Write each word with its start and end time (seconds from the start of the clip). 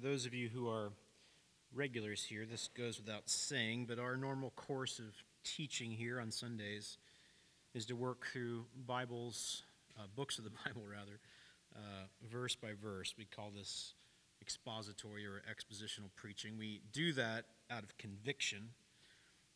For 0.00 0.08
those 0.08 0.24
of 0.24 0.32
you 0.32 0.48
who 0.48 0.68
are 0.68 0.92
regulars 1.74 2.24
here, 2.24 2.46
this 2.50 2.68
goes 2.68 2.98
without 2.98 3.28
saying, 3.28 3.84
but 3.86 3.98
our 3.98 4.16
normal 4.16 4.50
course 4.50 4.98
of 4.98 5.14
teaching 5.44 5.90
here 5.90 6.18
on 6.20 6.30
Sundays 6.30 6.96
is 7.74 7.84
to 7.86 7.94
work 7.94 8.26
through 8.32 8.64
Bibles, 8.86 9.62
uh, 9.98 10.04
books 10.16 10.38
of 10.38 10.44
the 10.44 10.50
Bible 10.64 10.84
rather, 10.90 11.20
uh, 11.76 12.06
verse 12.32 12.54
by 12.54 12.70
verse. 12.82 13.14
We 13.18 13.26
call 13.26 13.50
this 13.54 13.92
expository 14.40 15.26
or 15.26 15.42
expositional 15.50 16.08
preaching. 16.16 16.56
We 16.58 16.80
do 16.92 17.12
that 17.14 17.44
out 17.70 17.82
of 17.82 17.98
conviction 17.98 18.70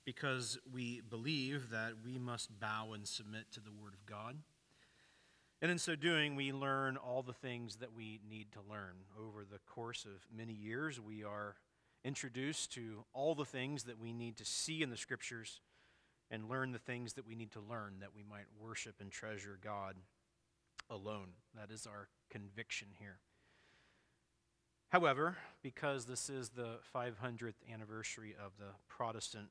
because 0.04 0.58
we 0.74 1.00
believe 1.08 1.70
that 1.70 1.92
we 2.04 2.18
must 2.18 2.60
bow 2.60 2.92
and 2.92 3.08
submit 3.08 3.50
to 3.52 3.60
the 3.60 3.70
Word 3.70 3.94
of 3.94 4.04
God. 4.04 4.36
And 5.62 5.70
in 5.70 5.78
so 5.78 5.96
doing, 5.96 6.36
we 6.36 6.52
learn 6.52 6.96
all 6.96 7.22
the 7.22 7.32
things 7.32 7.76
that 7.76 7.94
we 7.94 8.20
need 8.28 8.52
to 8.52 8.60
learn. 8.68 8.96
Over 9.18 9.44
the 9.44 9.60
course 9.66 10.04
of 10.04 10.26
many 10.36 10.52
years, 10.52 11.00
we 11.00 11.24
are 11.24 11.56
introduced 12.04 12.72
to 12.74 13.04
all 13.14 13.34
the 13.34 13.46
things 13.46 13.84
that 13.84 13.98
we 13.98 14.12
need 14.12 14.36
to 14.36 14.44
see 14.44 14.82
in 14.82 14.90
the 14.90 14.96
Scriptures 14.96 15.60
and 16.30 16.48
learn 16.48 16.72
the 16.72 16.78
things 16.78 17.14
that 17.14 17.26
we 17.26 17.34
need 17.34 17.52
to 17.52 17.60
learn 17.60 17.94
that 18.00 18.14
we 18.14 18.22
might 18.22 18.46
worship 18.60 18.96
and 19.00 19.10
treasure 19.10 19.58
God 19.62 19.96
alone. 20.90 21.28
That 21.54 21.70
is 21.70 21.86
our 21.86 22.08
conviction 22.30 22.88
here. 22.98 23.18
However, 24.90 25.36
because 25.62 26.04
this 26.04 26.28
is 26.28 26.50
the 26.50 26.78
500th 26.94 27.54
anniversary 27.72 28.34
of 28.38 28.52
the 28.58 28.74
Protestant 28.88 29.48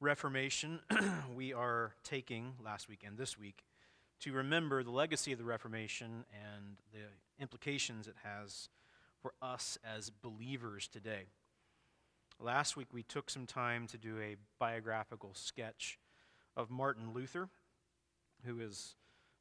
Reformation, 0.00 0.80
we 1.34 1.52
are 1.52 1.94
taking 2.04 2.54
last 2.62 2.88
week 2.88 3.02
and 3.06 3.16
this 3.16 3.38
week 3.38 3.64
to 4.20 4.32
remember 4.32 4.82
the 4.82 4.90
legacy 4.90 5.32
of 5.32 5.38
the 5.38 5.44
Reformation 5.44 6.24
and 6.32 6.76
the 6.92 7.42
implications 7.42 8.08
it 8.08 8.16
has 8.22 8.68
for 9.20 9.34
us 9.42 9.78
as 9.84 10.10
believers 10.10 10.88
today. 10.88 11.26
Last 12.38 12.76
week, 12.76 12.88
we 12.92 13.02
took 13.02 13.30
some 13.30 13.46
time 13.46 13.86
to 13.88 13.98
do 13.98 14.18
a 14.18 14.36
biographical 14.58 15.32
sketch 15.34 15.98
of 16.56 16.70
Martin 16.70 17.12
Luther, 17.14 17.48
who 18.44 18.60
is 18.60 18.94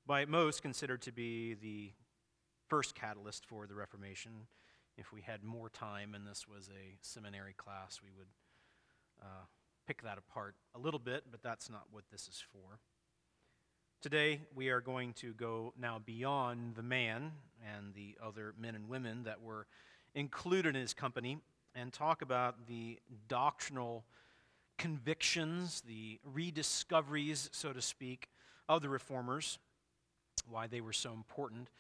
by 0.06 0.26
most 0.26 0.62
considered 0.62 1.02
to 1.02 1.12
be 1.12 1.54
the 1.54 1.92
first 2.68 2.96
catalyst 2.96 3.46
for 3.46 3.68
the 3.68 3.76
Reformation. 3.76 4.32
If 4.98 5.12
we 5.12 5.22
had 5.22 5.44
more 5.44 5.70
time 5.70 6.16
and 6.16 6.26
this 6.26 6.48
was 6.48 6.70
a 6.70 6.98
seminary 7.02 7.54
class, 7.54 8.00
we 8.04 8.12
would 8.18 8.28
uh, 9.22 9.46
pick 9.88 10.02
that 10.04 10.18
apart 10.18 10.56
a 10.74 10.80
little 10.80 11.00
bit, 11.00 11.26
but 11.30 11.44
that's 11.44 11.70
not 11.70 11.84
what 11.92 12.06
this 12.12 12.28
is 12.28 12.44
for. 12.52 12.80
Today, 14.06 14.42
we 14.54 14.70
are 14.70 14.82
going 14.82 15.14
to 15.14 15.34
go 15.34 15.74
now 15.82 16.00
beyond 16.06 16.76
the 16.76 16.84
man 16.84 17.32
and 17.76 17.92
the 17.96 18.16
other 18.24 18.54
men 18.56 18.76
and 18.76 18.88
women 18.88 19.24
that 19.24 19.42
were 19.42 19.66
included 20.14 20.76
in 20.76 20.82
his 20.84 20.94
company 20.94 21.40
and 21.74 21.92
talk 21.92 22.22
about 22.22 22.68
the 22.68 23.00
doctrinal 23.28 24.06
convictions, 24.78 25.82
the 25.88 26.20
rediscoveries, 26.24 27.50
so 27.52 27.74
to 27.74 27.82
speak, 27.82 28.30
of 28.70 28.84
the 28.84 28.90
reformers, 28.90 29.58
why 30.48 30.68
they 30.68 30.82
were 30.82 30.94
so 30.94 31.12
important, 31.12 31.72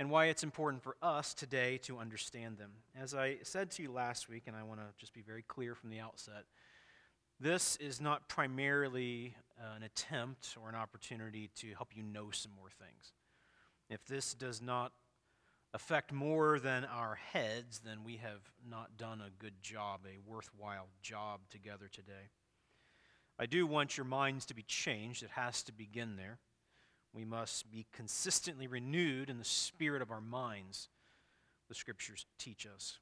and 0.00 0.10
why 0.10 0.24
it's 0.24 0.42
important 0.42 0.82
for 0.82 0.96
us 1.00 1.32
today 1.32 1.78
to 1.84 1.98
understand 1.98 2.58
them. 2.58 2.72
As 3.00 3.14
I 3.14 3.36
said 3.44 3.70
to 3.70 3.84
you 3.84 3.92
last 3.92 4.28
week, 4.28 4.48
and 4.48 4.56
I 4.56 4.64
want 4.64 4.80
to 4.80 4.86
just 4.98 5.14
be 5.14 5.22
very 5.22 5.42
clear 5.42 5.76
from 5.76 5.90
the 5.90 6.00
outset, 6.00 6.42
this 7.38 7.76
is 7.76 8.00
not 8.00 8.28
primarily 8.28 9.36
uh, 9.60 9.76
an 9.76 9.82
attempt 9.82 10.56
or 10.60 10.68
an 10.68 10.74
opportunity 10.74 11.50
to 11.56 11.68
help 11.74 11.88
you 11.94 12.02
know 12.02 12.30
some 12.30 12.52
more 12.58 12.70
things. 12.70 13.12
If 13.90 14.04
this 14.06 14.34
does 14.34 14.60
not 14.60 14.92
affect 15.74 16.12
more 16.12 16.58
than 16.58 16.84
our 16.84 17.16
heads, 17.16 17.80
then 17.84 18.04
we 18.04 18.16
have 18.16 18.40
not 18.68 18.96
done 18.96 19.20
a 19.20 19.30
good 19.38 19.62
job, 19.62 20.00
a 20.06 20.30
worthwhile 20.30 20.88
job 21.02 21.40
together 21.50 21.88
today. 21.90 22.30
I 23.38 23.46
do 23.46 23.66
want 23.66 23.96
your 23.96 24.06
minds 24.06 24.46
to 24.46 24.54
be 24.54 24.62
changed. 24.62 25.22
It 25.22 25.30
has 25.30 25.62
to 25.64 25.72
begin 25.72 26.16
there. 26.16 26.38
We 27.12 27.24
must 27.24 27.70
be 27.70 27.86
consistently 27.92 28.66
renewed 28.66 29.30
in 29.30 29.38
the 29.38 29.44
spirit 29.44 30.02
of 30.02 30.10
our 30.10 30.20
minds, 30.20 30.88
the 31.68 31.74
scriptures 31.74 32.26
teach 32.38 32.66
us. 32.66 32.98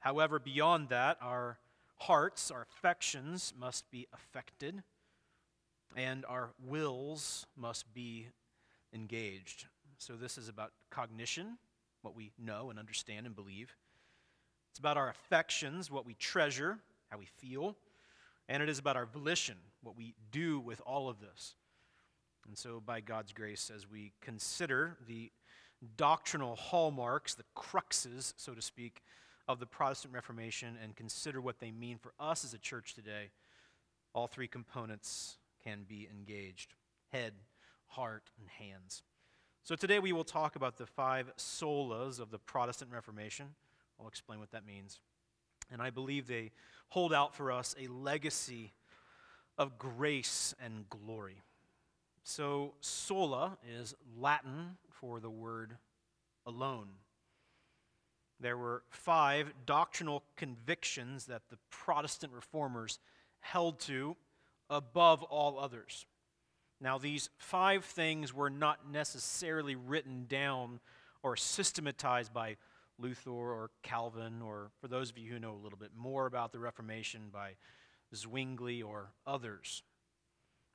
However, 0.00 0.38
beyond 0.38 0.88
that, 0.88 1.18
our 1.20 1.58
hearts, 1.98 2.50
our 2.50 2.62
affections 2.62 3.52
must 3.58 3.90
be 3.90 4.06
affected, 4.12 4.82
and 5.96 6.24
our 6.26 6.50
wills 6.66 7.46
must 7.56 7.92
be 7.94 8.28
engaged. 8.92 9.66
So, 9.98 10.14
this 10.14 10.38
is 10.38 10.48
about 10.48 10.72
cognition, 10.90 11.58
what 12.02 12.16
we 12.16 12.32
know 12.38 12.70
and 12.70 12.78
understand 12.78 13.26
and 13.26 13.34
believe. 13.34 13.74
It's 14.70 14.78
about 14.78 14.96
our 14.96 15.10
affections, 15.10 15.90
what 15.90 16.06
we 16.06 16.14
treasure, 16.14 16.78
how 17.08 17.18
we 17.18 17.26
feel. 17.26 17.76
And 18.48 18.62
it 18.62 18.68
is 18.68 18.78
about 18.78 18.96
our 18.96 19.06
volition, 19.06 19.56
what 19.82 19.96
we 19.96 20.14
do 20.32 20.58
with 20.58 20.80
all 20.84 21.08
of 21.08 21.20
this. 21.20 21.54
And 22.48 22.56
so, 22.56 22.82
by 22.84 23.00
God's 23.00 23.32
grace, 23.32 23.70
as 23.74 23.88
we 23.88 24.12
consider 24.20 24.96
the 25.06 25.30
doctrinal 25.96 26.56
hallmarks, 26.56 27.34
the 27.34 27.44
cruxes, 27.56 28.32
so 28.36 28.54
to 28.54 28.62
speak, 28.62 29.02
of 29.48 29.58
the 29.58 29.66
Protestant 29.66 30.14
Reformation 30.14 30.76
and 30.82 30.94
consider 30.94 31.40
what 31.40 31.58
they 31.58 31.72
mean 31.72 31.98
for 31.98 32.12
us 32.20 32.44
as 32.44 32.54
a 32.54 32.58
church 32.58 32.94
today, 32.94 33.30
all 34.14 34.26
three 34.26 34.46
components 34.46 35.38
can 35.62 35.84
be 35.88 36.08
engaged 36.10 36.74
head, 37.12 37.32
heart, 37.86 38.30
and 38.38 38.48
hands. 38.48 39.02
So 39.62 39.74
today 39.74 39.98
we 39.98 40.12
will 40.12 40.24
talk 40.24 40.56
about 40.56 40.78
the 40.78 40.86
five 40.86 41.32
solas 41.36 42.20
of 42.20 42.30
the 42.30 42.38
Protestant 42.38 42.90
Reformation. 42.92 43.46
I'll 44.00 44.08
explain 44.08 44.38
what 44.40 44.52
that 44.52 44.66
means. 44.66 45.00
And 45.70 45.82
I 45.82 45.90
believe 45.90 46.26
they 46.26 46.52
hold 46.88 47.12
out 47.12 47.34
for 47.34 47.52
us 47.52 47.74
a 47.78 47.86
legacy 47.88 48.72
of 49.58 49.78
grace 49.78 50.54
and 50.64 50.88
glory. 50.88 51.42
So, 52.22 52.74
sola 52.80 53.58
is 53.78 53.94
Latin 54.18 54.76
for 54.90 55.20
the 55.20 55.30
word 55.30 55.76
alone. 56.46 56.88
There 58.40 58.56
were 58.56 58.82
five 58.88 59.52
doctrinal 59.66 60.22
convictions 60.36 61.26
that 61.26 61.42
the 61.50 61.58
Protestant 61.70 62.32
reformers 62.32 62.98
held 63.40 63.80
to 63.80 64.16
above 64.70 65.22
all 65.24 65.58
others. 65.58 66.06
Now, 66.80 66.96
these 66.96 67.28
five 67.36 67.84
things 67.84 68.32
were 68.32 68.48
not 68.48 68.90
necessarily 68.90 69.74
written 69.74 70.24
down 70.26 70.80
or 71.22 71.36
systematized 71.36 72.32
by 72.32 72.56
Luther 72.98 73.30
or 73.30 73.70
Calvin, 73.82 74.40
or 74.42 74.70
for 74.80 74.88
those 74.88 75.10
of 75.10 75.18
you 75.18 75.30
who 75.30 75.38
know 75.38 75.52
a 75.52 75.62
little 75.62 75.78
bit 75.78 75.90
more 75.96 76.26
about 76.26 76.52
the 76.52 76.58
Reformation, 76.58 77.28
by 77.32 77.52
Zwingli 78.14 78.82
or 78.82 79.12
others. 79.26 79.82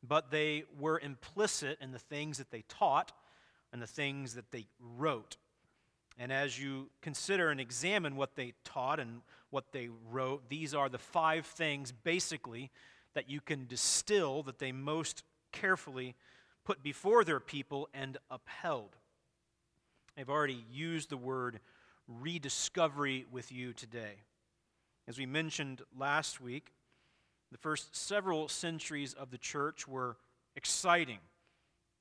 But 0.03 0.29
they 0.29 0.65
were 0.79 0.99
implicit 0.99 1.79
in 1.81 1.91
the 1.91 1.99
things 1.99 2.37
that 2.37 2.51
they 2.51 2.63
taught 2.67 3.11
and 3.73 3.81
the 3.81 3.87
things 3.87 4.35
that 4.35 4.51
they 4.51 4.67
wrote. 4.79 5.37
And 6.17 6.31
as 6.31 6.59
you 6.59 6.89
consider 7.01 7.49
and 7.49 7.59
examine 7.59 8.15
what 8.15 8.35
they 8.35 8.53
taught 8.63 8.99
and 8.99 9.21
what 9.49 9.71
they 9.71 9.89
wrote, 10.09 10.49
these 10.49 10.73
are 10.73 10.87
the 10.87 10.97
five 10.97 11.45
things 11.45 11.91
basically 11.91 12.71
that 13.15 13.29
you 13.29 13.41
can 13.41 13.65
distill 13.65 14.43
that 14.43 14.59
they 14.59 14.71
most 14.71 15.23
carefully 15.51 16.15
put 16.63 16.83
before 16.83 17.23
their 17.23 17.39
people 17.39 17.89
and 17.93 18.17
upheld. 18.29 18.95
I've 20.17 20.29
already 20.29 20.63
used 20.71 21.09
the 21.09 21.17
word 21.17 21.59
rediscovery 22.07 23.25
with 23.31 23.51
you 23.51 23.73
today. 23.73 24.15
As 25.07 25.17
we 25.17 25.25
mentioned 25.25 25.81
last 25.97 26.39
week, 26.39 26.71
the 27.51 27.57
first 27.57 27.95
several 27.95 28.47
centuries 28.47 29.13
of 29.13 29.31
the 29.31 29.37
church 29.37 29.87
were 29.87 30.17
exciting, 30.55 31.19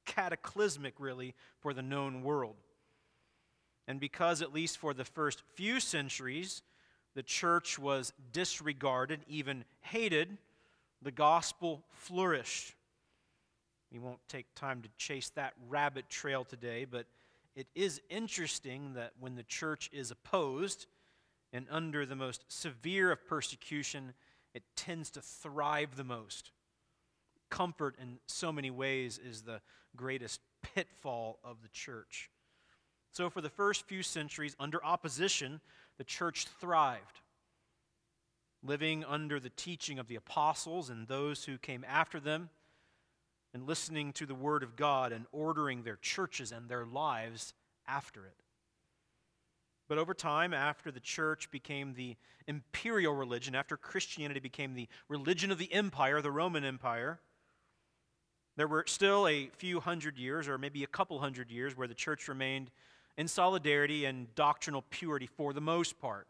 cataclysmic, 0.05 0.94
really, 0.99 1.35
for 1.61 1.73
the 1.75 1.83
known 1.83 2.23
world. 2.23 2.56
And 3.87 4.00
because, 4.00 4.43
at 4.43 4.55
least 4.55 4.79
for 4.79 4.94
the 4.94 5.05
first 5.05 5.43
few 5.55 5.81
centuries, 5.81 6.62
the 7.15 7.23
church 7.23 7.79
was 7.79 8.12
disregarded, 8.33 9.21
even 9.29 9.65
hated, 9.83 10.38
the 11.05 11.12
gospel 11.12 11.85
flourished. 11.91 12.75
We 13.93 13.99
won't 13.99 14.27
take 14.29 14.47
time 14.55 14.83
to 14.83 14.89
chase 14.97 15.29
that 15.37 15.53
rabbit 15.69 16.09
trail 16.09 16.45
today, 16.45 16.87
but 16.91 17.06
it 17.55 17.69
is 17.75 18.01
interesting 18.11 18.95
that 18.95 19.12
when 19.21 19.37
the 19.37 19.45
church 19.45 19.91
is 19.93 20.11
opposed 20.11 20.87
and 21.53 21.67
under 21.71 22.05
the 22.05 22.17
most 22.17 22.45
severe 22.49 23.12
of 23.12 23.25
persecution, 23.27 24.15
it 24.55 24.65
tends 24.75 25.11
to 25.11 25.21
thrive 25.21 25.95
the 25.97 26.05
most. 26.05 26.51
Comfort, 27.50 27.95
in 28.00 28.19
so 28.27 28.50
many 28.50 28.71
ways, 28.71 29.21
is 29.25 29.43
the 29.43 29.61
greatest 29.95 30.41
pitfall 30.75 31.39
of 31.45 31.59
the 31.62 31.69
church. 31.69 32.31
So, 33.12 33.31
for 33.31 33.41
the 33.41 33.50
first 33.50 33.87
few 33.87 34.03
centuries, 34.03 34.57
under 34.59 34.85
opposition, 34.85 35.61
the 35.99 36.05
church 36.05 36.49
thrived, 36.61 37.21
living 38.64 39.05
under 39.05 39.38
the 39.38 39.50
teaching 39.50 39.99
of 39.99 40.08
the 40.08 40.16
apostles 40.16 40.90
and 40.90 41.06
those 41.06 41.44
who 41.44 41.58
came 41.58 41.84
after 41.87 42.19
them, 42.19 42.49
and 43.52 43.66
listening 43.66 44.12
to 44.12 44.26
the 44.26 44.34
word 44.34 44.62
of 44.64 44.75
God 44.75 45.12
and 45.12 45.26
ordering 45.31 45.82
their 45.82 45.99
churches 46.02 46.50
and 46.50 46.69
their 46.69 46.84
lives 46.84 47.55
after 47.87 48.26
it. 48.26 48.34
But 49.88 49.99
over 49.99 50.14
time, 50.14 50.52
after 50.52 50.90
the 50.90 50.99
church 50.99 51.50
became 51.50 51.94
the 51.94 52.16
imperial 52.49 53.14
religion, 53.14 53.55
after 53.55 53.76
Christianity 53.76 54.40
became 54.40 54.75
the 54.75 54.88
religion 55.08 55.52
of 55.52 55.58
the 55.58 55.72
empire, 55.72 56.20
the 56.20 56.32
Roman 56.32 56.64
Empire, 56.64 57.20
there 58.56 58.69
were 58.69 58.84
still 58.87 59.28
a 59.28 59.50
few 59.56 59.81
hundred 59.81 60.19
years, 60.19 60.49
or 60.49 60.58
maybe 60.58 60.84
a 60.84 60.88
couple 60.88 61.19
hundred 61.19 61.50
years, 61.50 61.76
where 61.76 61.88
the 61.88 61.94
church 61.94 62.28
remained 62.28 62.70
in 63.16 63.28
solidarity 63.28 64.05
and 64.05 64.34
doctrinal 64.34 64.84
purity 64.90 65.26
for 65.26 65.52
the 65.52 65.61
most 65.61 66.00
part. 66.00 66.26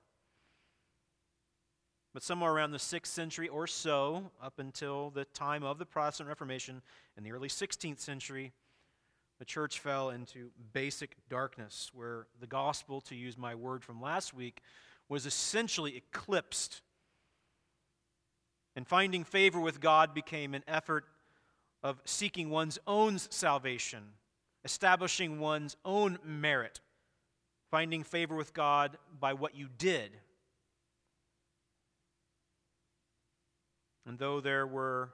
But 2.14 2.22
somewhere 2.22 2.52
around 2.52 2.70
the 2.70 2.78
6th 2.78 3.06
century 3.06 3.49
or 3.49 3.66
so, 3.66 4.31
up 4.40 4.61
until 4.61 5.11
the 5.11 5.25
time 5.25 5.64
of 5.64 5.81
the 5.81 5.84
Protestant 5.84 6.28
Reformation 6.28 6.81
in 7.19 7.25
the 7.25 7.32
early 7.32 7.49
16th 7.49 7.99
century, 7.99 8.52
the 9.40 9.44
church 9.44 9.81
fell 9.81 10.11
into 10.11 10.50
basic 10.72 11.16
darkness, 11.28 11.90
where 11.93 12.28
the 12.40 12.46
gospel, 12.46 13.00
to 13.02 13.16
use 13.16 13.37
my 13.37 13.56
word 13.56 13.82
from 13.82 14.00
last 14.00 14.32
week, 14.32 14.61
was 15.08 15.26
essentially 15.26 15.96
eclipsed. 15.96 16.82
And 18.76 18.87
finding 18.87 19.25
favor 19.25 19.58
with 19.58 19.81
God 19.81 20.14
became 20.14 20.55
an 20.55 20.62
effort 20.69 21.05
of 21.82 22.00
seeking 22.05 22.49
one's 22.49 22.78
own 22.87 23.19
salvation, 23.19 24.05
establishing 24.64 25.40
one's 25.40 25.76
own 25.84 26.20
merit, 26.25 26.81
finding 27.72 28.05
favor 28.05 28.37
with 28.37 28.55
God 28.55 28.99
by 29.19 29.32
what 29.32 29.56
you 29.56 29.69
did. 29.78 30.12
And 34.06 34.19
though 34.19 34.41
there 34.41 34.67
were 34.67 35.11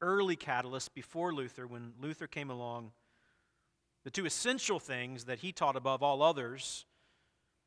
early 0.00 0.36
catalysts 0.36 0.92
before 0.92 1.32
Luther, 1.34 1.66
when 1.66 1.92
Luther 2.00 2.26
came 2.26 2.50
along, 2.50 2.92
the 4.04 4.10
two 4.10 4.26
essential 4.26 4.78
things 4.78 5.24
that 5.24 5.40
he 5.40 5.52
taught 5.52 5.76
above 5.76 6.02
all 6.02 6.22
others 6.22 6.84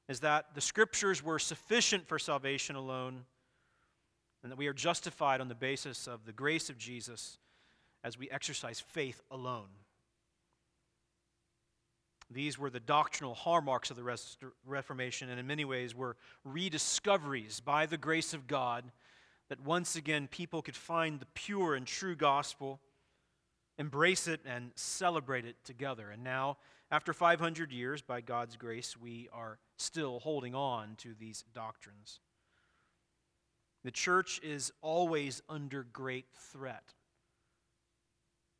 is 0.07 0.21
that 0.21 0.56
the 0.56 0.62
scriptures 0.62 1.24
were 1.24 1.39
sufficient 1.39 2.07
for 2.07 2.18
salvation 2.18 2.75
alone, 2.75 3.25
and 4.42 4.51
that 4.51 4.57
we 4.57 4.68
are 4.68 4.74
justified 4.74 5.42
on 5.42 5.50
the 5.50 5.56
basis 5.56 6.07
of 6.07 6.25
the 6.25 6.31
grace 6.31 6.69
of 6.69 6.77
Jesus 6.77 7.38
as 8.04 8.18
we 8.18 8.30
exercise 8.30 8.80
faith 8.80 9.21
alone. 9.30 9.68
These 12.31 12.57
were 12.57 12.69
the 12.69 12.80
doctrinal 12.80 13.33
hallmarks 13.33 13.89
of 13.89 13.98
the 13.98 14.18
Reformation, 14.66 15.30
and 15.30 15.39
in 15.39 15.48
many 15.48 15.66
ways 15.66 15.95
were 15.95 16.16
rediscoveries 16.44 17.60
by 17.60 17.86
the 17.86 17.98
grace 17.98 18.33
of 18.33 18.48
God 18.48 18.92
that 19.49 19.59
once 19.59 19.95
again 19.95 20.27
people 20.27 20.61
could 20.61 20.75
find 20.75 21.19
the 21.19 21.25
pure 21.33 21.75
and 21.75 21.85
true 21.85 22.15
gospel, 22.15 22.79
embrace 23.77 24.27
it, 24.27 24.41
and 24.45 24.71
celebrate 24.75 25.45
it 25.45 25.55
together. 25.63 26.09
And 26.11 26.23
now, 26.23 26.57
after 26.91 27.13
500 27.13 27.71
years, 27.71 28.01
by 28.01 28.21
God's 28.21 28.55
grace, 28.55 28.95
we 28.97 29.29
are 29.33 29.59
still 29.77 30.19
holding 30.19 30.55
on 30.55 30.95
to 30.97 31.13
these 31.19 31.43
doctrines. 31.53 32.19
The 33.83 33.91
church 33.91 34.39
is 34.43 34.71
always 34.81 35.41
under 35.47 35.83
great 35.83 36.25
threat. 36.51 36.93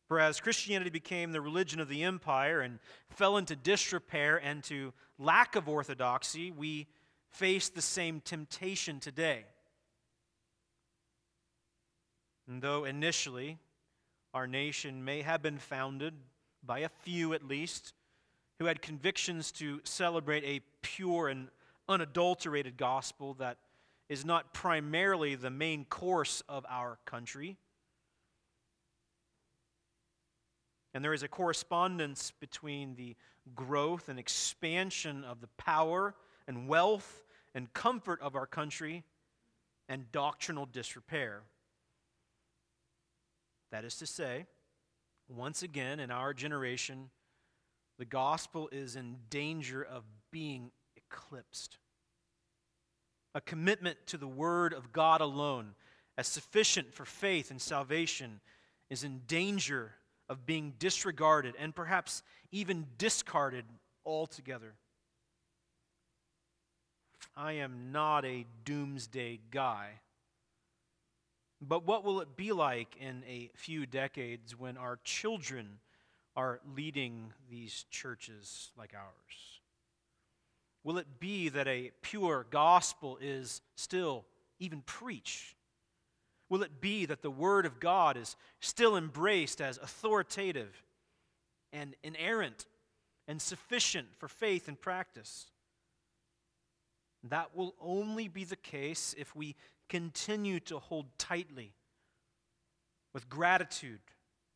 For 0.08 0.20
as 0.20 0.40
Christianity 0.40 0.90
became 0.90 1.32
the 1.32 1.42
religion 1.42 1.80
of 1.80 1.88
the 1.88 2.04
empire 2.04 2.62
and 2.62 2.80
fell 3.10 3.38
into 3.38 3.56
disrepair 3.56 4.38
and 4.38 4.64
to 4.64 4.92
lack 5.20 5.56
of 5.56 5.70
orthodoxy, 5.70 6.50
we 6.50 6.88
face 7.30 7.70
the 7.70 7.82
same 7.82 8.22
temptation 8.22 9.00
today. 9.00 9.46
And 12.50 12.62
though 12.62 12.84
initially 12.84 13.60
our 14.34 14.48
nation 14.48 15.06
may 15.06 15.22
have 15.22 15.42
been 15.42 15.58
founded 15.58 16.14
by 16.62 16.80
a 16.80 16.90
few 16.90 17.34
at 17.34 17.48
least 17.48 17.94
who 18.60 18.66
had 18.66 18.82
convictions 18.82 19.54
to 19.54 19.80
celebrate 19.86 20.44
a 20.44 20.62
pure 20.82 21.30
and 21.30 21.48
unadulterated 21.88 22.76
gospel 22.76 23.36
that 23.36 23.58
is 24.10 24.26
not 24.26 24.54
primarily 24.54 25.36
the 25.36 25.50
main 25.50 25.86
course 25.86 26.44
of 26.50 26.66
our 26.68 26.98
country, 27.06 27.58
And 30.94 31.04
there 31.04 31.14
is 31.14 31.24
a 31.24 31.28
correspondence 31.28 32.32
between 32.40 32.96
the 32.96 33.16
growth 33.56 34.10
and 34.10 34.20
expansion 34.20 35.24
of 35.24 35.42
the 35.42 35.48
power 35.58 36.16
and 36.48 36.68
wealth 36.68 37.24
and 37.54 37.72
comfort 37.74 38.22
of 38.22 38.36
our 38.36 38.48
country 38.48 39.04
and 39.88 40.12
doctrinal 40.12 40.66
disrepair. 40.66 41.42
That 43.72 43.86
is 43.86 43.96
to 43.98 44.08
say, 44.08 44.46
once 45.28 45.62
again 45.62 46.00
in 46.00 46.10
our 46.10 46.34
generation, 46.34 47.10
the 47.98 48.06
gospel 48.06 48.70
is 48.72 48.96
in 48.96 49.18
danger 49.30 49.84
of 49.84 50.04
being 50.32 50.72
eclipsed. 50.96 51.78
A 53.36 53.42
commitment 53.42 53.98
to 54.08 54.18
the 54.18 54.28
word 54.28 54.74
of 54.74 54.92
God 54.92 55.22
alone, 55.22 55.76
as 56.18 56.28
sufficient 56.28 56.94
for 56.94 57.06
faith 57.06 57.52
and 57.52 57.62
salvation, 57.62 58.40
is 58.90 59.04
in 59.04 59.22
danger 59.28 59.92
of 60.28 60.46
being 60.46 60.74
disregarded 60.80 61.56
and 61.60 61.76
perhaps 61.76 62.24
even 62.52 62.88
discarded 62.98 63.66
altogether. 64.06 64.74
I 67.36 67.54
am 67.54 67.92
not 67.92 68.26
a 68.26 68.46
doomsday 68.66 69.40
guy. 69.52 70.00
But 71.62 71.86
what 71.86 72.04
will 72.04 72.22
it 72.22 72.38
be 72.38 72.52
like 72.52 72.96
in 73.00 73.24
a 73.28 73.50
few 73.56 73.86
decades 73.86 74.58
when 74.58 74.78
our 74.78 75.00
children 75.04 75.80
are 76.36 76.62
leading 76.76 77.34
these 77.50 77.86
churches 77.92 78.72
like 78.78 78.94
ours? 78.96 79.62
Will 80.84 80.98
it 80.98 81.20
be 81.20 81.50
that 81.50 81.68
a 81.68 81.92
pure 82.02 82.46
gospel 82.50 83.18
is 83.22 83.62
still 83.76 84.26
even 84.60 84.82
preached? 84.82 85.56
Will 86.48 86.64
it 86.64 86.80
be 86.80 87.06
that 87.06 87.22
the 87.22 87.30
Word 87.30 87.66
of 87.66 87.80
God 87.80 88.16
is 88.16 88.38
still 88.62 88.96
embraced 88.96 89.62
as 89.62 89.78
authoritative 89.78 90.84
and 91.74 91.96
inerrant 92.04 92.66
and 93.28 93.42
sufficient 93.42 94.08
for 94.18 94.28
faith 94.28 94.70
and 94.70 94.80
practice? 94.80 95.48
That 97.24 97.56
will 97.56 97.76
only 97.82 98.30
be 98.30 98.46
the 98.46 98.56
case 98.56 99.14
if 99.18 99.36
we 99.36 99.56
continue 99.90 100.60
to 100.62 100.80
hold 100.80 101.18
tightly 101.18 101.74
with 103.14 103.30
gratitude 103.30 104.00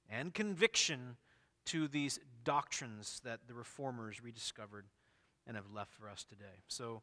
and 0.09 0.33
conviction 0.33 1.17
to 1.65 1.87
these 1.87 2.19
doctrines 2.43 3.21
that 3.23 3.41
the 3.47 3.53
reformers 3.53 4.23
rediscovered 4.23 4.85
and 5.47 5.57
have 5.57 5.71
left 5.73 5.91
for 5.93 6.07
us 6.07 6.23
today. 6.23 6.61
So, 6.67 7.01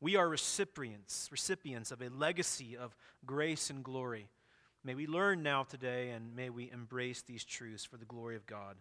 we 0.00 0.16
are 0.16 0.28
recipients, 0.28 1.28
recipients 1.30 1.90
of 1.90 2.02
a 2.02 2.10
legacy 2.10 2.76
of 2.76 2.94
grace 3.24 3.70
and 3.70 3.82
glory. 3.82 4.28
May 4.82 4.94
we 4.94 5.06
learn 5.06 5.42
now 5.42 5.62
today 5.62 6.10
and 6.10 6.36
may 6.36 6.50
we 6.50 6.70
embrace 6.70 7.22
these 7.22 7.42
truths 7.42 7.84
for 7.84 7.96
the 7.96 8.04
glory 8.04 8.36
of 8.36 8.44
God 8.44 8.76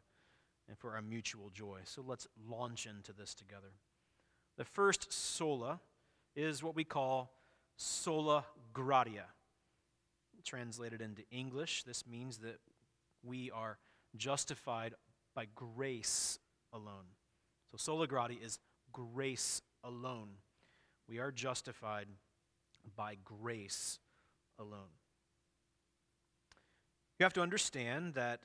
and 0.67 0.77
for 0.77 0.95
our 0.95 1.01
mutual 1.01 1.49
joy. 1.49 1.79
So 1.85 2.03
let's 2.05 2.27
launch 2.49 2.85
into 2.85 3.13
this 3.13 3.33
together. 3.33 3.71
The 4.57 4.65
first 4.65 5.13
sola 5.13 5.79
is 6.35 6.61
what 6.61 6.75
we 6.75 6.83
call 6.83 7.31
sola 7.77 8.45
gratia. 8.73 9.25
Translated 10.43 10.99
into 10.99 11.23
English, 11.31 11.83
this 11.83 12.05
means 12.05 12.39
that 12.39 12.59
we 13.23 13.49
are 13.51 13.77
justified 14.17 14.93
by 15.33 15.47
grace 15.55 16.37
alone. 16.73 17.05
So 17.71 17.77
sola 17.77 18.07
gratia 18.07 18.43
is 18.43 18.59
grace 18.91 19.61
alone. 19.83 20.31
We 21.07 21.19
are 21.19 21.31
justified 21.31 22.07
by 22.95 23.17
grace 23.23 23.99
alone. 24.59 24.91
You 27.19 27.23
have 27.23 27.33
to 27.33 27.41
understand 27.41 28.15
that 28.15 28.41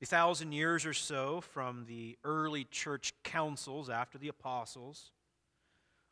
the 0.00 0.06
thousand 0.06 0.52
years 0.52 0.86
or 0.86 0.94
so 0.94 1.40
from 1.40 1.84
the 1.86 2.16
early 2.24 2.64
church 2.64 3.12
councils 3.24 3.90
after 3.90 4.18
the 4.18 4.28
apostles 4.28 5.12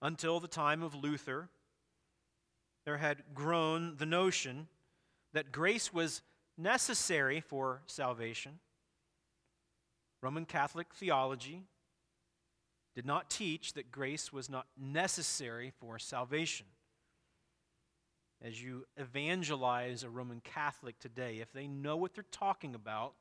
until 0.03 0.41
the 0.41 0.49
time 0.49 0.83
of 0.83 0.95
Luther, 0.95 1.49
there 2.87 2.97
had 2.97 3.25
grown 3.35 3.97
the 3.99 4.07
notion 4.07 4.69
that 5.35 5.53
grace 5.53 5.93
was 5.93 6.23
necessary 6.57 7.41
for 7.41 7.83
salvation. 7.87 8.61
Roman 10.23 10.47
Catholic 10.47 10.95
theology 10.95 11.65
did 12.95 13.05
not 13.05 13.29
teach 13.29 13.75
that 13.75 13.91
grace 13.91 14.33
was 14.33 14.49
not 14.49 14.67
necessary 14.81 15.73
for 15.81 15.99
salvation. 15.99 16.67
As 18.41 18.63
you 18.63 18.87
evangelize 18.97 20.05
a 20.05 20.09
Roman 20.09 20.41
Catholic 20.41 20.99
today, 21.01 21.39
if 21.41 21.53
they 21.53 21.67
know 21.67 21.97
what 21.97 22.15
they're 22.15 22.25
talking 22.31 22.75
about, 22.75 23.15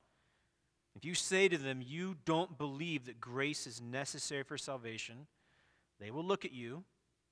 if 0.96 1.04
you 1.04 1.16
say 1.16 1.48
to 1.50 1.58
them, 1.58 1.82
you 1.86 2.16
don't 2.24 2.58
believe 2.58 3.06
that 3.06 3.20
grace 3.20 3.66
is 3.66 3.82
necessary 3.82 4.44
for 4.44 4.58
salvation, 4.58 5.26
they 6.00 6.12
will 6.12 6.24
look 6.24 6.46
at 6.46 6.54
you 6.54 6.84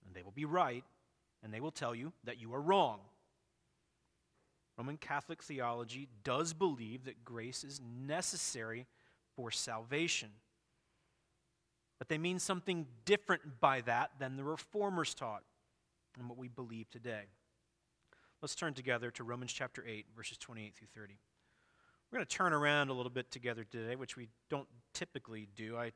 and 0.05 0.15
they 0.15 0.23
will 0.23 0.31
be 0.31 0.45
right 0.45 0.83
and 1.43 1.53
they 1.53 1.59
will 1.59 1.71
tell 1.71 1.93
you 1.93 2.13
that 2.23 2.39
you 2.39 2.53
are 2.53 2.61
wrong. 2.61 2.99
Roman 4.77 4.97
Catholic 4.97 5.43
theology 5.43 6.07
does 6.23 6.53
believe 6.53 7.05
that 7.05 7.23
grace 7.23 7.63
is 7.63 7.79
necessary 7.79 8.87
for 9.35 9.51
salvation. 9.51 10.29
But 11.99 12.09
they 12.09 12.17
mean 12.17 12.39
something 12.39 12.87
different 13.05 13.59
by 13.59 13.81
that 13.81 14.11
than 14.19 14.35
the 14.35 14.43
reformers 14.43 15.13
taught 15.13 15.43
and 16.17 16.27
what 16.27 16.37
we 16.37 16.47
believe 16.47 16.89
today. 16.89 17.25
Let's 18.41 18.55
turn 18.55 18.73
together 18.73 19.11
to 19.11 19.23
Romans 19.23 19.53
chapter 19.53 19.85
8, 19.87 20.07
verses 20.15 20.37
28 20.37 20.75
through 20.75 20.87
30. 20.93 21.13
We're 22.11 22.17
going 22.17 22.27
to 22.27 22.35
turn 22.35 22.53
around 22.53 22.89
a 22.89 22.93
little 22.93 23.11
bit 23.11 23.31
together 23.31 23.63
today, 23.63 23.95
which 23.95 24.17
we 24.17 24.27
don't 24.49 24.67
typically 24.93 25.47
do. 25.55 25.77
I 25.77 25.93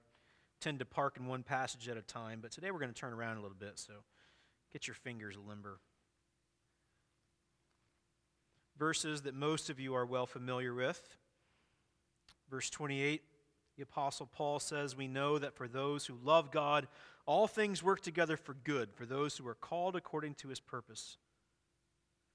tend 0.61 0.79
to 0.79 0.85
park 0.85 1.17
in 1.19 1.27
one 1.27 1.43
passage 1.43 1.89
at 1.89 1.97
a 1.97 2.01
time, 2.01 2.39
but 2.41 2.51
today 2.51 2.71
we're 2.71 2.79
going 2.79 2.93
to 2.93 2.99
turn 2.99 3.13
around 3.13 3.37
a 3.37 3.41
little 3.41 3.57
bit, 3.57 3.77
so 3.77 3.93
get 4.73 4.87
your 4.87 4.95
fingers 4.95 5.35
limber. 5.47 5.79
Verses 8.77 9.23
that 9.23 9.33
most 9.33 9.69
of 9.69 9.79
you 9.79 9.95
are 9.95 10.05
well 10.05 10.25
familiar 10.25 10.73
with. 10.73 11.17
Verse 12.49 12.69
28, 12.69 13.21
the 13.75 13.83
Apostle 13.83 14.27
Paul 14.27 14.59
says, 14.59 14.95
We 14.95 15.07
know 15.07 15.37
that 15.37 15.55
for 15.55 15.67
those 15.67 16.05
who 16.05 16.17
love 16.23 16.51
God, 16.51 16.87
all 17.25 17.47
things 17.47 17.83
work 17.83 18.01
together 18.01 18.37
for 18.37 18.53
good, 18.53 18.93
for 18.93 19.05
those 19.05 19.37
who 19.37 19.47
are 19.47 19.55
called 19.55 19.95
according 19.95 20.35
to 20.35 20.47
his 20.47 20.59
purpose. 20.59 21.17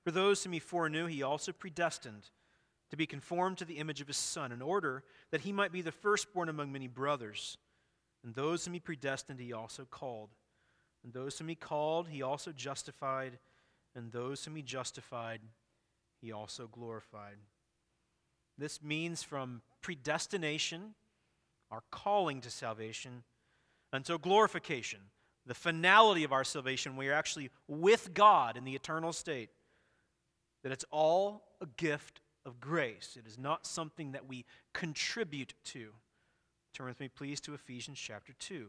For 0.04 0.10
those 0.10 0.42
whom 0.42 0.52
he 0.52 0.58
foreknew, 0.58 1.06
he 1.06 1.22
also 1.22 1.52
predestined 1.52 2.30
to 2.90 2.96
be 2.96 3.06
conformed 3.06 3.56
to 3.58 3.64
the 3.64 3.78
image 3.78 4.00
of 4.02 4.06
his 4.06 4.18
Son, 4.18 4.52
in 4.52 4.60
order 4.60 5.02
that 5.30 5.40
he 5.40 5.52
might 5.52 5.72
be 5.72 5.80
the 5.80 5.90
firstborn 5.90 6.48
among 6.48 6.70
many 6.70 6.88
brothers. 6.88 7.56
And 8.22 8.34
those 8.34 8.64
whom 8.64 8.74
he 8.74 8.80
predestined, 8.80 9.40
he 9.40 9.52
also 9.52 9.86
called. 9.90 10.30
And 11.04 11.12
those 11.12 11.38
whom 11.38 11.48
he 11.48 11.54
called, 11.54 12.08
he 12.08 12.22
also 12.22 12.52
justified. 12.52 13.38
And 13.94 14.12
those 14.12 14.44
whom 14.44 14.56
he 14.56 14.62
justified, 14.62 15.40
he 16.20 16.32
also 16.32 16.68
glorified. 16.70 17.36
This 18.58 18.82
means 18.82 19.22
from 19.22 19.62
predestination, 19.80 20.94
our 21.70 21.82
calling 21.90 22.40
to 22.42 22.50
salvation, 22.50 23.24
until 23.92 24.18
glorification, 24.18 25.00
the 25.46 25.54
finality 25.54 26.24
of 26.24 26.32
our 26.32 26.44
salvation, 26.44 26.96
we 26.96 27.08
are 27.08 27.14
actually 27.14 27.50
with 27.66 28.14
God 28.14 28.56
in 28.56 28.64
the 28.64 28.74
eternal 28.74 29.12
state 29.12 29.50
that 30.62 30.72
it's 30.72 30.84
all 30.90 31.42
a 31.60 31.66
gift 31.76 32.20
of 32.46 32.60
grace. 32.60 33.16
It 33.18 33.26
is 33.26 33.38
not 33.38 33.66
something 33.66 34.12
that 34.12 34.28
we 34.28 34.44
contribute 34.72 35.54
to. 35.64 35.88
Turn 36.72 36.86
with 36.86 37.00
me, 37.00 37.08
please, 37.08 37.40
to 37.40 37.54
Ephesians 37.54 37.98
chapter 37.98 38.32
2. 38.38 38.68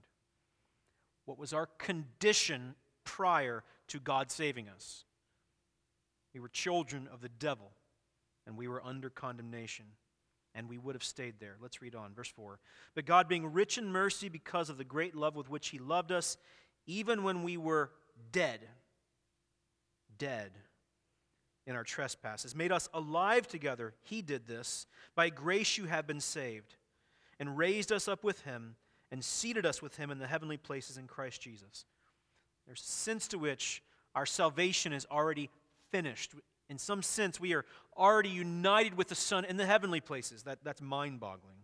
What 1.31 1.39
was 1.39 1.53
our 1.53 1.67
condition 1.77 2.75
prior 3.05 3.63
to 3.87 4.01
God 4.01 4.29
saving 4.29 4.67
us? 4.67 5.05
We 6.33 6.41
were 6.41 6.49
children 6.49 7.07
of 7.09 7.21
the 7.21 7.29
devil, 7.29 7.71
and 8.45 8.57
we 8.57 8.67
were 8.67 8.85
under 8.85 9.09
condemnation 9.09 9.85
and 10.53 10.67
we 10.67 10.77
would 10.77 10.93
have 10.93 11.05
stayed 11.05 11.35
there. 11.39 11.55
Let's 11.61 11.81
read 11.81 11.95
on. 11.95 12.13
Verse 12.13 12.27
4. 12.27 12.59
But 12.95 13.05
God, 13.05 13.29
being 13.29 13.53
rich 13.53 13.77
in 13.77 13.93
mercy 13.93 14.27
because 14.27 14.69
of 14.69 14.77
the 14.77 14.83
great 14.83 15.15
love 15.15 15.37
with 15.37 15.49
which 15.49 15.69
He 15.69 15.79
loved 15.79 16.11
us, 16.11 16.35
even 16.85 17.23
when 17.23 17.43
we 17.43 17.55
were 17.55 17.91
dead, 18.33 18.59
dead 20.17 20.51
in 21.65 21.77
our 21.77 21.85
trespasses, 21.85 22.53
made 22.53 22.73
us 22.73 22.89
alive 22.93 23.47
together. 23.47 23.93
He 24.01 24.21
did 24.21 24.47
this. 24.47 24.85
By 25.15 25.29
grace 25.29 25.77
you 25.77 25.85
have 25.85 26.07
been 26.07 26.19
saved, 26.19 26.75
and 27.39 27.57
raised 27.57 27.93
us 27.93 28.09
up 28.09 28.21
with 28.21 28.41
Him, 28.41 28.75
and 29.11 29.23
seated 29.23 29.65
us 29.65 29.81
with 29.81 29.97
Him 29.97 30.11
in 30.11 30.19
the 30.19 30.27
heavenly 30.27 30.57
places 30.57 30.97
in 30.97 31.07
Christ 31.07 31.41
Jesus. 31.41 31.85
There's 32.65 32.81
a 32.81 32.83
sense 32.83 33.27
to 33.29 33.37
which 33.37 33.83
our 34.15 34.25
salvation 34.25 34.93
is 34.93 35.05
already 35.11 35.49
finished. 35.91 36.33
In 36.69 36.77
some 36.77 37.01
sense, 37.01 37.39
we 37.39 37.53
are 37.53 37.65
already 37.97 38.29
united 38.29 38.95
with 38.95 39.09
the 39.09 39.15
Son 39.15 39.45
in 39.45 39.57
the 39.57 39.65
heavenly 39.65 39.99
places. 39.99 40.43
That, 40.43 40.59
that's 40.63 40.81
mind 40.81 41.19
boggling. 41.19 41.57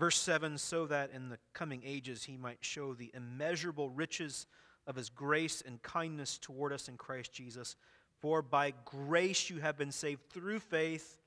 Verse 0.00 0.16
7 0.16 0.56
so 0.56 0.86
that 0.86 1.10
in 1.14 1.28
the 1.28 1.38
coming 1.52 1.82
ages 1.84 2.24
he 2.24 2.38
might 2.38 2.58
show 2.62 2.94
the 2.94 3.10
immeasurable 3.12 3.90
riches 3.90 4.46
of 4.86 4.96
his 4.96 5.10
grace 5.10 5.62
and 5.64 5.82
kindness 5.82 6.38
toward 6.38 6.72
us 6.72 6.88
in 6.88 6.96
Christ 6.96 7.34
Jesus. 7.34 7.76
For 8.18 8.40
by 8.40 8.72
grace 8.86 9.50
you 9.50 9.60
have 9.60 9.76
been 9.76 9.92
saved 9.92 10.30
through 10.30 10.60
faith. 10.60 11.18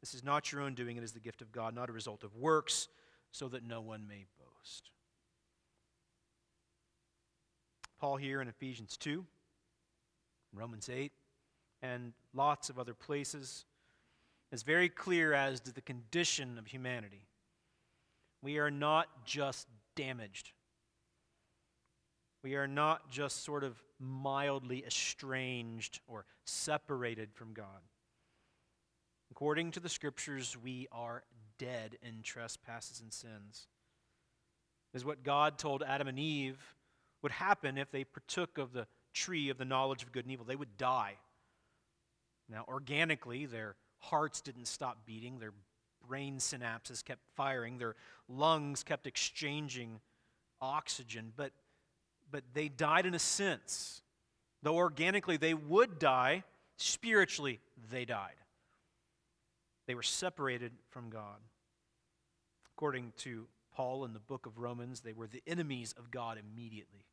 This 0.00 0.14
is 0.14 0.22
not 0.22 0.52
your 0.52 0.60
own 0.60 0.74
doing, 0.74 0.96
it 0.96 1.02
is 1.02 1.12
the 1.12 1.18
gift 1.18 1.42
of 1.42 1.50
God, 1.50 1.74
not 1.74 1.88
a 1.88 1.92
result 1.92 2.22
of 2.22 2.36
works, 2.36 2.88
so 3.34 3.48
that 3.48 3.66
no 3.66 3.80
one 3.80 4.06
may 4.06 4.26
boast. 4.38 4.90
Paul 7.98 8.16
here 8.16 8.40
in 8.40 8.46
Ephesians 8.46 8.96
2 8.96 9.26
Romans 10.52 10.88
8, 10.88 11.10
and 11.82 12.12
lots 12.32 12.70
of 12.70 12.78
other 12.78 12.94
places, 12.94 13.64
is 14.52 14.62
very 14.62 14.88
clear 14.88 15.32
as 15.34 15.58
to 15.58 15.72
the 15.72 15.80
condition 15.80 16.58
of 16.58 16.68
humanity. 16.68 17.26
We 18.40 18.58
are 18.58 18.70
not 18.70 19.26
just 19.26 19.66
damaged. 19.96 20.52
We 22.44 22.54
are 22.54 22.68
not 22.68 23.10
just 23.10 23.42
sort 23.42 23.64
of 23.64 23.82
mildly 23.98 24.84
estranged 24.86 25.98
or 26.06 26.24
separated 26.44 27.34
from 27.34 27.52
God. 27.52 27.82
According 29.32 29.72
to 29.72 29.80
the 29.80 29.88
scriptures, 29.88 30.56
we 30.62 30.86
are 30.92 31.24
dead 31.58 31.98
in 32.02 32.22
trespasses 32.22 33.00
and 33.00 33.12
sins. 33.12 33.66
Is 34.92 35.04
what 35.04 35.24
God 35.24 35.58
told 35.58 35.82
Adam 35.82 36.08
and 36.08 36.18
Eve 36.18 36.58
would 37.22 37.32
happen 37.32 37.78
if 37.78 37.90
they 37.90 38.04
partook 38.04 38.58
of 38.58 38.72
the 38.72 38.86
tree 39.12 39.48
of 39.48 39.58
the 39.58 39.64
knowledge 39.64 40.02
of 40.02 40.12
good 40.12 40.24
and 40.24 40.32
evil. 40.32 40.44
They 40.44 40.56
would 40.56 40.76
die. 40.76 41.14
Now, 42.48 42.64
organically, 42.68 43.46
their 43.46 43.76
hearts 43.98 44.40
didn't 44.40 44.66
stop 44.66 45.06
beating, 45.06 45.38
their 45.38 45.54
brain 46.06 46.36
synapses 46.36 47.02
kept 47.02 47.22
firing, 47.34 47.78
their 47.78 47.96
lungs 48.28 48.82
kept 48.82 49.06
exchanging 49.06 50.00
oxygen, 50.60 51.32
but, 51.36 51.52
but 52.30 52.42
they 52.52 52.68
died 52.68 53.06
in 53.06 53.14
a 53.14 53.18
sense. 53.18 54.02
Though 54.62 54.76
organically 54.76 55.36
they 55.36 55.54
would 55.54 55.98
die, 55.98 56.44
spiritually 56.76 57.60
they 57.90 58.04
died. 58.04 58.34
They 59.86 59.94
were 59.94 60.02
separated 60.02 60.72
from 60.90 61.10
God. 61.10 61.40
According 62.76 63.12
to 63.18 63.46
Paul 63.74 64.04
in 64.04 64.12
the 64.12 64.20
book 64.20 64.46
of 64.46 64.58
Romans, 64.58 65.00
they 65.00 65.12
were 65.12 65.26
the 65.26 65.42
enemies 65.46 65.94
of 65.98 66.10
God 66.10 66.38
immediately. 66.38 67.06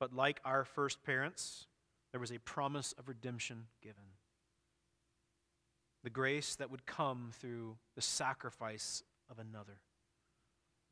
But 0.00 0.12
like 0.12 0.40
our 0.44 0.64
first 0.64 1.04
parents, 1.04 1.66
there 2.10 2.20
was 2.20 2.32
a 2.32 2.38
promise 2.38 2.92
of 2.98 3.08
redemption 3.08 3.66
given. 3.82 4.02
The 6.02 6.10
grace 6.10 6.56
that 6.56 6.70
would 6.70 6.86
come 6.86 7.30
through 7.40 7.76
the 7.94 8.02
sacrifice 8.02 9.02
of 9.30 9.38
another. 9.38 9.78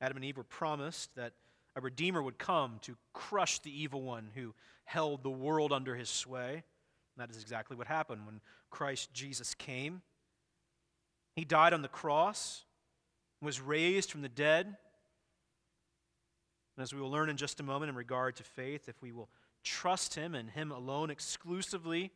Adam 0.01 0.17
and 0.17 0.25
Eve 0.25 0.37
were 0.37 0.45
promised 0.45 1.15
that 1.17 1.33
a 1.77 1.81
Redeemer 1.81 2.23
would 2.23 2.39
come 2.39 2.79
to 2.83 2.97
crush 3.13 3.59
the 3.59 3.83
evil 3.83 4.03
one 4.03 4.31
who 4.35 4.55
held 4.85 5.23
the 5.23 5.31
world 5.31 5.73
under 5.73 5.95
his 5.95 6.09
sway. 6.09 6.63
That 7.17 7.31
is 7.31 7.41
exactly 7.41 7.77
what 7.77 7.87
happened 7.87 8.27
when 8.27 8.41
Christ 8.71 9.13
Jesus 9.13 9.55
came. 9.55 10.03
He 11.37 11.45
died 11.45 11.73
on 11.73 11.83
the 11.83 11.89
cross, 11.89 12.65
was 13.41 13.61
raised 13.61 14.11
from 14.11 14.23
the 14.23 14.29
dead 14.29 14.77
and 16.81 16.85
as 16.85 16.95
we 16.95 17.01
will 17.03 17.11
learn 17.11 17.29
in 17.29 17.37
just 17.37 17.61
a 17.61 17.63
moment 17.63 17.91
in 17.91 17.95
regard 17.95 18.37
to 18.37 18.43
faith, 18.43 18.89
if 18.89 19.03
we 19.03 19.13
will 19.13 19.29
trust 19.63 20.15
Him 20.15 20.35
and 20.35 20.49
Him 20.49 20.73
alone 20.73 21.11
exclusively, 21.11 22.11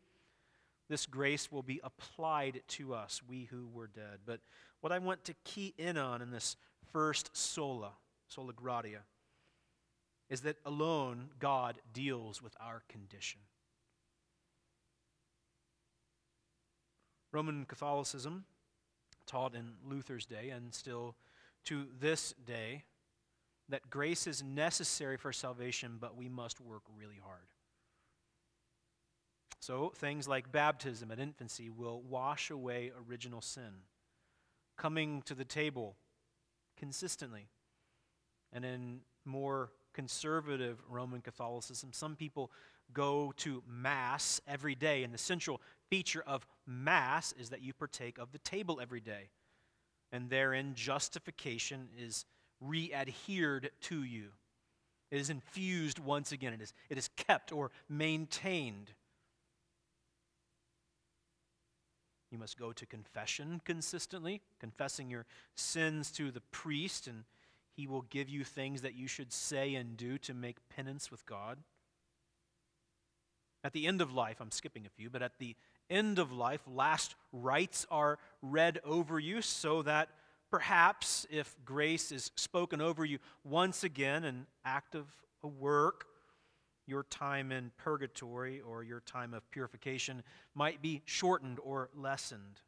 this 0.88 1.04
grace 1.04 1.52
will 1.52 1.62
be 1.62 1.82
applied 1.84 2.62
to 2.68 2.94
us, 2.94 3.20
we 3.28 3.44
who 3.44 3.68
were 3.70 3.88
dead. 3.88 4.20
But 4.24 4.40
what 4.80 4.90
I 4.90 4.98
want 5.00 5.22
to 5.24 5.34
key 5.44 5.74
in 5.76 5.98
on 5.98 6.22
in 6.22 6.30
this 6.30 6.56
first 6.94 7.36
sola, 7.36 7.92
sola 8.26 8.54
gratia, 8.54 9.00
is 10.30 10.40
that 10.40 10.56
alone 10.64 11.28
God 11.38 11.76
deals 11.92 12.40
with 12.40 12.56
our 12.58 12.84
condition. 12.88 13.42
Roman 17.34 17.64
Catholicism, 17.64 18.44
taught 19.26 19.56
in 19.56 19.72
Luther's 19.84 20.24
day 20.24 20.50
and 20.50 20.72
still 20.72 21.16
to 21.64 21.86
this 21.98 22.32
day, 22.46 22.84
that 23.68 23.90
grace 23.90 24.26
is 24.26 24.42
necessary 24.42 25.16
for 25.16 25.32
salvation, 25.32 25.96
but 25.98 26.16
we 26.16 26.28
must 26.28 26.60
work 26.60 26.82
really 26.96 27.18
hard. 27.24 27.48
So, 29.58 29.92
things 29.96 30.28
like 30.28 30.52
baptism 30.52 31.10
at 31.10 31.18
infancy 31.18 31.70
will 31.70 32.02
wash 32.02 32.50
away 32.50 32.92
original 33.08 33.40
sin. 33.40 33.82
Coming 34.76 35.22
to 35.22 35.34
the 35.34 35.44
table 35.44 35.96
consistently. 36.76 37.48
And 38.52 38.64
in 38.64 39.00
more 39.24 39.70
conservative 39.94 40.82
Roman 40.88 41.22
Catholicism, 41.22 41.90
some 41.92 42.14
people 42.14 42.50
go 42.92 43.32
to 43.38 43.62
Mass 43.66 44.40
every 44.46 44.74
day. 44.74 45.02
in 45.02 45.12
the 45.12 45.18
central 45.18 45.60
feature 45.90 46.22
of 46.26 46.46
Mass 46.66 47.32
is 47.38 47.50
that 47.50 47.62
you 47.62 47.72
partake 47.72 48.18
of 48.18 48.32
the 48.32 48.38
table 48.38 48.80
every 48.80 49.00
day. 49.00 49.30
And 50.12 50.30
therein, 50.30 50.74
justification 50.74 51.88
is 51.98 52.24
re 52.60 52.92
adhered 52.92 53.70
to 53.82 54.02
you. 54.02 54.28
It 55.10 55.20
is 55.20 55.30
infused 55.30 55.98
once 55.98 56.32
again, 56.32 56.52
it 56.52 56.60
is, 56.60 56.72
it 56.88 56.98
is 56.98 57.08
kept 57.16 57.52
or 57.52 57.70
maintained. 57.88 58.90
You 62.30 62.38
must 62.38 62.58
go 62.58 62.72
to 62.72 62.86
confession 62.86 63.60
consistently, 63.64 64.40
confessing 64.58 65.08
your 65.08 65.24
sins 65.54 66.10
to 66.12 66.32
the 66.32 66.40
priest, 66.40 67.06
and 67.06 67.22
he 67.76 67.86
will 67.86 68.02
give 68.02 68.28
you 68.28 68.42
things 68.42 68.82
that 68.82 68.94
you 68.94 69.06
should 69.06 69.32
say 69.32 69.76
and 69.76 69.96
do 69.96 70.18
to 70.18 70.34
make 70.34 70.68
penance 70.68 71.12
with 71.12 71.24
God. 71.26 71.58
At 73.62 73.72
the 73.72 73.86
end 73.86 74.00
of 74.00 74.12
life, 74.12 74.40
I'm 74.40 74.50
skipping 74.50 74.84
a 74.84 74.90
few, 74.90 75.10
but 75.10 75.22
at 75.22 75.38
the 75.38 75.54
end 75.90 76.18
of 76.18 76.32
life, 76.32 76.62
last 76.66 77.14
rites 77.32 77.86
are 77.90 78.18
read 78.42 78.80
over 78.84 79.18
you 79.18 79.42
so 79.42 79.82
that 79.82 80.08
perhaps 80.50 81.26
if 81.30 81.56
grace 81.64 82.12
is 82.12 82.30
spoken 82.36 82.80
over 82.80 83.04
you 83.04 83.18
once 83.42 83.84
again, 83.84 84.24
an 84.24 84.46
act 84.64 84.94
of 84.94 85.06
a 85.42 85.48
work, 85.48 86.06
your 86.86 87.04
time 87.04 87.50
in 87.50 87.70
purgatory 87.78 88.60
or 88.60 88.82
your 88.82 89.00
time 89.00 89.34
of 89.34 89.50
purification 89.50 90.22
might 90.54 90.82
be 90.82 91.02
shortened 91.06 91.58
or 91.62 91.88
lessened. 91.94 92.60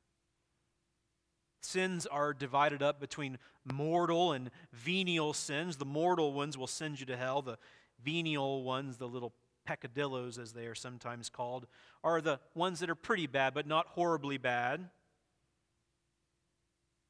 Sins 1.62 2.06
are 2.06 2.32
divided 2.32 2.82
up 2.82 3.00
between 3.00 3.38
mortal 3.64 4.32
and 4.32 4.50
venial 4.72 5.32
sins. 5.32 5.76
The 5.76 5.84
mortal 5.84 6.32
ones 6.32 6.56
will 6.56 6.66
send 6.66 7.00
you 7.00 7.06
to 7.06 7.16
hell. 7.16 7.42
The 7.42 7.58
venial 8.02 8.62
ones, 8.62 8.98
the 8.98 9.08
little 9.08 9.32
peccadillos 9.66 10.38
as 10.38 10.52
they 10.52 10.66
are 10.66 10.74
sometimes 10.74 11.28
called, 11.28 11.66
are 12.02 12.20
the 12.20 12.40
ones 12.54 12.80
that 12.80 12.88
are 12.88 12.94
pretty 12.94 13.26
bad, 13.26 13.52
but 13.52 13.66
not 13.66 13.88
horribly 13.88 14.38
bad. 14.38 14.88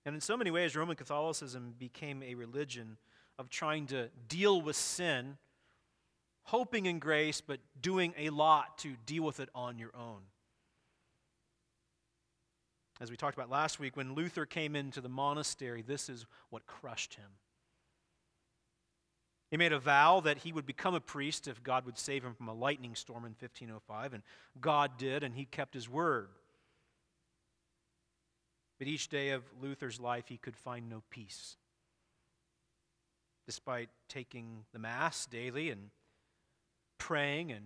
And 0.04 0.14
in 0.14 0.20
so 0.20 0.36
many 0.36 0.50
ways, 0.50 0.74
Roman 0.74 0.96
Catholicism 0.96 1.74
became 1.78 2.22
a 2.22 2.34
religion 2.34 2.96
of 3.38 3.50
trying 3.50 3.86
to 3.86 4.08
deal 4.28 4.60
with 4.60 4.76
sin 4.76 5.36
hoping 6.46 6.86
in 6.86 7.00
grace, 7.00 7.40
but 7.40 7.58
doing 7.80 8.14
a 8.16 8.30
lot 8.30 8.78
to 8.78 8.94
deal 9.04 9.24
with 9.24 9.40
it 9.40 9.48
on 9.54 9.78
your 9.78 9.90
own. 9.96 10.20
As 13.00 13.10
we 13.10 13.16
talked 13.16 13.36
about 13.36 13.50
last 13.50 13.78
week, 13.78 13.96
when 13.96 14.14
Luther 14.14 14.46
came 14.46 14.76
into 14.76 15.00
the 15.00 15.08
monastery, 15.08 15.82
this 15.82 16.08
is 16.08 16.24
what 16.50 16.66
crushed 16.66 17.14
him. 17.14 17.30
He 19.50 19.56
made 19.56 19.72
a 19.72 19.78
vow 19.78 20.20
that 20.20 20.38
he 20.38 20.52
would 20.52 20.66
become 20.66 20.94
a 20.94 21.00
priest 21.00 21.46
if 21.46 21.62
God 21.62 21.86
would 21.86 21.98
save 21.98 22.24
him 22.24 22.34
from 22.34 22.48
a 22.48 22.54
lightning 22.54 22.94
storm 22.94 23.24
in 23.24 23.30
1505, 23.30 24.12
and 24.12 24.22
God 24.60 24.98
did, 24.98 25.22
and 25.22 25.34
he 25.34 25.44
kept 25.44 25.74
his 25.74 25.88
word. 25.88 26.28
But 28.78 28.88
each 28.88 29.08
day 29.08 29.30
of 29.30 29.44
Luther's 29.60 30.00
life, 30.00 30.24
he 30.28 30.36
could 30.36 30.56
find 30.56 30.88
no 30.88 31.02
peace. 31.10 31.56
Despite 33.46 33.88
taking 34.08 34.64
the 34.72 34.80
Mass 34.80 35.26
daily 35.26 35.70
and 35.70 35.90
praying 36.98 37.52
and 37.52 37.64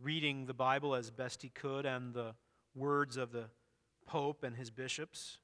reading 0.00 0.46
the 0.46 0.54
Bible 0.54 0.94
as 0.94 1.10
best 1.10 1.42
he 1.42 1.48
could 1.48 1.84
and 1.84 2.14
the 2.14 2.34
words 2.74 3.16
of 3.16 3.32
the 3.32 3.46
Pope 4.06 4.44
and 4.44 4.56
his 4.56 4.70
bishops, 4.70 5.38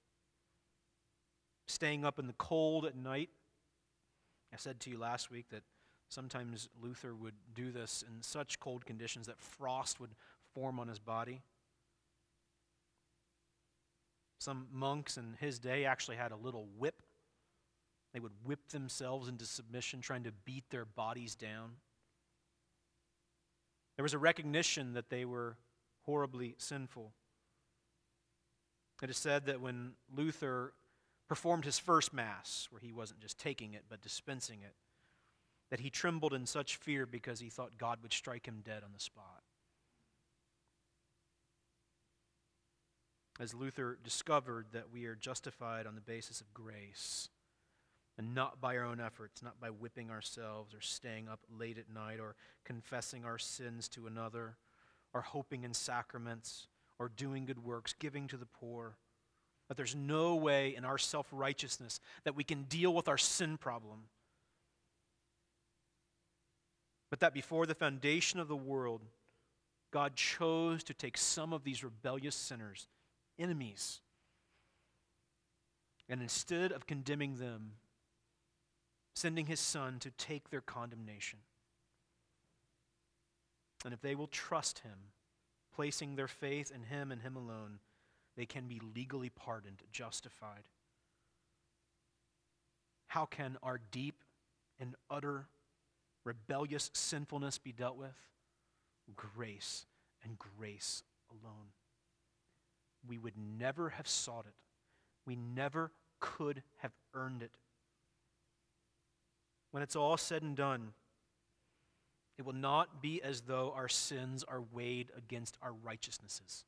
staying 1.67 2.05
up 2.05 2.19
in 2.19 2.27
the 2.27 2.35
cold 2.35 2.85
at 2.85 2.97
night. 2.97 3.31
I 4.53 4.57
said 4.57 4.81
to 4.81 4.91
you 4.91 4.99
last 4.99 5.31
week 5.31 5.49
that 5.51 5.63
sometimes 6.09 6.69
Luther 6.81 7.15
would 7.15 7.35
do 7.55 7.71
this 7.71 8.05
in 8.07 8.23
such 8.23 8.59
cold 8.59 8.85
conditions 8.85 9.27
that 9.27 9.41
frost 9.41 10.01
would 10.01 10.11
form 10.55 10.81
on 10.81 10.89
his 10.89 10.99
body. 10.99 11.43
Some 14.39 14.67
monks 14.73 15.17
in 15.17 15.37
his 15.39 15.59
day 15.59 15.85
actually 15.85 16.17
had 16.17 16.33
a 16.33 16.37
little 16.37 16.67
whip. 16.79 17.03
They 18.13 18.21
would 18.21 18.33
whip 18.45 18.69
themselves 18.71 19.29
into 19.29 19.45
submission, 19.45 20.01
trying 20.01 20.25
to 20.25 20.33
beat 20.45 20.65
their 20.71 20.85
bodies 20.85 21.35
down. 21.35 21.77
There 23.97 24.03
was 24.03 24.15
a 24.15 24.19
recognition 24.19 24.95
that 24.95 25.11
they 25.11 25.25
were 25.25 25.59
horribly 26.07 26.55
sinful. 26.59 27.13
It 29.03 29.11
is 29.11 29.17
said 29.17 29.47
that 29.47 29.61
when 29.61 29.93
Luther 30.15 30.73
performed 31.31 31.65
his 31.65 31.79
first 31.79 32.13
Mass, 32.13 32.67
where 32.73 32.81
he 32.81 32.91
wasn't 32.91 33.21
just 33.21 33.39
taking 33.39 33.73
it 33.73 33.85
but 33.89 34.03
dispensing 34.03 34.63
it, 34.63 34.75
that 35.71 35.79
he 35.79 35.89
trembled 35.89 36.35
in 36.35 36.45
such 36.45 36.75
fear 36.75 37.07
because 37.07 37.39
he 37.39 37.49
thought 37.49 37.79
God 37.79 37.99
would 38.03 38.13
strike 38.13 38.47
him 38.47 38.63
dead 38.65 38.83
on 38.85 38.91
the 38.93 38.99
spot. 38.99 39.45
As 43.39 43.55
Luther 43.55 43.97
discovered 44.03 44.67
that 44.73 44.91
we 44.93 45.07
are 45.07 45.15
justified 45.15 45.87
on 45.87 45.95
the 45.95 46.01
basis 46.01 46.41
of 46.41 46.53
grace 46.53 47.29
and 48.19 48.35
not 48.35 48.61
by 48.61 48.77
our 48.77 48.85
own 48.85 48.99
efforts, 48.99 49.41
not 49.41 49.61
by 49.61 49.71
whipping 49.71 50.11
ourselves 50.11 50.75
or 50.75 50.81
staying 50.81 51.29
up 51.29 51.39
late 51.57 51.79
at 51.79 51.95
night 51.95 52.19
or 52.19 52.35
confessing 52.65 53.25
our 53.25 53.39
sins 53.39 53.89
to 53.91 54.09
another 54.09 54.57
or 55.15 55.21
hoping 55.21 55.63
in 55.63 55.75
sacraments 55.75 56.67
or 56.99 57.09
doing 57.09 57.45
good 57.45 57.63
works, 57.63 57.95
giving 57.97 58.27
to 58.27 58.37
the 58.37 58.47
poor. 58.47 58.97
That 59.71 59.77
there's 59.77 59.95
no 59.95 60.35
way 60.35 60.75
in 60.75 60.85
our 60.85 60.99
self 60.99 61.29
righteousness 61.31 62.01
that 62.25 62.35
we 62.35 62.43
can 62.43 62.65
deal 62.65 62.93
with 62.93 63.07
our 63.07 63.17
sin 63.17 63.57
problem. 63.57 64.01
But 67.09 67.21
that 67.21 67.33
before 67.33 67.67
the 67.67 67.77
foundation 67.77 68.41
of 68.41 68.49
the 68.49 68.57
world, 68.57 69.03
God 69.93 70.17
chose 70.17 70.83
to 70.85 70.93
take 70.93 71.17
some 71.17 71.53
of 71.53 71.63
these 71.63 71.85
rebellious 71.85 72.35
sinners, 72.35 72.89
enemies, 73.39 74.01
and 76.09 76.21
instead 76.21 76.73
of 76.73 76.89
condemning 76.89 77.37
them, 77.37 77.75
sending 79.15 79.47
his 79.47 79.61
son 79.61 80.01
to 80.01 80.11
take 80.11 80.51
their 80.51 80.61
condemnation. 80.61 81.39
And 83.85 83.95
if 83.95 84.01
they 84.01 84.17
will 84.17 84.27
trust 84.27 84.81
him, 84.81 85.13
placing 85.73 86.17
their 86.17 86.27
faith 86.27 86.73
in 86.75 86.83
him 86.83 87.13
and 87.13 87.23
him 87.23 87.37
alone, 87.37 87.79
they 88.41 88.47
can 88.47 88.67
be 88.67 88.81
legally 88.95 89.29
pardoned, 89.29 89.83
justified. 89.93 90.63
How 93.09 93.27
can 93.27 93.59
our 93.63 93.79
deep 93.91 94.25
and 94.79 94.95
utter 95.11 95.49
rebellious 96.25 96.91
sinfulness 96.95 97.59
be 97.59 97.73
dealt 97.73 97.99
with? 97.99 98.17
Grace 99.15 99.85
and 100.25 100.39
grace 100.39 101.03
alone. 101.31 101.73
We 103.07 103.19
would 103.19 103.35
never 103.37 103.91
have 103.91 104.09
sought 104.09 104.47
it. 104.47 104.55
We 105.27 105.37
never 105.37 105.91
could 106.19 106.63
have 106.79 106.93
earned 107.13 107.43
it 107.43 107.53
when 109.71 109.83
it's 109.83 109.97
all 109.97 110.17
said 110.17 110.43
and 110.43 110.57
done, 110.57 110.93
it 112.39 112.45
will 112.45 112.53
not 112.53 113.03
be 113.03 113.23
as 113.23 113.43
though 113.43 113.73
our 113.77 113.89
sins 113.89 114.45
are 114.45 114.63
weighed 114.73 115.11
against 115.17 115.57
our 115.63 115.73
righteousnesses. 115.73 116.65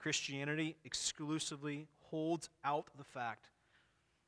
Christianity 0.00 0.76
exclusively 0.84 1.86
holds 2.10 2.48
out 2.64 2.86
the 2.96 3.04
fact 3.04 3.50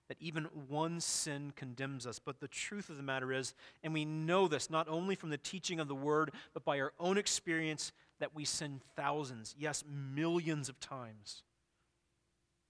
that 0.09 0.17
even 0.21 0.45
one 0.69 1.01
sin 1.01 1.53
condemns 1.57 2.07
us. 2.07 2.19
But 2.19 2.39
the 2.41 2.49
truth 2.49 2.91
of 2.91 2.97
the 2.97 3.03
matter 3.03 3.33
is, 3.33 3.55
and 3.83 3.95
we 3.95 4.05
know 4.05 4.47
this 4.47 4.69
not 4.69 4.89
only 4.89 5.15
from 5.15 5.31
the 5.31 5.39
teaching 5.39 5.81
of 5.81 5.89
the 5.89 5.95
Word, 5.95 6.33
but 6.53 6.65
by 6.65 6.79
our 6.81 6.93
own 7.01 7.17
experience, 7.17 7.93
that 8.21 8.35
we 8.35 8.45
sin 8.45 8.81
thousands, 8.95 9.55
yes, 9.59 9.83
millions 9.89 10.69
of 10.69 10.79
times. 10.81 11.43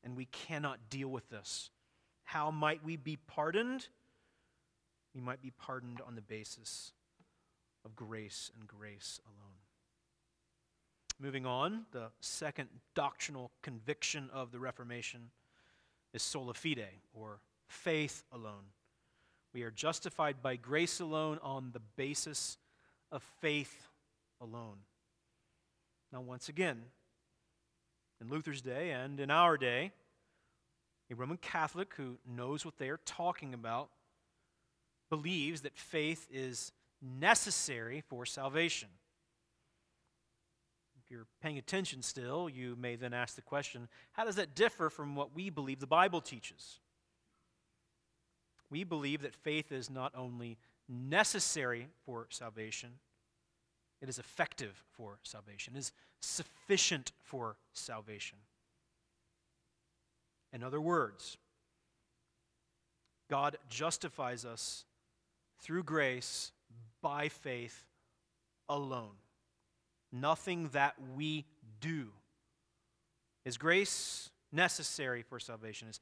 And 0.04 0.16
we 0.16 0.26
cannot 0.26 0.78
deal 0.88 1.08
with 1.08 1.28
this 1.30 1.70
how 2.24 2.50
might 2.50 2.82
we 2.82 2.96
be 2.96 3.16
pardoned? 3.16 3.88
We 5.14 5.20
might 5.20 5.42
be 5.42 5.50
pardoned 5.50 6.00
on 6.06 6.14
the 6.14 6.22
basis 6.22 6.92
of 7.84 7.94
grace 7.94 8.50
and 8.56 8.66
grace 8.66 9.20
alone. 9.26 9.51
Moving 11.22 11.46
on, 11.46 11.86
the 11.92 12.08
second 12.18 12.68
doctrinal 12.96 13.52
conviction 13.62 14.28
of 14.32 14.50
the 14.50 14.58
Reformation 14.58 15.30
is 16.12 16.20
sola 16.20 16.52
fide, 16.52 16.88
or 17.14 17.38
faith 17.68 18.24
alone. 18.32 18.64
We 19.54 19.62
are 19.62 19.70
justified 19.70 20.42
by 20.42 20.56
grace 20.56 20.98
alone 20.98 21.38
on 21.40 21.70
the 21.72 21.80
basis 21.94 22.58
of 23.12 23.22
faith 23.40 23.86
alone. 24.40 24.78
Now, 26.12 26.22
once 26.22 26.48
again, 26.48 26.82
in 28.20 28.28
Luther's 28.28 28.60
day 28.60 28.90
and 28.90 29.20
in 29.20 29.30
our 29.30 29.56
day, 29.56 29.92
a 31.08 31.14
Roman 31.14 31.36
Catholic 31.36 31.94
who 31.96 32.18
knows 32.28 32.64
what 32.64 32.78
they 32.78 32.88
are 32.88 33.00
talking 33.06 33.54
about 33.54 33.90
believes 35.08 35.60
that 35.60 35.76
faith 35.76 36.26
is 36.32 36.72
necessary 37.00 38.02
for 38.08 38.26
salvation. 38.26 38.88
You're 41.12 41.26
paying 41.42 41.58
attention 41.58 42.02
still, 42.02 42.48
you 42.48 42.74
may 42.80 42.96
then 42.96 43.12
ask 43.12 43.36
the 43.36 43.42
question 43.42 43.86
how 44.12 44.24
does 44.24 44.36
that 44.36 44.54
differ 44.54 44.88
from 44.88 45.14
what 45.14 45.34
we 45.34 45.50
believe 45.50 45.78
the 45.78 45.86
Bible 45.86 46.22
teaches? 46.22 46.80
We 48.70 48.82
believe 48.82 49.20
that 49.20 49.34
faith 49.34 49.70
is 49.70 49.90
not 49.90 50.12
only 50.16 50.56
necessary 50.88 51.88
for 52.06 52.26
salvation, 52.30 52.88
it 54.00 54.08
is 54.08 54.18
effective 54.18 54.82
for 54.96 55.18
salvation, 55.22 55.74
it 55.76 55.80
is 55.80 55.92
sufficient 56.20 57.12
for 57.22 57.56
salvation. 57.74 58.38
In 60.52 60.62
other 60.62 60.80
words, 60.80 61.36
God 63.28 63.56
justifies 63.68 64.44
us 64.46 64.86
through 65.60 65.82
grace 65.82 66.52
by 67.02 67.28
faith 67.28 67.84
alone. 68.68 69.21
Nothing 70.12 70.68
that 70.72 70.94
we 71.16 71.46
do. 71.80 72.08
Is 73.44 73.56
grace 73.56 74.30
necessary 74.52 75.22
for 75.22 75.40
salvation? 75.40 75.88
Is 75.88 76.00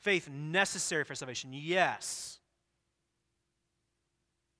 faith 0.00 0.28
necessary 0.28 1.04
for 1.04 1.14
salvation? 1.14 1.50
Yes. 1.52 2.38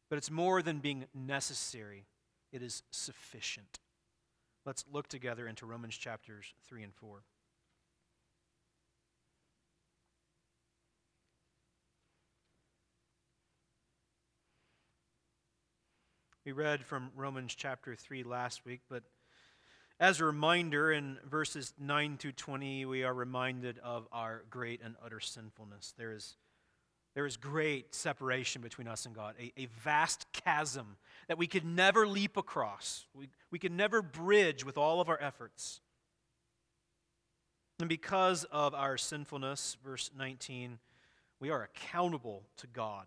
But 0.09 0.17
it's 0.17 0.31
more 0.31 0.63
than 0.63 0.79
being 0.79 1.05
necessary, 1.15 2.07
it 2.53 2.63
is 2.63 2.83
sufficient. 2.91 3.81
Let's 4.65 4.85
look 4.91 5.09
together 5.09 5.47
into 5.47 5.67
Romans 5.67 5.97
chapters 5.97 6.55
3 6.69 6.85
and 6.85 6.95
4. 6.95 7.23
We 16.47 16.53
read 16.53 16.85
from 16.85 17.11
Romans 17.17 17.57
chapter 17.57 17.97
3 17.97 18.23
last 18.23 18.65
week, 18.65 18.83
but 18.89 19.03
as 19.99 20.21
a 20.21 20.25
reminder, 20.25 20.93
in 20.93 21.19
verses 21.29 21.75
9 21.77 22.19
to 22.19 22.31
20, 22.31 22.85
we 22.85 23.03
are 23.03 23.13
reminded 23.13 23.81
of 23.81 24.07
our 24.13 24.45
great 24.49 24.81
and 24.81 24.95
utter 25.05 25.19
sinfulness. 25.19 25.93
There 25.99 26.13
is, 26.13 26.37
there 27.17 27.27
is 27.27 27.37
great 27.37 27.97
separation 27.97 28.63
between 28.63 28.87
us 28.87 29.07
and 29.07 29.13
God, 29.13 29.35
a, 29.41 29.53
a 29.61 29.67
vast 29.83 30.33
chasm 30.33 30.99
that 31.27 31.37
we 31.37 31.49
could 31.49 31.65
never 31.65 32.07
leap 32.07 32.37
across, 32.37 33.07
we, 33.13 33.29
we 33.51 33.59
could 33.59 33.73
never 33.73 34.01
bridge 34.01 34.65
with 34.65 34.79
all 34.79 35.01
of 35.01 35.09
our 35.09 35.21
efforts. 35.21 35.81
And 37.81 37.89
because 37.89 38.45
of 38.53 38.73
our 38.73 38.97
sinfulness, 38.97 39.79
verse 39.85 40.13
19, 40.17 40.79
we 41.41 41.51
are 41.51 41.65
accountable 41.65 42.45
to 42.59 42.69
God. 42.69 43.07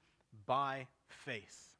by 0.45 0.87
faith. 1.07 1.75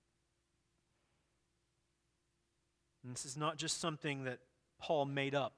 And 3.03 3.13
this 3.13 3.25
is 3.25 3.37
not 3.37 3.57
just 3.57 3.79
something 3.79 4.25
that 4.25 4.39
Paul 4.79 5.05
made 5.05 5.35
up, 5.35 5.53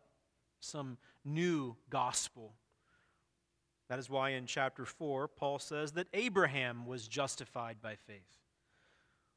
some 0.59 0.97
new 1.25 1.75
gospel. 1.89 2.53
That 3.89 3.99
is 3.99 4.09
why 4.09 4.31
in 4.31 4.45
chapter 4.45 4.85
4, 4.85 5.27
Paul 5.27 5.59
says 5.59 5.91
that 5.93 6.07
Abraham 6.13 6.85
was 6.85 7.07
justified 7.07 7.77
by 7.81 7.95
faith. 7.95 8.39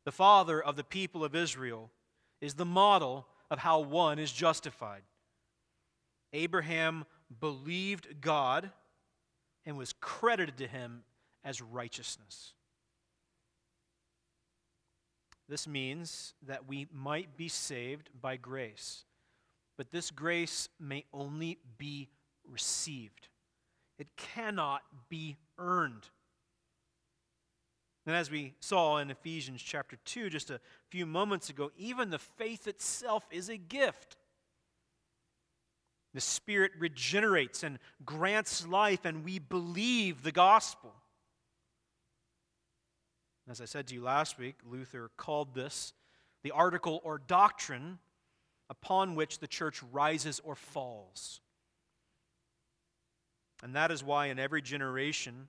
The 0.05 0.13
father 0.13 0.63
of 0.63 0.77
the 0.77 0.85
people 0.85 1.25
of 1.25 1.35
Israel 1.35 1.91
is 2.41 2.55
the 2.55 2.65
model 2.65 3.27
of 3.51 3.59
how 3.59 3.81
one 3.81 4.19
is 4.19 4.31
justified. 4.31 5.03
Abraham 6.33 7.05
believed 7.41 8.21
God 8.21 8.71
and 9.65 9.77
was 9.77 9.93
credited 10.01 10.59
to 10.59 10.67
him 10.67 11.03
as 11.45 11.61
righteousness. 11.61 12.53
This 15.49 15.69
means 15.69 16.35
that 16.47 16.67
we 16.67 16.87
might 16.93 17.37
be 17.37 17.49
saved 17.49 18.11
by 18.21 18.37
grace, 18.37 19.05
but 19.77 19.93
this 19.93 20.11
grace 20.11 20.69
may 20.81 21.05
only 21.13 21.59
be 21.79 22.09
received. 22.51 23.29
It 23.99 24.09
cannot 24.17 24.83
be 25.09 25.37
earned. 25.59 26.09
And 28.07 28.15
as 28.15 28.31
we 28.31 28.55
saw 28.61 28.99
in 28.99 29.11
Ephesians 29.11 29.63
chapter 29.63 29.97
2 30.05 30.31
just 30.31 30.51
a 30.51 30.61
few 30.91 31.07
moments 31.07 31.51
ago, 31.51 31.73
even 31.77 32.11
the 32.11 32.19
faith 32.19 32.67
itself 32.69 33.25
is 33.31 33.49
a 33.49 33.57
gift. 33.57 34.17
The 36.15 36.21
Spirit 36.21 36.73
regenerates 36.79 37.63
and 37.63 37.79
grants 38.05 38.67
life, 38.67 39.05
and 39.05 39.25
we 39.25 39.39
believe 39.39 40.23
the 40.23 40.33
gospel. 40.33 40.95
As 43.49 43.61
I 43.61 43.65
said 43.65 43.87
to 43.89 43.95
you 43.95 44.03
last 44.03 44.39
week, 44.39 44.57
Luther 44.69 45.11
called 45.17 45.55
this 45.55 45.93
the 46.43 46.51
article 46.51 47.01
or 47.05 47.19
doctrine 47.19 47.99
upon 48.69 49.15
which 49.15 49.39
the 49.39 49.47
church 49.47 49.83
rises 49.93 50.41
or 50.45 50.55
falls. 50.55 51.41
And 53.63 53.75
that 53.75 53.91
is 53.91 54.05
why 54.05 54.27
in 54.27 54.39
every 54.39 54.63
generation, 54.63 55.49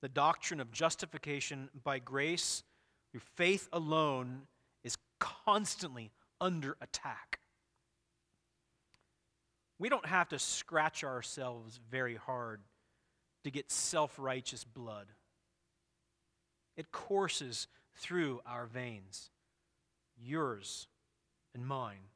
the 0.00 0.08
doctrine 0.08 0.60
of 0.60 0.70
justification 0.70 1.70
by 1.82 1.98
grace 1.98 2.62
through 3.10 3.22
faith 3.36 3.68
alone 3.72 4.42
is 4.84 4.96
constantly 5.18 6.10
under 6.40 6.76
attack. 6.80 7.38
We 9.78 9.88
don't 9.88 10.06
have 10.06 10.28
to 10.30 10.38
scratch 10.38 11.04
ourselves 11.04 11.80
very 11.90 12.16
hard 12.16 12.60
to 13.44 13.50
get 13.50 13.70
self 13.70 14.18
righteous 14.18 14.64
blood. 14.64 15.06
It 16.76 16.92
courses 16.92 17.68
through 17.94 18.40
our 18.46 18.66
veins, 18.66 19.30
yours 20.18 20.88
and 21.54 21.66
mine. 21.66 22.08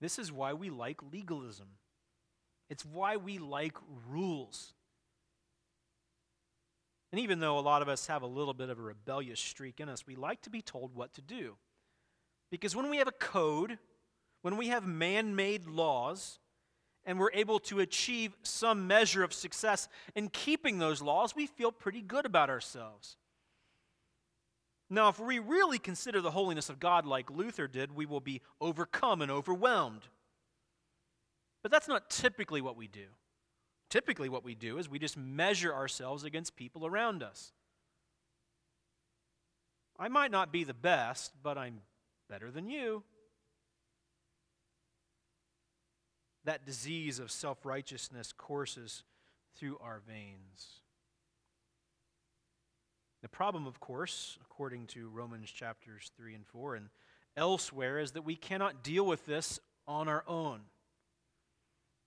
This 0.00 0.18
is 0.18 0.32
why 0.32 0.52
we 0.52 0.70
like 0.70 1.00
legalism. 1.12 1.68
It's 2.68 2.84
why 2.84 3.16
we 3.16 3.38
like 3.38 3.76
rules. 4.08 4.74
And 7.12 7.20
even 7.20 7.40
though 7.40 7.58
a 7.58 7.60
lot 7.60 7.82
of 7.82 7.88
us 7.88 8.06
have 8.06 8.22
a 8.22 8.26
little 8.26 8.54
bit 8.54 8.70
of 8.70 8.78
a 8.78 8.82
rebellious 8.82 9.40
streak 9.40 9.80
in 9.80 9.88
us, 9.88 10.06
we 10.06 10.14
like 10.14 10.42
to 10.42 10.50
be 10.50 10.62
told 10.62 10.94
what 10.94 11.12
to 11.14 11.20
do. 11.20 11.56
Because 12.50 12.76
when 12.76 12.88
we 12.88 12.98
have 12.98 13.08
a 13.08 13.12
code, 13.12 13.78
when 14.42 14.56
we 14.56 14.68
have 14.68 14.86
man 14.86 15.34
made 15.34 15.66
laws, 15.66 16.38
and 17.04 17.18
we're 17.18 17.32
able 17.32 17.58
to 17.60 17.80
achieve 17.80 18.36
some 18.42 18.86
measure 18.86 19.22
of 19.22 19.32
success 19.32 19.88
in 20.14 20.28
keeping 20.28 20.78
those 20.78 21.00
laws, 21.00 21.34
we 21.34 21.46
feel 21.46 21.72
pretty 21.72 22.02
good 22.02 22.26
about 22.26 22.50
ourselves. 22.50 23.16
Now, 24.90 25.08
if 25.08 25.20
we 25.20 25.38
really 25.38 25.78
consider 25.78 26.20
the 26.20 26.32
holiness 26.32 26.68
of 26.68 26.80
God 26.80 27.06
like 27.06 27.30
Luther 27.30 27.68
did, 27.68 27.94
we 27.94 28.06
will 28.06 28.20
be 28.20 28.40
overcome 28.60 29.22
and 29.22 29.30
overwhelmed. 29.30 30.02
But 31.62 31.70
that's 31.70 31.88
not 31.88 32.10
typically 32.10 32.60
what 32.60 32.76
we 32.76 32.88
do. 32.88 33.06
Typically, 33.88 34.28
what 34.28 34.44
we 34.44 34.54
do 34.54 34.78
is 34.78 34.88
we 34.88 34.98
just 34.98 35.16
measure 35.16 35.74
ourselves 35.74 36.24
against 36.24 36.56
people 36.56 36.86
around 36.86 37.22
us. 37.22 37.52
I 39.98 40.08
might 40.08 40.30
not 40.30 40.52
be 40.52 40.64
the 40.64 40.74
best, 40.74 41.32
but 41.42 41.58
I'm 41.58 41.80
better 42.28 42.50
than 42.50 42.68
you. 42.68 43.02
That 46.50 46.66
disease 46.66 47.20
of 47.20 47.30
self 47.30 47.64
righteousness 47.64 48.34
courses 48.36 49.04
through 49.56 49.78
our 49.80 50.00
veins. 50.04 50.80
The 53.22 53.28
problem, 53.28 53.68
of 53.68 53.78
course, 53.78 54.36
according 54.40 54.88
to 54.88 55.08
Romans 55.10 55.48
chapters 55.48 56.10
3 56.16 56.34
and 56.34 56.44
4 56.44 56.74
and 56.74 56.88
elsewhere, 57.36 58.00
is 58.00 58.12
that 58.12 58.22
we 58.22 58.34
cannot 58.34 58.82
deal 58.82 59.06
with 59.06 59.26
this 59.26 59.60
on 59.86 60.08
our 60.08 60.24
own. 60.26 60.62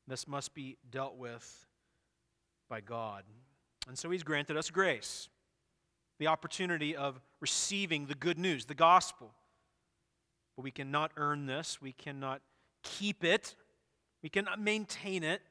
This 0.09 0.27
must 0.27 0.53
be 0.53 0.75
dealt 0.91 1.15
with 1.15 1.65
by 2.69 2.81
God. 2.81 3.23
And 3.87 3.97
so 3.97 4.09
He's 4.09 4.23
granted 4.23 4.57
us 4.57 4.69
grace, 4.69 5.29
the 6.19 6.27
opportunity 6.27 6.97
of 6.97 7.21
receiving 7.39 8.07
the 8.07 8.15
good 8.15 8.37
news, 8.37 8.65
the 8.65 8.75
gospel. 8.75 9.31
But 10.57 10.63
we 10.63 10.71
cannot 10.71 11.13
earn 11.15 11.45
this, 11.45 11.81
we 11.81 11.93
cannot 11.93 12.41
keep 12.83 13.23
it 13.23 13.55
we 14.23 14.29
cannot 14.29 14.59
maintain 14.59 15.23
it. 15.23 15.41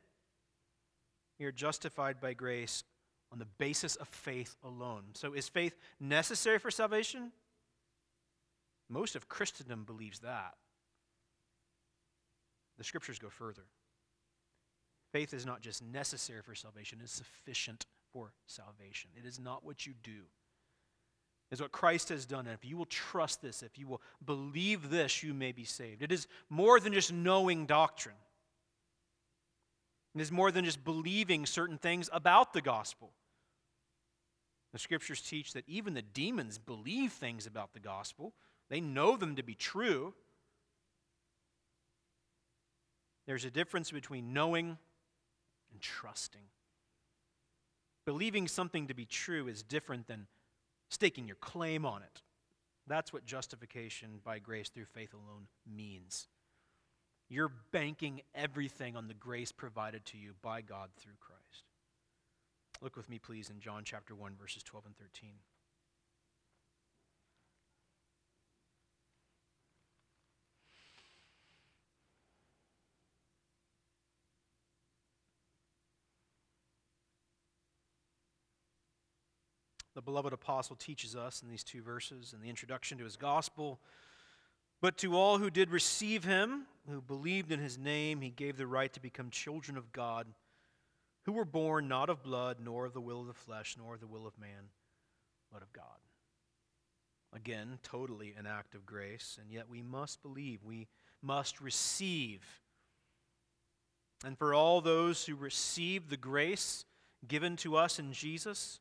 We 1.39 1.47
are 1.47 1.53
justified 1.53 2.21
by 2.21 2.33
grace 2.33 2.83
on 3.31 3.39
the 3.39 3.47
basis 3.59 3.97
of 3.97 4.09
faith 4.09 4.57
alone. 4.65 5.03
So, 5.13 5.35
is 5.35 5.49
faith 5.49 5.77
necessary 6.01 6.59
for 6.59 6.71
salvation? 6.71 7.33
Most 8.89 9.15
of 9.15 9.29
Christendom 9.29 9.85
believes 9.85 10.21
that. 10.21 10.55
The 12.79 12.85
scriptures 12.85 13.19
go 13.19 13.29
further. 13.29 13.63
Faith 15.13 15.35
is 15.35 15.45
not 15.45 15.61
just 15.61 15.83
necessary 15.83 16.43
for 16.43 16.55
salvation, 16.55 16.99
it's 17.03 17.13
sufficient 17.13 17.87
for 18.13 18.33
salvation. 18.47 19.11
It 19.17 19.27
is 19.27 19.39
not 19.39 19.65
what 19.65 19.87
you 19.87 19.93
do. 20.03 20.23
It's 21.51 21.61
what 21.61 21.73
Christ 21.73 22.09
has 22.09 22.25
done. 22.25 22.47
And 22.47 22.55
if 22.55 22.65
you 22.65 22.79
will 22.79 22.87
trust 22.87 23.43
this, 23.43 23.63
if 23.63 23.79
you 23.79 23.87
will 23.87 24.01
believe 24.25 24.89
this, 24.89 25.23
you 25.23 25.35
may 25.35 25.53
be 25.53 25.65
saved. 25.65 26.03
It 26.03 26.11
is 26.11 26.27
more 26.49 26.81
than 26.81 26.95
just 26.95 27.13
knowing 27.13 27.67
doctrine. 27.67 28.17
Is 30.15 30.31
more 30.31 30.53
than 30.53 30.65
just 30.67 30.85
believing 30.85 31.47
certain 31.47 31.79
things 31.79 32.11
about 32.13 32.53
the 32.53 32.61
gospel. 32.61 33.13
The 34.73 34.79
scriptures 34.79 35.23
teach 35.23 35.55
that 35.55 35.65
even 35.67 35.95
the 35.95 36.03
demons 36.03 36.59
believe 36.59 37.13
things 37.13 37.47
about 37.47 37.73
the 37.73 37.81
gospel, 37.81 38.35
they 38.69 38.81
know 38.81 39.17
them 39.17 39.37
to 39.37 39.43
be 39.43 39.55
true. 39.55 40.15
There's 43.27 43.45
a 43.45 43.51
difference 43.51 43.91
between 43.91 44.33
knowing 44.33 44.77
and 45.73 45.81
trusting. 45.81 46.45
Believing 48.05 48.49
something 48.49 48.89
to 48.89 48.95
be 48.95 49.07
true 49.07 49.49
is 49.49 49.63
different 49.63 50.09
than 50.09 50.27
staking 50.89 51.27
your 51.27 51.37
claim 51.37 51.87
on 51.87 52.03
it. 52.03 52.23
That's 52.87 53.13
what 53.13 53.25
justification 53.25 54.21
by 54.25 54.41
grace 54.41 54.69
through 54.69 54.87
faith 54.87 55.15
alone 55.15 55.47
means. 55.67 56.29
You're 57.33 57.51
banking 57.71 58.21
everything 58.35 58.95
on 58.95 59.09
the 59.09 59.15
grace 59.15 59.53
provided 59.53 60.05
to 60.05 60.19
you 60.19 60.35
by 60.43 60.61
God 60.61 60.91
through 60.99 61.15
Christ. 61.19 61.65
Look 62.83 62.95
with 62.95 63.09
me, 63.09 63.19
please, 63.19 63.49
in 63.49 63.59
John 63.59 63.85
chapter 63.87 64.15
1, 64.15 64.35
verses 64.39 64.63
12 64.63 64.85
and 64.85 64.97
13. 64.99 65.31
The 79.95 80.03
beloved 80.03 80.35
apostle 80.35 80.77
teaches 80.77 81.17
us 81.17 81.41
in 81.41 81.49
these 81.49 81.65
two 81.65 81.81
verses 81.81 82.35
in 82.35 82.43
the 82.43 82.51
introduction 82.51 82.99
to 82.99 83.05
his 83.05 83.17
gospel. 83.17 83.81
But 84.83 84.99
to 84.99 85.17
all 85.17 85.39
who 85.39 85.49
did 85.49 85.71
receive 85.71 86.25
him, 86.25 86.67
who 86.89 87.01
believed 87.01 87.53
in 87.53 87.61
his 87.61 87.79
name, 87.79 88.21
he 88.21 88.31
gave 88.31 88.57
the 88.57 88.67
right 88.67 88.93
to 88.93 89.01
become 89.01 89.31
children 89.31 89.77
of 89.77 89.93
God, 89.93 90.27
who 91.25 91.33
were 91.33 91.45
born 91.45 91.89
not 91.89 92.11
of 92.11 92.23
blood, 92.23 92.59
nor 92.61 92.87
of 92.87 92.93
the 92.93 93.01
will 93.01 93.21
of 93.21 93.29
the 93.29 93.35
flesh, 93.35 93.77
nor 93.79 93.95
of 93.95 94.01
the 94.01 94.07
will 94.07 94.27
of 94.27 94.39
man, 94.39 94.71
but 95.53 95.63
of 95.63 95.73
God. 95.73 95.85
Again, 97.33 97.79
totally 97.83 98.35
an 98.37 98.47
act 98.47 98.75
of 98.75 98.85
grace, 98.85 99.39
and 99.41 99.51
yet 99.51 99.69
we 99.69 99.81
must 99.81 100.23
believe, 100.23 100.65
we 100.65 100.89
must 101.23 101.61
receive. 101.61 102.43
And 104.25 104.37
for 104.37 104.53
all 104.53 104.81
those 104.81 105.25
who 105.25 105.35
receive 105.35 106.09
the 106.09 106.17
grace 106.17 106.85
given 107.27 107.57
to 107.59 107.77
us 107.77 107.99
in 107.99 108.13
Jesus, 108.13 108.81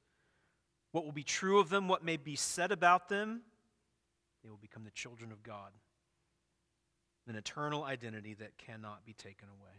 what 0.92 1.06
will 1.06 1.12
be 1.12 1.24
true 1.24 1.60
of 1.60 1.70
them, 1.70 1.88
what 1.88 2.04
may 2.04 2.18
be 2.18 2.36
said 2.36 2.72
about 2.72 3.08
them, 3.08 3.42
they 4.44 4.50
will 4.50 4.58
become 4.58 4.84
the 4.84 4.92
children 4.92 5.32
of 5.32 5.44
God. 5.44 5.72
An 7.32 7.38
eternal 7.38 7.86
identity 7.86 8.34
that 8.34 8.58
cannot 8.58 9.06
be 9.06 9.14
taken 9.14 9.48
away. 9.48 9.72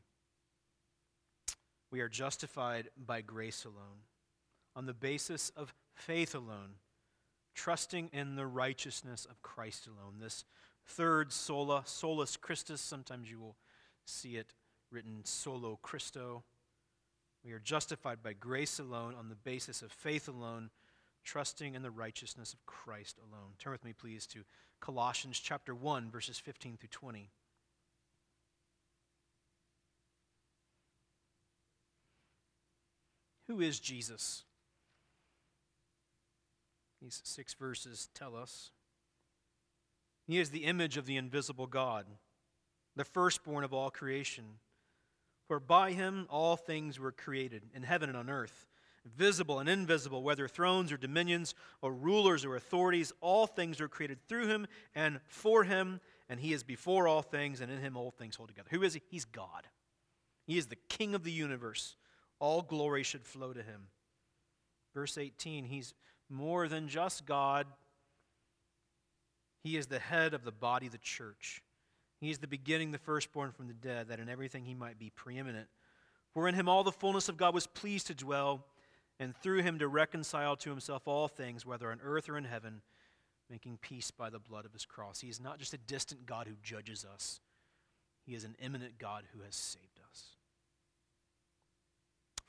We 1.90 2.00
are 2.00 2.08
justified 2.08 2.88
by 2.96 3.20
grace 3.20 3.66
alone, 3.66 4.06
on 4.74 4.86
the 4.86 4.94
basis 4.94 5.52
of 5.54 5.74
faith 5.94 6.34
alone, 6.34 6.76
trusting 7.54 8.08
in 8.10 8.36
the 8.36 8.46
righteousness 8.46 9.26
of 9.28 9.42
Christ 9.42 9.86
alone. 9.86 10.14
This 10.18 10.46
third 10.86 11.30
sola, 11.30 11.82
solus 11.84 12.38
Christus, 12.38 12.80
sometimes 12.80 13.30
you 13.30 13.38
will 13.38 13.56
see 14.06 14.36
it 14.36 14.54
written 14.90 15.20
solo 15.24 15.78
Christo. 15.82 16.44
We 17.44 17.52
are 17.52 17.58
justified 17.58 18.22
by 18.22 18.32
grace 18.32 18.78
alone, 18.78 19.14
on 19.14 19.28
the 19.28 19.34
basis 19.34 19.82
of 19.82 19.92
faith 19.92 20.26
alone, 20.26 20.70
trusting 21.22 21.74
in 21.74 21.82
the 21.82 21.90
righteousness 21.90 22.54
of 22.54 22.64
Christ 22.64 23.18
alone. 23.18 23.50
Turn 23.58 23.72
with 23.72 23.84
me, 23.84 23.92
please, 23.92 24.26
to 24.28 24.38
Colossians 24.80 25.38
chapter 25.38 25.74
1, 25.74 26.10
verses 26.10 26.38
15 26.38 26.78
through 26.78 26.88
20. 26.90 27.28
Who 33.52 33.60
is 33.60 33.78
Jesus? 33.78 34.44
These 37.02 37.20
six 37.22 37.52
verses 37.52 38.08
tell 38.14 38.34
us. 38.34 38.70
He 40.26 40.38
is 40.38 40.48
the 40.48 40.64
image 40.64 40.96
of 40.96 41.04
the 41.04 41.18
invisible 41.18 41.66
God, 41.66 42.06
the 42.96 43.04
firstborn 43.04 43.62
of 43.62 43.74
all 43.74 43.90
creation. 43.90 44.44
For 45.48 45.60
by 45.60 45.92
him 45.92 46.26
all 46.30 46.56
things 46.56 46.98
were 46.98 47.12
created, 47.12 47.64
in 47.74 47.82
heaven 47.82 48.08
and 48.08 48.16
on 48.16 48.30
earth 48.30 48.68
visible 49.04 49.58
and 49.58 49.68
invisible, 49.68 50.22
whether 50.22 50.46
thrones 50.46 50.92
or 50.92 50.96
dominions 50.96 51.56
or 51.82 51.92
rulers 51.92 52.44
or 52.44 52.54
authorities, 52.54 53.12
all 53.20 53.48
things 53.48 53.80
were 53.80 53.88
created 53.88 54.16
through 54.28 54.46
him 54.46 54.64
and 54.94 55.18
for 55.26 55.64
him, 55.64 56.00
and 56.28 56.38
he 56.38 56.52
is 56.52 56.62
before 56.62 57.08
all 57.08 57.20
things, 57.20 57.60
and 57.60 57.70
in 57.70 57.80
him 57.80 57.96
all 57.96 58.12
things 58.12 58.36
hold 58.36 58.48
together. 58.48 58.68
Who 58.70 58.84
is 58.84 58.94
he? 58.94 59.02
He's 59.08 59.24
God. 59.24 59.66
He 60.46 60.56
is 60.56 60.68
the 60.68 60.78
king 60.88 61.16
of 61.16 61.24
the 61.24 61.32
universe. 61.32 61.96
All 62.42 62.60
glory 62.60 63.04
should 63.04 63.24
flow 63.24 63.52
to 63.52 63.62
him. 63.62 63.82
Verse 64.94 65.16
18, 65.16 65.64
he's 65.64 65.94
more 66.28 66.66
than 66.66 66.88
just 66.88 67.24
God. 67.24 67.68
He 69.62 69.76
is 69.76 69.86
the 69.86 70.00
head 70.00 70.34
of 70.34 70.42
the 70.44 70.50
body, 70.50 70.88
the 70.88 70.98
church. 70.98 71.62
He 72.20 72.30
is 72.30 72.38
the 72.38 72.48
beginning, 72.48 72.90
the 72.90 72.98
firstborn 72.98 73.52
from 73.52 73.68
the 73.68 73.74
dead, 73.74 74.08
that 74.08 74.18
in 74.18 74.28
everything 74.28 74.64
he 74.64 74.74
might 74.74 74.98
be 74.98 75.08
preeminent. 75.14 75.68
For 76.34 76.48
in 76.48 76.56
him 76.56 76.68
all 76.68 76.82
the 76.82 76.90
fullness 76.90 77.28
of 77.28 77.36
God 77.36 77.54
was 77.54 77.68
pleased 77.68 78.08
to 78.08 78.14
dwell 78.14 78.66
and 79.20 79.36
through 79.36 79.62
him 79.62 79.78
to 79.78 79.86
reconcile 79.86 80.56
to 80.56 80.70
himself 80.70 81.06
all 81.06 81.28
things, 81.28 81.64
whether 81.64 81.92
on 81.92 82.00
earth 82.02 82.28
or 82.28 82.36
in 82.36 82.42
heaven, 82.42 82.82
making 83.48 83.78
peace 83.80 84.10
by 84.10 84.30
the 84.30 84.40
blood 84.40 84.64
of 84.64 84.72
his 84.72 84.84
cross. 84.84 85.20
He 85.20 85.28
is 85.28 85.40
not 85.40 85.60
just 85.60 85.74
a 85.74 85.78
distant 85.78 86.26
God 86.26 86.48
who 86.48 86.54
judges 86.60 87.04
us, 87.04 87.38
he 88.26 88.34
is 88.34 88.42
an 88.42 88.56
immanent 88.60 88.98
God 88.98 89.22
who 89.32 89.44
has 89.44 89.54
saved 89.54 90.00
us. 90.10 90.38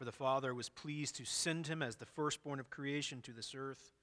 For 0.04 0.12
the 0.12 0.12
Father 0.12 0.54
was 0.54 0.68
pleased 0.68 1.16
to 1.16 1.24
send 1.24 1.68
him 1.68 1.82
as 1.82 1.96
the 1.96 2.06
firstborn 2.06 2.60
of 2.60 2.70
creation 2.70 3.22
to 3.22 3.32
this 3.32 3.56
earth, 3.58 3.94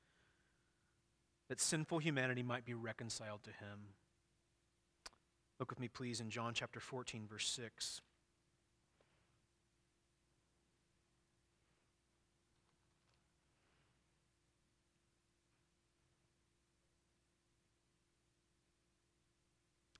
that 1.51 1.61
sinful 1.61 1.99
humanity 1.99 2.43
might 2.43 2.65
be 2.65 2.73
reconciled 2.73 3.43
to 3.43 3.51
him. 3.51 3.81
Look 5.59 5.69
with 5.69 5.79
me, 5.79 5.89
please, 5.89 6.19
in 6.19 6.31
John 6.31 6.55
chapter 6.55 6.81
14, 6.81 7.27
verse 7.29 7.47
6. 7.49 8.01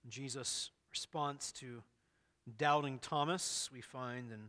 Jesus' 0.09 0.71
response 0.91 1.53
to 1.53 1.83
doubting 2.57 2.99
Thomas, 3.01 3.69
we 3.71 3.83
find 3.83 4.33
in 4.33 4.49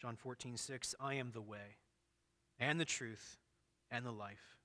John 0.00 0.16
14, 0.16 0.56
6, 0.56 0.94
I 1.00 1.14
am 1.14 1.32
the 1.32 1.40
way 1.40 1.76
and 2.58 2.80
the 2.80 2.84
truth 2.84 3.38
and 3.90 4.04
the 4.04 4.12
life. 4.12 4.56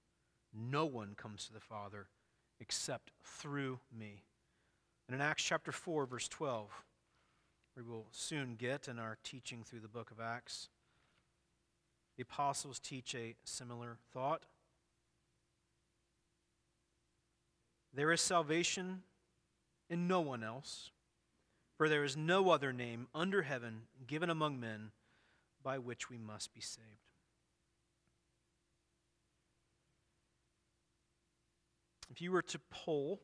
No 0.54 0.86
one 0.86 1.16
comes 1.16 1.46
to 1.46 1.54
the 1.54 1.60
Father 1.60 2.08
except 2.60 3.12
through 3.24 3.80
me. 3.98 4.24
And 5.08 5.16
in 5.16 5.22
Acts 5.22 5.44
chapter 5.44 5.72
4, 5.72 6.06
verse 6.06 6.28
12, 6.28 6.70
we 7.76 7.82
will 7.82 8.06
soon 8.12 8.56
get 8.56 8.88
in 8.88 9.00
our 9.00 9.18
teaching 9.24 9.64
through 9.64 9.80
the 9.80 9.88
book 9.88 10.12
of 10.12 10.20
Acts, 10.20 10.70
the 12.16 12.24
apostles 12.24 12.80
teach 12.80 13.16
a 13.16 13.36
similar 13.44 13.98
thought. 14.14 14.44
There 17.92 18.12
is 18.12 18.22
salvation 18.22 19.02
in 19.90 20.08
no 20.08 20.22
one 20.22 20.44
else. 20.44 20.92
For 21.78 21.90
there 21.90 22.04
is 22.04 22.16
no 22.16 22.52
other 22.52 22.72
name 22.72 23.08
under 23.16 23.42
heaven 23.42 23.84
given 24.06 24.30
among 24.30 24.60
men 24.60 24.92
by 25.64 25.78
which 25.78 26.10
we 26.10 26.18
must 26.18 26.54
be 26.54 26.62
saved. 26.62 26.88
If 32.12 32.22
you 32.22 32.32
were 32.32 32.42
to 32.44 32.60
poll 32.70 33.22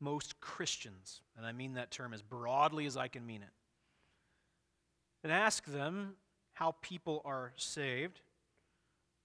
most 0.00 0.40
Christians, 0.40 1.22
and 1.36 1.46
I 1.46 1.52
mean 1.52 1.74
that 1.74 1.90
term 1.90 2.12
as 2.12 2.22
broadly 2.22 2.84
as 2.84 2.96
I 2.96 3.08
can 3.08 3.26
mean 3.26 3.42
it, 3.42 3.48
and 5.24 5.32
ask 5.32 5.64
them 5.64 6.14
how 6.52 6.74
people 6.82 7.22
are 7.24 7.52
saved, 7.56 8.20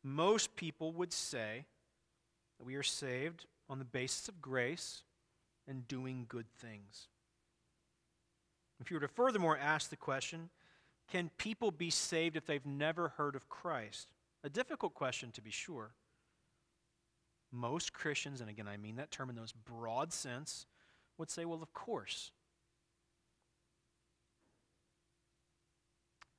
most 0.03 0.55
people 0.55 0.93
would 0.93 1.11
say 1.11 1.65
that 2.57 2.65
we 2.65 2.75
are 2.75 2.83
saved 2.83 3.45
on 3.69 3.79
the 3.79 3.85
basis 3.85 4.27
of 4.27 4.41
grace 4.41 5.03
and 5.67 5.87
doing 5.87 6.25
good 6.29 6.49
things. 6.49 7.07
If 8.79 8.91
you 8.91 8.97
were 8.97 9.07
to 9.07 9.07
furthermore 9.07 9.57
ask 9.57 9.89
the 9.89 9.95
question, 9.95 10.49
can 11.11 11.29
people 11.37 11.71
be 11.71 11.89
saved 11.89 12.35
if 12.35 12.45
they've 12.45 12.65
never 12.65 13.09
heard 13.09 13.35
of 13.35 13.49
Christ? 13.49 14.09
A 14.43 14.49
difficult 14.49 14.93
question, 14.93 15.31
to 15.31 15.41
be 15.41 15.51
sure. 15.51 15.93
most 17.51 17.93
Christians, 17.93 18.41
and 18.41 18.49
again, 18.49 18.67
I 18.67 18.77
mean 18.77 18.95
that 18.95 19.11
term 19.11 19.29
in 19.29 19.35
those 19.35 19.51
broad 19.51 20.11
sense, 20.11 20.65
would 21.17 21.29
say, 21.29 21.45
well, 21.45 21.61
of 21.61 21.71
course. 21.73 22.31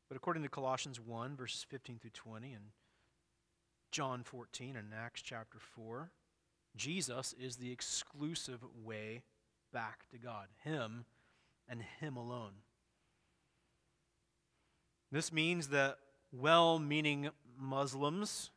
But 0.09 0.17
according 0.17 0.43
to 0.43 0.49
Colossians 0.49 1.01
1, 1.01 1.37
verses 1.37 1.65
15 1.69 1.99
through 2.01 2.11
20, 2.11 2.53
and 2.53 2.65
John 3.93 4.23
14 4.25 4.77
and 4.77 4.89
Acts 4.93 5.23
chapter 5.23 5.59
4, 5.59 6.11
Jesus 6.77 7.33
is 7.41 7.57
the 7.57 7.71
exclusive 7.71 8.65
way 8.85 9.23
back 9.73 10.11
to 10.11 10.19
God. 10.19 10.49
Him 10.65 11.05
and 11.69 11.81
Him 12.01 12.17
alone. 12.17 12.64
This 15.15 15.33
means 15.33 15.69
that 15.69 15.99
well 16.33 16.81
meaning 16.81 17.31
Muslims 17.57 18.51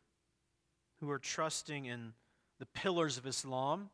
who 1.00 1.08
are 1.12 1.20
trusting 1.20 1.86
in 1.86 2.14
the 2.58 2.66
pillars 2.66 3.20
of 3.20 3.28
Islam, 3.28 3.92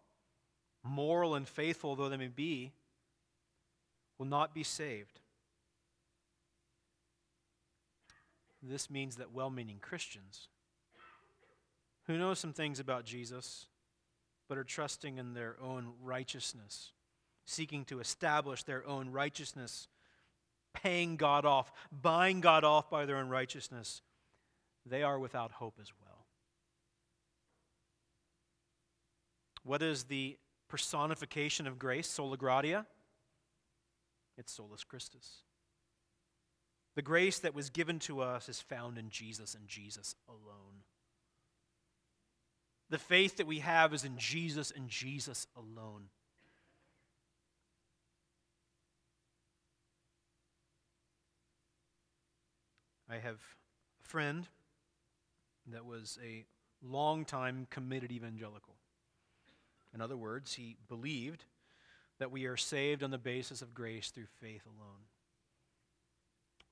moral 0.82 1.36
and 1.36 1.45
faithful 1.45 1.97
though 1.97 2.08
they 2.08 2.15
may 2.15 2.30
be, 2.30 2.71
will 4.17 4.28
not 4.28 4.56
be 4.56 4.63
saved. 4.63 5.19
This 8.62 8.89
means 8.89 9.17
that 9.17 9.34
well 9.34 9.49
meaning 9.49 9.80
Christians 9.82 10.47
who 12.08 12.17
know 12.17 12.34
some 12.34 12.54
things 12.54 12.80
about 12.80 13.04
Jesus 13.04 13.65
but 14.47 14.58
are 14.58 14.63
trusting 14.63 15.17
in 15.17 15.34
their 15.34 15.58
own 15.62 15.91
righteousness, 16.02 16.93
seeking 17.45 17.84
to 17.84 17.99
establish 17.99 18.63
their 18.63 18.88
own 18.88 19.10
righteousness 19.10 19.89
paying 20.73 21.15
God 21.15 21.45
off, 21.45 21.71
buying 21.91 22.41
God 22.41 22.63
off 22.63 22.89
by 22.89 23.05
their 23.05 23.17
unrighteousness, 23.17 24.01
they 24.86 25.03
are 25.03 25.19
without 25.19 25.51
hope 25.53 25.75
as 25.81 25.91
well. 26.01 26.25
What 29.63 29.81
is 29.81 30.05
the 30.05 30.38
personification 30.67 31.67
of 31.67 31.79
grace, 31.79 32.07
sola 32.07 32.38
gratia? 32.38 32.86
It's 34.38 34.51
solus 34.51 34.83
Christus. 34.83 35.43
The 36.95 37.01
grace 37.01 37.39
that 37.39 37.55
was 37.55 37.69
given 37.69 37.99
to 37.99 38.21
us 38.21 38.49
is 38.49 38.62
found 38.62 38.97
in 38.97 39.09
Jesus 39.09 39.55
and 39.55 39.67
Jesus 39.67 40.15
alone. 40.27 40.83
The 42.89 42.99
faith 42.99 43.38
that 43.38 43.47
we 43.47 43.59
have 43.59 43.93
is 43.93 44.03
in 44.03 44.17
Jesus 44.17 44.71
and 44.75 44.88
Jesus 44.88 45.47
alone. 45.55 46.09
I 53.13 53.19
have 53.19 53.36
a 53.36 54.08
friend 54.08 54.47
that 55.67 55.86
was 55.86 56.17
a 56.23 56.45
long-time 56.82 57.67
committed 57.69 58.12
evangelical. 58.12 58.73
In 59.93 60.02
other 60.02 60.17
words, 60.17 60.56
he 60.56 60.78
believed 60.88 61.45
that 62.17 62.32
we 62.32 62.45
are 62.45 62.58
saved 62.58 63.04
on 63.04 63.12
the 63.12 63.19
basis 63.19 63.62
of 63.62 63.76
grace 63.76 64.10
through 64.10 64.26
faith 64.41 64.63
alone. 64.65 65.04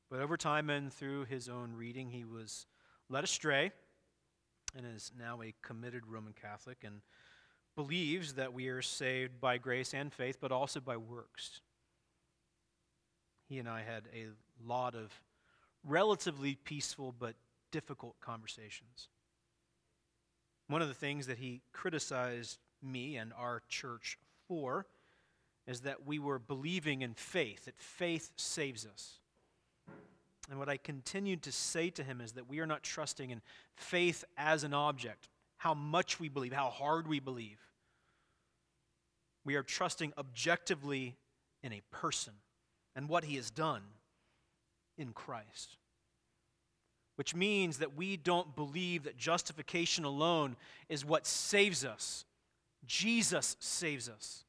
But 0.10 0.20
over 0.20 0.36
time 0.36 0.72
and 0.72 0.92
through 0.92 1.26
his 1.26 1.48
own 1.48 1.74
reading, 1.76 2.10
he 2.10 2.26
was 2.26 2.66
led 3.08 3.24
astray 3.24 3.72
and 4.76 4.84
is 4.84 5.12
now 5.16 5.44
a 5.44 5.54
committed 5.62 6.08
Roman 6.08 6.34
Catholic 6.34 6.80
and 6.84 7.02
believes 7.76 8.34
that 8.34 8.52
we 8.52 8.70
are 8.70 8.82
saved 8.82 9.40
by 9.40 9.60
grace 9.60 9.94
and 9.94 10.12
faith, 10.12 10.38
but 10.42 10.52
also 10.52 10.80
by 10.80 10.98
works. 10.98 11.62
He 13.48 13.60
and 13.60 13.70
I 13.70 13.84
had 13.84 14.06
a 14.12 14.30
lot 14.66 14.96
of 14.96 15.12
relatively 15.86 16.56
peaceful 16.56 17.14
but 17.18 17.36
difficult 17.72 18.16
conversations. 18.20 19.10
One 20.68 20.82
of 20.82 20.88
the 20.88 20.94
things 20.94 21.28
that 21.28 21.38
he 21.38 21.62
criticized 21.74 22.58
me 22.82 23.18
and 23.18 23.34
our 23.38 23.62
church 23.70 24.18
for 24.48 24.86
is 25.68 25.82
that 25.82 26.06
we 26.06 26.20
were 26.20 26.40
believing 26.40 27.02
in 27.02 27.14
faith, 27.14 27.66
that 27.66 27.80
faith 27.80 28.32
saves 28.36 28.86
us. 28.86 29.20
And 30.50 30.60
what 30.60 30.70
I 30.70 30.78
continued 30.78 31.44
to 31.44 31.52
say 31.52 31.90
to 31.92 32.04
him 32.04 32.20
is 32.20 32.34
that 32.34 32.50
we 32.50 32.60
are 32.60 32.66
not 32.66 32.84
trusting 32.84 33.30
in 33.30 33.42
faith 33.76 34.26
as 34.38 34.64
an 34.64 34.74
object, 34.74 35.30
how 35.58 35.74
much 35.74 36.20
we 36.20 36.30
believe, 36.30 36.54
how 36.54 36.70
hard 36.70 37.08
we 37.08 37.20
believe. 37.20 37.60
We 39.46 39.56
are 39.56 39.64
trusting 39.64 40.14
objectively 40.18 41.16
in 41.64 41.74
a 41.74 41.82
person 41.92 42.34
and 42.96 43.08
what 43.08 43.24
he 43.24 43.36
has 43.36 43.50
done 43.52 43.84
in 44.98 45.14
Christ. 45.14 45.78
Which 47.16 47.36
means 47.36 47.78
that 47.78 47.96
we 47.96 48.18
don't 48.18 48.56
believe 48.56 49.04
that 49.04 49.18
justification 49.18 50.06
alone 50.06 50.56
is 50.90 51.06
what 51.06 51.28
saves 51.28 51.86
us. 51.86 52.26
Jesus 52.86 53.58
saves 53.60 54.10
us. 54.10 54.44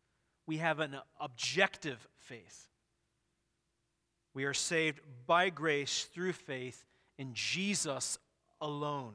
We 0.47 0.59
have 0.59 0.81
an 0.81 0.97
objective 1.21 2.09
faith. 2.17 2.69
We 4.35 4.45
are 4.45 4.55
saved 4.55 5.01
by 5.27 5.51
grace 5.51 6.09
through 6.15 6.33
faith 6.33 6.87
in 7.19 7.35
Jesus 7.35 8.19
alone. 8.61 9.15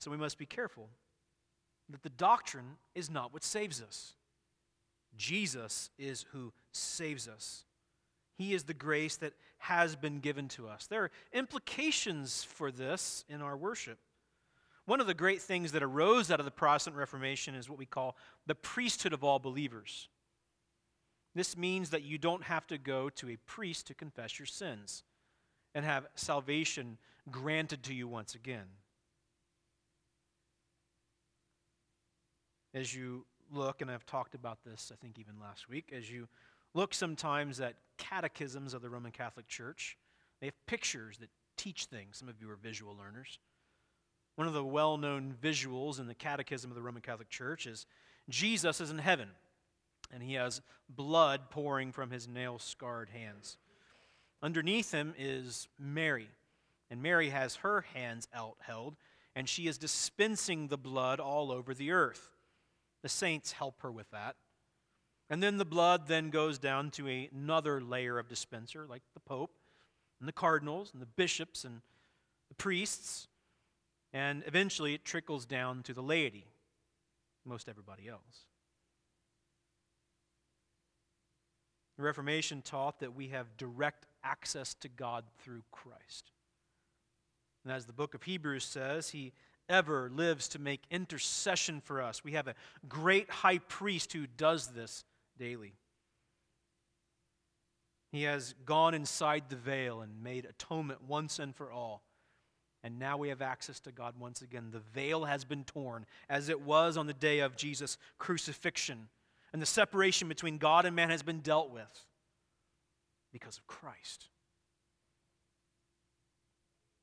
So 0.00 0.10
we 0.10 0.16
must 0.16 0.38
be 0.38 0.46
careful 0.46 0.88
that 1.88 2.02
the 2.02 2.10
doctrine 2.10 2.76
is 2.94 3.10
not 3.10 3.32
what 3.32 3.42
saves 3.42 3.80
us. 3.80 4.14
Jesus 5.16 5.90
is 5.98 6.24
who 6.32 6.52
saves 6.72 7.28
us. 7.28 7.64
He 8.36 8.52
is 8.54 8.64
the 8.64 8.74
grace 8.74 9.16
that 9.16 9.32
has 9.58 9.96
been 9.96 10.20
given 10.20 10.48
to 10.48 10.68
us. 10.68 10.86
There 10.86 11.04
are 11.04 11.10
implications 11.32 12.44
for 12.44 12.70
this 12.70 13.24
in 13.28 13.40
our 13.40 13.56
worship. 13.56 13.98
One 14.84 15.00
of 15.00 15.06
the 15.06 15.14
great 15.14 15.42
things 15.42 15.72
that 15.72 15.82
arose 15.82 16.30
out 16.30 16.38
of 16.38 16.44
the 16.44 16.52
Protestant 16.52 16.96
Reformation 16.96 17.54
is 17.54 17.68
what 17.68 17.78
we 17.78 17.86
call 17.86 18.16
the 18.46 18.54
priesthood 18.54 19.12
of 19.12 19.24
all 19.24 19.38
believers. 19.38 20.08
This 21.34 21.56
means 21.56 21.90
that 21.90 22.02
you 22.02 22.18
don't 22.18 22.44
have 22.44 22.66
to 22.68 22.78
go 22.78 23.10
to 23.10 23.30
a 23.30 23.36
priest 23.46 23.86
to 23.88 23.94
confess 23.94 24.38
your 24.38 24.46
sins 24.46 25.02
and 25.74 25.84
have 25.84 26.06
salvation 26.14 26.98
granted 27.30 27.82
to 27.84 27.94
you 27.94 28.06
once 28.06 28.34
again. 28.34 28.66
As 32.72 32.94
you 32.94 33.26
look, 33.52 33.82
and 33.82 33.90
I've 33.90 34.06
talked 34.06 34.34
about 34.34 34.58
this, 34.64 34.90
I 34.92 34.96
think, 34.96 35.18
even 35.18 35.34
last 35.40 35.68
week, 35.68 35.92
as 35.96 36.10
you 36.10 36.28
look 36.74 36.94
sometimes 36.94 37.60
at 37.60 37.74
catechisms 37.98 38.74
of 38.74 38.82
the 38.82 38.90
Roman 38.90 39.12
Catholic 39.12 39.48
Church, 39.48 39.96
they 40.40 40.46
have 40.46 40.66
pictures 40.66 41.18
that 41.18 41.30
teach 41.56 41.86
things. 41.86 42.18
Some 42.18 42.28
of 42.28 42.40
you 42.40 42.50
are 42.50 42.56
visual 42.56 42.94
learners. 42.96 43.38
One 44.36 44.46
of 44.46 44.54
the 44.54 44.64
well 44.64 44.98
known 44.98 45.34
visuals 45.42 45.98
in 45.98 46.06
the 46.06 46.14
catechism 46.14 46.70
of 46.70 46.74
the 46.74 46.82
Roman 46.82 47.02
Catholic 47.02 47.30
Church 47.30 47.66
is 47.66 47.86
Jesus 48.28 48.80
is 48.80 48.90
in 48.90 48.98
heaven, 48.98 49.30
and 50.12 50.22
he 50.22 50.34
has 50.34 50.60
blood 50.88 51.50
pouring 51.50 51.92
from 51.92 52.10
his 52.10 52.28
nail 52.28 52.58
scarred 52.58 53.08
hands. 53.08 53.56
Underneath 54.42 54.92
him 54.92 55.14
is 55.18 55.68
Mary, 55.78 56.28
and 56.90 57.02
Mary 57.02 57.30
has 57.30 57.56
her 57.56 57.86
hands 57.94 58.28
out 58.34 58.56
held, 58.60 58.96
and 59.34 59.48
she 59.48 59.66
is 59.66 59.78
dispensing 59.78 60.68
the 60.68 60.76
blood 60.76 61.18
all 61.18 61.50
over 61.50 61.72
the 61.72 61.90
earth. 61.92 62.35
The 63.02 63.08
saints 63.08 63.52
help 63.52 63.82
her 63.82 63.92
with 63.92 64.10
that. 64.10 64.36
And 65.28 65.42
then 65.42 65.58
the 65.58 65.64
blood 65.64 66.06
then 66.06 66.30
goes 66.30 66.58
down 66.58 66.90
to 66.92 67.08
another 67.08 67.80
layer 67.80 68.18
of 68.18 68.28
dispenser, 68.28 68.86
like 68.88 69.02
the 69.14 69.20
Pope 69.20 69.50
and 70.20 70.28
the 70.28 70.32
cardinals 70.32 70.90
and 70.92 71.02
the 71.02 71.06
bishops 71.06 71.64
and 71.64 71.80
the 72.48 72.54
priests. 72.54 73.26
And 74.12 74.44
eventually 74.46 74.94
it 74.94 75.04
trickles 75.04 75.44
down 75.44 75.82
to 75.84 75.92
the 75.92 76.02
laity, 76.02 76.46
most 77.44 77.68
everybody 77.68 78.08
else. 78.08 78.46
The 81.96 82.02
Reformation 82.02 82.62
taught 82.62 83.00
that 83.00 83.16
we 83.16 83.28
have 83.28 83.56
direct 83.56 84.06
access 84.22 84.74
to 84.74 84.88
God 84.88 85.24
through 85.38 85.62
Christ. 85.72 86.30
And 87.64 87.72
as 87.72 87.86
the 87.86 87.92
book 87.92 88.14
of 88.14 88.22
Hebrews 88.22 88.64
says, 88.64 89.10
He 89.10 89.32
ever 89.68 90.10
lives 90.14 90.48
to 90.48 90.58
make 90.58 90.82
intercession 90.90 91.80
for 91.80 92.02
us. 92.02 92.24
We 92.24 92.32
have 92.32 92.48
a 92.48 92.54
great 92.88 93.30
high 93.30 93.58
priest 93.58 94.12
who 94.12 94.26
does 94.26 94.68
this 94.68 95.04
daily. 95.38 95.74
He 98.12 98.22
has 98.22 98.54
gone 98.64 98.94
inside 98.94 99.44
the 99.48 99.56
veil 99.56 100.00
and 100.00 100.22
made 100.22 100.44
atonement 100.44 101.02
once 101.02 101.38
and 101.38 101.54
for 101.54 101.70
all. 101.70 102.02
And 102.82 102.98
now 102.98 103.16
we 103.16 103.30
have 103.30 103.42
access 103.42 103.80
to 103.80 103.92
God 103.92 104.14
once 104.18 104.42
again. 104.42 104.68
The 104.70 104.78
veil 104.78 105.24
has 105.24 105.44
been 105.44 105.64
torn, 105.64 106.06
as 106.28 106.48
it 106.48 106.60
was 106.60 106.96
on 106.96 107.06
the 107.06 107.12
day 107.12 107.40
of 107.40 107.56
Jesus' 107.56 107.98
crucifixion. 108.18 109.08
And 109.52 109.60
the 109.60 109.66
separation 109.66 110.28
between 110.28 110.58
God 110.58 110.86
and 110.86 110.94
man 110.94 111.10
has 111.10 111.22
been 111.22 111.40
dealt 111.40 111.70
with 111.70 112.06
because 113.32 113.58
of 113.58 113.66
Christ. 113.66 114.28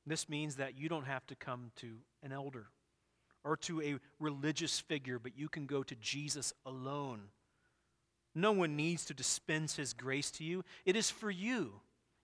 This 0.05 0.27
means 0.27 0.57
that 0.57 0.77
you 0.77 0.89
don't 0.89 1.05
have 1.05 1.25
to 1.27 1.35
come 1.35 1.71
to 1.77 1.97
an 2.21 2.31
elder 2.31 2.67
or 3.43 3.57
to 3.57 3.81
a 3.81 3.95
religious 4.19 4.79
figure, 4.79 5.19
but 5.19 5.37
you 5.37 5.49
can 5.49 5.65
go 5.65 5.83
to 5.83 5.95
Jesus 5.95 6.53
alone. 6.65 7.21
No 8.35 8.51
one 8.51 8.75
needs 8.75 9.05
to 9.05 9.13
dispense 9.13 9.75
his 9.75 9.93
grace 9.93 10.31
to 10.31 10.43
you, 10.43 10.63
it 10.85 10.95
is 10.95 11.09
for 11.09 11.29
you. 11.29 11.73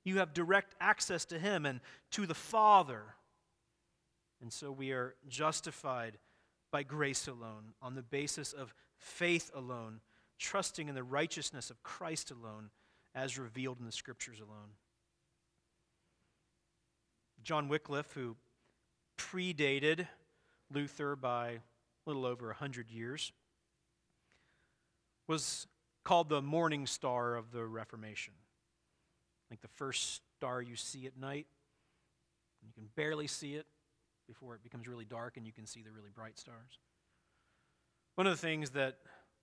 You 0.06 0.20
have 0.20 0.34
direct 0.34 0.76
access 0.80 1.26
to 1.26 1.38
him 1.38 1.66
and 1.66 1.82
to 2.12 2.26
the 2.26 2.34
Father. 2.34 3.04
And 4.42 4.52
so 4.52 4.72
we 4.72 4.92
are 4.92 5.16
justified 5.28 6.18
by 6.72 6.84
grace 6.84 7.28
alone, 7.28 7.74
on 7.82 7.96
the 7.96 8.02
basis 8.02 8.54
of 8.54 8.74
faith 8.98 9.52
alone, 9.54 10.00
trusting 10.38 10.88
in 10.88 10.96
the 10.96 11.04
righteousness 11.04 11.70
of 11.70 11.84
Christ 11.84 12.32
alone, 12.32 12.70
as 13.14 13.38
revealed 13.38 13.80
in 13.80 13.86
the 13.86 13.92
Scriptures 13.92 14.40
alone. 14.40 14.70
John 17.44 17.68
Wycliffe, 17.68 18.12
who 18.14 18.36
predated 19.18 20.08
Luther 20.72 21.16
by 21.16 21.50
a 21.50 21.60
little 22.06 22.26
over 22.26 22.48
100 22.48 22.90
years, 22.90 23.32
was 25.28 25.68
called 26.04 26.30
the 26.30 26.42
morning 26.42 26.88
star 26.88 27.36
of 27.36 27.52
the 27.52 27.66
Reformation. 27.66 28.34
Like 29.50 29.62
the 29.62 29.68
first 29.68 30.22
star 30.38 30.62
you 30.62 30.76
see 30.76 31.06
at 31.06 31.18
night, 31.18 31.48
you 32.66 32.72
can 32.74 32.90
barely 32.96 33.28
see 33.28 33.56
it 33.56 33.66
before 34.28 34.56
it 34.56 34.64
becomes 34.64 34.88
really 34.88 35.06
dark 35.06 35.38
and 35.38 35.46
you 35.46 35.54
can 35.54 35.66
see 35.66 35.82
the 35.82 35.92
really 35.92 36.10
bright 36.14 36.38
stars. 36.38 36.80
One 38.16 38.28
of 38.28 38.34
the 38.34 38.42
things 38.42 38.72
that 38.72 38.98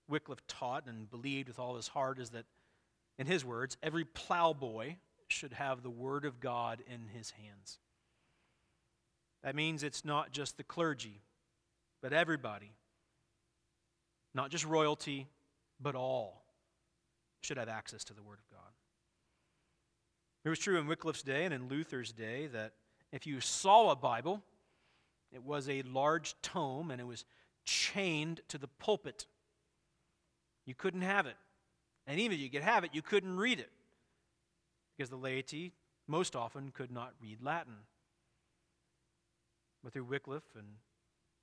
Wycliffe 0.07 0.45
taught 0.47 0.87
and 0.87 1.09
believed 1.09 1.47
with 1.47 1.59
all 1.59 1.75
his 1.75 1.87
heart 1.87 2.19
is 2.19 2.29
that, 2.29 2.45
in 3.17 3.27
his 3.27 3.43
words, 3.43 3.75
every 3.81 4.05
plowboy 4.05 4.95
should 5.27 5.53
have 5.53 5.83
the 5.83 5.89
Word 5.89 6.25
of 6.25 6.39
God 6.39 6.81
in 6.87 7.07
his 7.07 7.31
hands. 7.31 7.79
That 9.43 9.55
means 9.55 9.83
it's 9.83 10.03
not 10.03 10.31
just 10.31 10.57
the 10.57 10.63
clergy, 10.63 11.21
but 12.01 12.13
everybody. 12.13 12.73
Not 14.33 14.51
just 14.51 14.65
royalty, 14.65 15.27
but 15.79 15.95
all 15.95 16.43
should 17.41 17.57
have 17.57 17.69
access 17.69 18.03
to 18.05 18.13
the 18.13 18.23
Word 18.23 18.39
of 18.39 18.49
God. 18.49 18.71
It 20.43 20.49
was 20.49 20.59
true 20.59 20.77
in 20.77 20.87
Wycliffe's 20.87 21.23
day 21.23 21.45
and 21.45 21.53
in 21.53 21.67
Luther's 21.67 22.11
day 22.11 22.47
that 22.47 22.73
if 23.11 23.25
you 23.25 23.39
saw 23.41 23.91
a 23.91 23.95
Bible, 23.95 24.43
it 25.31 25.43
was 25.43 25.69
a 25.69 25.81
large 25.83 26.35
tome 26.41 26.91
and 26.91 27.01
it 27.01 27.07
was 27.07 27.25
chained 27.65 28.41
to 28.47 28.57
the 28.57 28.67
pulpit. 28.67 29.25
You 30.65 30.73
couldn't 30.73 31.01
have 31.01 31.25
it. 31.25 31.35
And 32.05 32.19
even 32.19 32.35
if 32.35 32.41
you 32.41 32.49
could 32.49 32.63
have 32.63 32.83
it, 32.83 32.91
you 32.93 33.01
couldn't 33.01 33.37
read 33.37 33.59
it 33.59 33.69
because 34.95 35.09
the 35.09 35.17
laity 35.17 35.73
most 36.07 36.35
often 36.35 36.71
could 36.71 36.91
not 36.91 37.13
read 37.21 37.41
Latin. 37.41 37.75
But 39.83 39.93
through 39.93 40.05
Wycliffe 40.05 40.55
and 40.55 40.67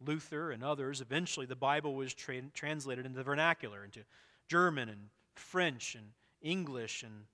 Luther 0.00 0.50
and 0.50 0.62
others, 0.62 1.00
eventually 1.00 1.46
the 1.46 1.56
Bible 1.56 1.94
was 1.94 2.12
tra- 2.12 2.42
translated 2.52 3.06
into 3.06 3.16
the 3.16 3.24
vernacular, 3.24 3.84
into 3.84 4.00
German 4.48 4.88
and 4.88 5.08
French 5.34 5.94
and 5.94 6.06
English 6.42 7.02
and 7.02 7.24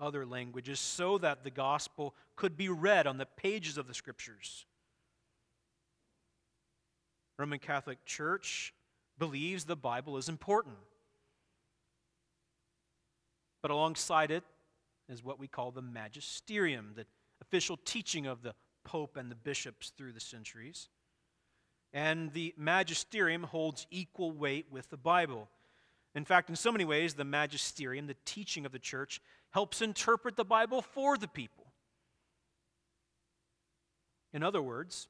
other 0.00 0.24
languages, 0.26 0.80
so 0.80 1.18
that 1.18 1.44
the 1.44 1.50
gospel 1.50 2.14
could 2.36 2.56
be 2.56 2.68
read 2.68 3.06
on 3.06 3.18
the 3.18 3.26
pages 3.26 3.78
of 3.78 3.86
the 3.86 3.94
scriptures. 3.94 4.66
Roman 7.38 7.58
Catholic 7.58 8.04
Church 8.04 8.72
believes 9.18 9.64
the 9.64 9.76
Bible 9.76 10.16
is 10.16 10.28
important. 10.28 10.76
But 13.62 13.70
alongside 13.70 14.30
it 14.30 14.44
is 15.08 15.24
what 15.24 15.38
we 15.38 15.48
call 15.48 15.70
the 15.70 15.82
magisterium, 15.82 16.92
the 16.94 17.06
official 17.40 17.78
teaching 17.84 18.26
of 18.26 18.42
the 18.42 18.54
Pope 18.84 19.16
and 19.16 19.30
the 19.30 19.36
bishops 19.36 19.92
through 19.96 20.12
the 20.12 20.20
centuries. 20.20 20.88
And 21.92 22.32
the 22.32 22.54
magisterium 22.56 23.44
holds 23.44 23.86
equal 23.90 24.32
weight 24.32 24.66
with 24.70 24.90
the 24.90 24.96
Bible. 24.96 25.48
In 26.14 26.24
fact, 26.24 26.48
in 26.48 26.56
so 26.56 26.70
many 26.70 26.84
ways, 26.84 27.14
the 27.14 27.24
magisterium, 27.24 28.06
the 28.06 28.16
teaching 28.24 28.66
of 28.66 28.72
the 28.72 28.78
church, 28.78 29.20
helps 29.50 29.82
interpret 29.82 30.36
the 30.36 30.44
Bible 30.44 30.82
for 30.82 31.16
the 31.16 31.28
people. 31.28 31.64
In 34.32 34.42
other 34.42 34.60
words, 34.62 35.08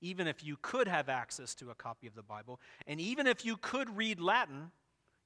even 0.00 0.26
if 0.26 0.44
you 0.44 0.56
could 0.62 0.88
have 0.88 1.08
access 1.08 1.54
to 1.56 1.70
a 1.70 1.74
copy 1.74 2.06
of 2.06 2.14
the 2.14 2.22
Bible, 2.22 2.60
and 2.86 3.00
even 3.00 3.26
if 3.26 3.44
you 3.44 3.56
could 3.56 3.96
read 3.96 4.20
Latin, 4.20 4.70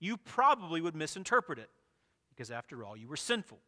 you 0.01 0.17
probably 0.17 0.81
would 0.81 0.97
misinterpret 0.97 1.59
it, 1.59 1.71
because 2.31 2.51
after 2.51 2.85
all, 2.85 2.97
you 2.97 3.07
were 3.07 3.17
sinful, 3.17 3.59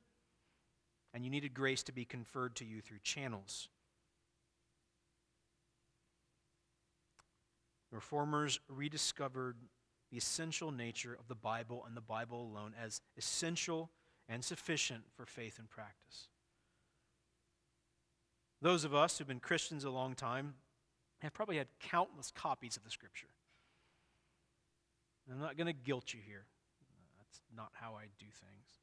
and 1.15 1.25
you 1.25 1.31
needed 1.31 1.55
grace 1.55 1.83
to 1.85 1.93
be 1.93 2.05
conferred 2.05 2.57
to 2.57 2.65
you 2.65 2.81
through 2.81 2.99
channels. 3.03 3.69
The 7.91 7.97
Reformers 7.97 8.61
rediscovered 8.69 9.57
the 10.11 10.17
essential 10.17 10.71
nature 10.71 11.17
of 11.19 11.29
the 11.29 11.35
Bible 11.35 11.85
and 11.87 11.97
the 11.97 12.01
Bible 12.01 12.43
alone 12.43 12.75
as 12.83 13.01
essential 13.17 13.91
and 14.29 14.45
sufficient 14.45 15.05
for 15.17 15.27
faith 15.27 15.59
and 15.59 15.69
practice. 15.69 16.29
Those 18.61 18.85
of 18.85 18.95
us 18.95 19.19
who've 19.19 19.29
been 19.29 19.41
Christians 19.41 19.85
a 19.85 19.91
long 19.91 20.15
time 20.15 20.55
have 21.21 21.33
probably 21.33 21.59
had 21.59 21.69
countless 21.81 22.31
copies 22.31 22.77
of 22.77 22.85
the 22.85 22.91
Scripture. 22.91 23.29
I'm 25.31 25.41
not 25.41 25.57
going 25.57 25.67
to 25.67 25.73
guilt 25.73 26.15
you 26.15 26.21
here. 26.25 26.47
That's 27.19 27.41
not 27.57 27.71
how 27.75 27.95
I 27.95 28.05
do 28.19 28.27
things. 28.27 28.81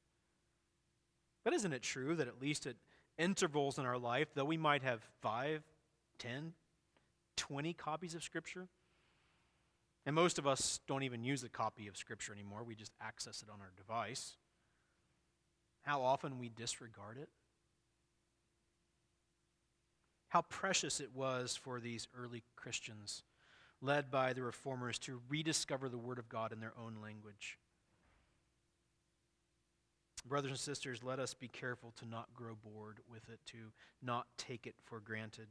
But 1.44 1.54
isn't 1.54 1.74
it 1.74 1.82
true 1.82 2.16
that 2.16 2.28
at 2.28 2.42
least 2.42 2.66
at 2.66 2.76
intervals 3.18 3.78
in 3.78 3.86
our 3.86 3.98
life, 3.98 4.30
though 4.34 4.46
we 4.46 4.58
might 4.58 4.84
have 4.84 5.02
five, 5.22 5.64
ten, 6.18 6.54
twenty 7.36 7.74
copies 7.74 8.16
of 8.16 8.24
Scripture, 8.24 8.68
and 10.06 10.16
most 10.16 10.38
of 10.38 10.46
us 10.46 10.80
don't 10.88 11.04
even 11.04 11.24
use 11.24 11.44
a 11.44 11.50
copy 11.50 11.88
of 11.88 11.96
Scripture 11.96 12.34
anymore, 12.34 12.64
we 12.64 12.76
just 12.76 12.92
access 13.02 13.42
it 13.42 13.50
on 13.50 13.62
our 13.62 13.72
device. 13.78 14.36
How 15.84 16.02
often 16.02 16.40
we 16.40 16.50
disregard 16.50 17.18
it? 17.18 17.30
How 20.30 20.42
precious 20.42 21.00
it 21.00 21.12
was 21.14 21.56
for 21.56 21.80
these 21.80 22.08
early 22.18 22.44
Christians, 22.56 23.24
led 23.82 24.10
by 24.10 24.34
the 24.34 24.42
reformers, 24.42 24.98
to 25.00 25.22
rediscover 25.30 25.90
the 25.90 25.98
Word 25.98 26.20
of 26.20 26.28
God 26.28 26.52
in 26.52 26.60
their 26.60 26.74
own 26.78 26.98
language. 27.02 27.60
Brothers 30.26 30.52
and 30.52 30.60
sisters, 30.60 31.04
let 31.04 31.20
us 31.20 31.34
be 31.34 31.50
careful 31.50 31.94
to 32.00 32.08
not 32.08 32.34
grow 32.34 32.56
bored 32.56 33.00
with 33.10 33.30
it, 33.30 33.40
to 33.48 33.58
not 34.02 34.28
take 34.38 34.66
it 34.66 34.76
for 34.84 35.00
granted, 35.00 35.48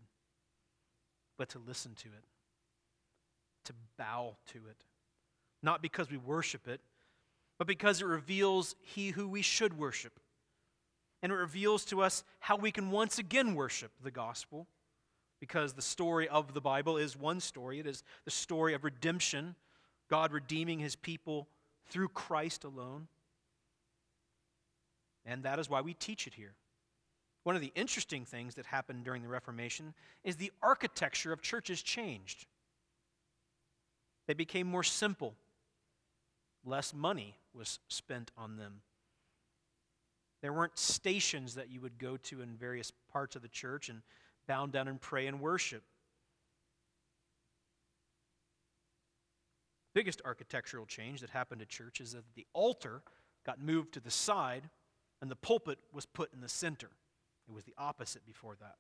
but 1.38 1.50
to 1.50 1.59
listen 1.59 1.94
to 1.96 2.09
it 2.09 2.24
to 3.64 3.72
bow 3.98 4.36
to 4.52 4.58
it. 4.58 4.84
Not 5.62 5.82
because 5.82 6.10
we 6.10 6.16
worship 6.16 6.66
it, 6.66 6.80
but 7.58 7.66
because 7.66 8.00
it 8.00 8.06
reveals 8.06 8.74
He 8.80 9.10
who 9.10 9.28
we 9.28 9.42
should 9.42 9.78
worship. 9.78 10.18
And 11.22 11.30
it 11.30 11.36
reveals 11.36 11.84
to 11.86 12.02
us 12.02 12.24
how 12.40 12.56
we 12.56 12.72
can 12.72 12.90
once 12.90 13.18
again 13.18 13.54
worship 13.54 13.92
the 14.02 14.10
gospel. 14.10 14.66
Because 15.38 15.72
the 15.72 15.82
story 15.82 16.28
of 16.28 16.54
the 16.54 16.60
Bible 16.60 16.96
is 16.96 17.16
one 17.16 17.40
story 17.40 17.80
it 17.80 17.86
is 17.86 18.04
the 18.24 18.30
story 18.30 18.74
of 18.74 18.84
redemption, 18.84 19.56
God 20.08 20.32
redeeming 20.32 20.78
His 20.78 20.94
people 20.96 21.48
through 21.88 22.08
Christ 22.08 22.64
alone. 22.64 23.08
And 25.24 25.42
that 25.44 25.58
is 25.58 25.70
why 25.70 25.80
we 25.80 25.94
teach 25.94 26.26
it 26.26 26.34
here. 26.34 26.54
One 27.44 27.56
of 27.56 27.62
the 27.62 27.72
interesting 27.74 28.24
things 28.24 28.54
that 28.54 28.66
happened 28.66 29.04
during 29.04 29.22
the 29.22 29.28
Reformation 29.28 29.94
is 30.22 30.36
the 30.36 30.52
architecture 30.62 31.32
of 31.32 31.42
churches 31.42 31.82
changed. 31.82 32.46
They 34.32 34.34
became 34.34 34.66
more 34.66 34.82
simple. 34.82 35.34
Less 36.64 36.94
money 36.94 37.36
was 37.52 37.80
spent 37.88 38.30
on 38.34 38.56
them. 38.56 38.80
There 40.40 40.54
weren't 40.54 40.78
stations 40.78 41.56
that 41.56 41.68
you 41.68 41.82
would 41.82 41.98
go 41.98 42.16
to 42.16 42.40
in 42.40 42.56
various 42.56 42.90
parts 43.12 43.36
of 43.36 43.42
the 43.42 43.48
church 43.48 43.90
and 43.90 44.00
bow 44.48 44.64
down 44.64 44.88
and 44.88 44.98
pray 44.98 45.26
and 45.26 45.38
worship. 45.38 45.82
Biggest 49.94 50.22
architectural 50.24 50.86
change 50.86 51.20
that 51.20 51.28
happened 51.28 51.60
at 51.60 51.68
church 51.68 52.00
is 52.00 52.12
that 52.12 52.24
the 52.34 52.46
altar 52.54 53.02
got 53.44 53.60
moved 53.60 53.92
to 53.92 54.00
the 54.00 54.10
side 54.10 54.70
and 55.20 55.30
the 55.30 55.36
pulpit 55.36 55.78
was 55.92 56.06
put 56.06 56.32
in 56.32 56.40
the 56.40 56.48
center. 56.48 56.88
It 57.46 57.52
was 57.52 57.64
the 57.64 57.74
opposite 57.76 58.24
before 58.24 58.56
that. 58.62 58.76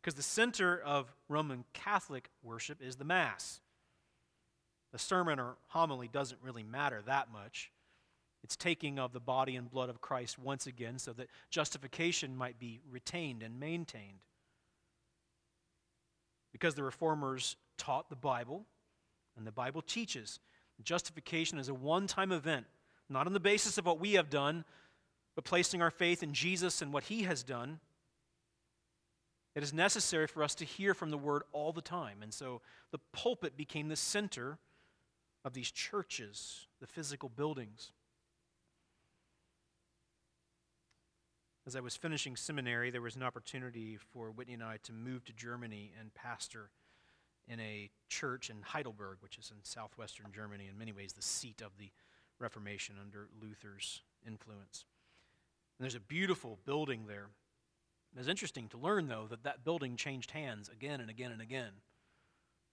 Because 0.00 0.14
the 0.14 0.22
center 0.22 0.78
of 0.78 1.12
Roman 1.28 1.64
Catholic 1.72 2.30
worship 2.44 2.80
is 2.80 2.94
the 2.94 3.04
Mass. 3.04 3.60
The 4.94 5.00
sermon 5.00 5.40
or 5.40 5.56
homily 5.70 6.06
doesn't 6.06 6.38
really 6.40 6.62
matter 6.62 7.02
that 7.06 7.26
much. 7.32 7.72
It's 8.44 8.54
taking 8.54 9.00
of 9.00 9.12
the 9.12 9.18
body 9.18 9.56
and 9.56 9.68
blood 9.68 9.88
of 9.88 10.00
Christ 10.00 10.38
once 10.38 10.68
again 10.68 11.00
so 11.00 11.12
that 11.14 11.26
justification 11.50 12.36
might 12.36 12.60
be 12.60 12.78
retained 12.88 13.42
and 13.42 13.58
maintained. 13.58 14.20
Because 16.52 16.76
the 16.76 16.84
reformers 16.84 17.56
taught 17.76 18.08
the 18.08 18.14
Bible, 18.14 18.66
and 19.36 19.44
the 19.44 19.50
Bible 19.50 19.82
teaches 19.82 20.38
justification 20.84 21.58
is 21.58 21.68
a 21.68 21.74
one 21.74 22.06
time 22.06 22.30
event, 22.30 22.66
not 23.08 23.26
on 23.26 23.32
the 23.32 23.40
basis 23.40 23.78
of 23.78 23.86
what 23.86 23.98
we 23.98 24.12
have 24.12 24.30
done, 24.30 24.64
but 25.34 25.44
placing 25.44 25.82
our 25.82 25.90
faith 25.90 26.22
in 26.22 26.34
Jesus 26.34 26.82
and 26.82 26.92
what 26.92 27.02
he 27.02 27.24
has 27.24 27.42
done. 27.42 27.80
It 29.56 29.64
is 29.64 29.72
necessary 29.72 30.28
for 30.28 30.44
us 30.44 30.54
to 30.54 30.64
hear 30.64 30.94
from 30.94 31.10
the 31.10 31.18
word 31.18 31.42
all 31.50 31.72
the 31.72 31.82
time. 31.82 32.18
And 32.22 32.32
so 32.32 32.60
the 32.92 33.00
pulpit 33.12 33.56
became 33.56 33.88
the 33.88 33.96
center 33.96 34.56
of 35.44 35.52
these 35.52 35.70
churches, 35.70 36.66
the 36.80 36.86
physical 36.86 37.28
buildings. 37.28 37.92
As 41.66 41.76
I 41.76 41.80
was 41.80 41.96
finishing 41.96 42.36
seminary, 42.36 42.90
there 42.90 43.02
was 43.02 43.16
an 43.16 43.22
opportunity 43.22 43.96
for 43.96 44.30
Whitney 44.30 44.54
and 44.54 44.62
I 44.62 44.78
to 44.84 44.92
move 44.92 45.24
to 45.24 45.32
Germany 45.32 45.92
and 45.98 46.12
pastor 46.14 46.70
in 47.46 47.60
a 47.60 47.90
church 48.08 48.48
in 48.48 48.62
Heidelberg, 48.62 49.18
which 49.20 49.38
is 49.38 49.50
in 49.50 49.62
southwestern 49.62 50.26
Germany, 50.34 50.68
in 50.70 50.78
many 50.78 50.92
ways 50.92 51.12
the 51.12 51.22
seat 51.22 51.60
of 51.62 51.72
the 51.78 51.90
Reformation 52.38 52.96
under 53.00 53.28
Luther's 53.40 54.02
influence. 54.26 54.84
And 55.78 55.84
there's 55.84 55.94
a 55.94 56.00
beautiful 56.00 56.58
building 56.64 57.04
there. 57.06 57.28
It's 58.16 58.28
interesting 58.28 58.68
to 58.68 58.78
learn, 58.78 59.08
though, 59.08 59.26
that 59.28 59.42
that 59.42 59.64
building 59.64 59.96
changed 59.96 60.30
hands 60.30 60.68
again 60.68 61.00
and 61.00 61.10
again 61.10 61.32
and 61.32 61.42
again 61.42 61.72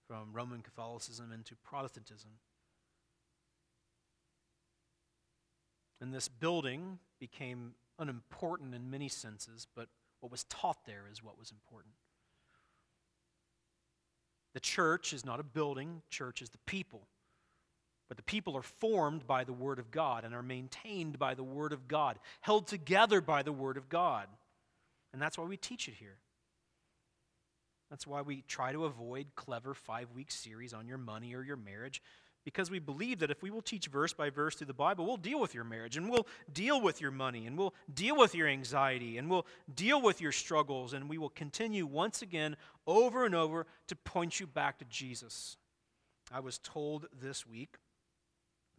from 0.07 0.33
Roman 0.33 0.61
Catholicism 0.61 1.31
into 1.31 1.55
Protestantism. 1.63 2.31
And 6.01 6.11
this 6.11 6.27
building 6.27 6.97
became 7.19 7.75
unimportant 7.99 8.73
in 8.73 8.89
many 8.89 9.07
senses, 9.07 9.67
but 9.75 9.87
what 10.19 10.31
was 10.31 10.43
taught 10.45 10.85
there 10.85 11.03
is 11.11 11.23
what 11.23 11.37
was 11.37 11.51
important. 11.51 11.93
The 14.53 14.59
church 14.59 15.13
is 15.13 15.23
not 15.23 15.39
a 15.39 15.43
building, 15.43 16.01
church 16.09 16.41
is 16.41 16.49
the 16.49 16.57
people. 16.65 17.07
But 18.09 18.17
the 18.17 18.23
people 18.23 18.57
are 18.57 18.63
formed 18.63 19.25
by 19.25 19.45
the 19.45 19.53
Word 19.53 19.79
of 19.79 19.89
God 19.91 20.25
and 20.25 20.35
are 20.35 20.43
maintained 20.43 21.17
by 21.17 21.33
the 21.33 21.43
Word 21.43 21.71
of 21.71 21.87
God, 21.87 22.19
held 22.41 22.67
together 22.67 23.21
by 23.21 23.41
the 23.43 23.53
Word 23.53 23.77
of 23.77 23.87
God. 23.87 24.27
And 25.13 25.21
that's 25.21 25.37
why 25.37 25.45
we 25.45 25.55
teach 25.55 25.87
it 25.87 25.93
here. 25.93 26.17
That's 27.89 28.07
why 28.07 28.21
we 28.21 28.43
try 28.47 28.71
to 28.71 28.85
avoid 28.85 29.27
clever 29.35 29.73
five 29.73 30.11
week 30.13 30.31
series 30.31 30.73
on 30.73 30.87
your 30.87 30.97
money 30.97 31.35
or 31.35 31.43
your 31.43 31.57
marriage 31.57 32.01
because 32.43 32.71
we 32.71 32.79
believe 32.79 33.19
that 33.19 33.31
if 33.31 33.43
we 33.43 33.51
will 33.51 33.61
teach 33.61 33.87
verse 33.87 34.13
by 34.13 34.29
verse 34.29 34.55
through 34.55 34.67
the 34.67 34.73
Bible, 34.73 35.05
we'll 35.05 35.17
deal 35.17 35.39
with 35.39 35.53
your 35.53 35.63
marriage 35.63 35.97
and 35.97 36.09
we'll 36.09 36.27
deal 36.51 36.81
with 36.81 36.99
your 36.99 37.11
money 37.11 37.45
and 37.45 37.57
we'll 37.57 37.73
deal 37.93 38.17
with 38.17 38.33
your 38.33 38.47
anxiety 38.47 39.17
and 39.17 39.29
we'll 39.29 39.45
deal 39.73 40.01
with 40.01 40.21
your 40.21 40.31
struggles 40.31 40.93
and 40.93 41.09
we 41.09 41.17
will 41.17 41.29
continue 41.29 41.85
once 41.85 42.21
again 42.21 42.55
over 42.87 43.25
and 43.25 43.35
over 43.35 43.67
to 43.87 43.95
point 43.95 44.39
you 44.39 44.47
back 44.47 44.79
to 44.79 44.85
Jesus. 44.85 45.57
I 46.31 46.39
was 46.39 46.57
told 46.57 47.07
this 47.19 47.45
week 47.45 47.75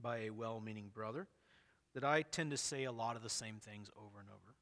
by 0.01 0.19
a 0.19 0.31
well 0.31 0.61
meaning 0.61 0.91
brother 0.93 1.29
that 1.95 2.05
I 2.05 2.23
tend 2.23 2.51
to 2.51 2.57
say 2.57 2.85
a 2.85 2.93
lot 2.93 3.17
of 3.17 3.23
the 3.23 3.31
same 3.31 3.57
things 3.57 3.89
over 3.97 4.19
and 4.19 4.29
over. 4.29 4.57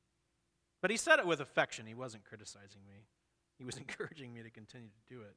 But 0.83 0.91
he 0.91 0.97
said 0.97 1.19
it 1.19 1.27
with 1.27 1.41
affection, 1.41 1.87
he 1.87 1.95
wasn't 1.95 2.25
criticizing 2.25 2.81
me, 2.87 3.07
he 3.59 3.65
was 3.65 3.77
encouraging 3.79 4.35
me 4.35 4.43
to 4.43 4.51
continue 4.51 4.89
to 4.89 5.15
do 5.15 5.21
it. 5.23 5.37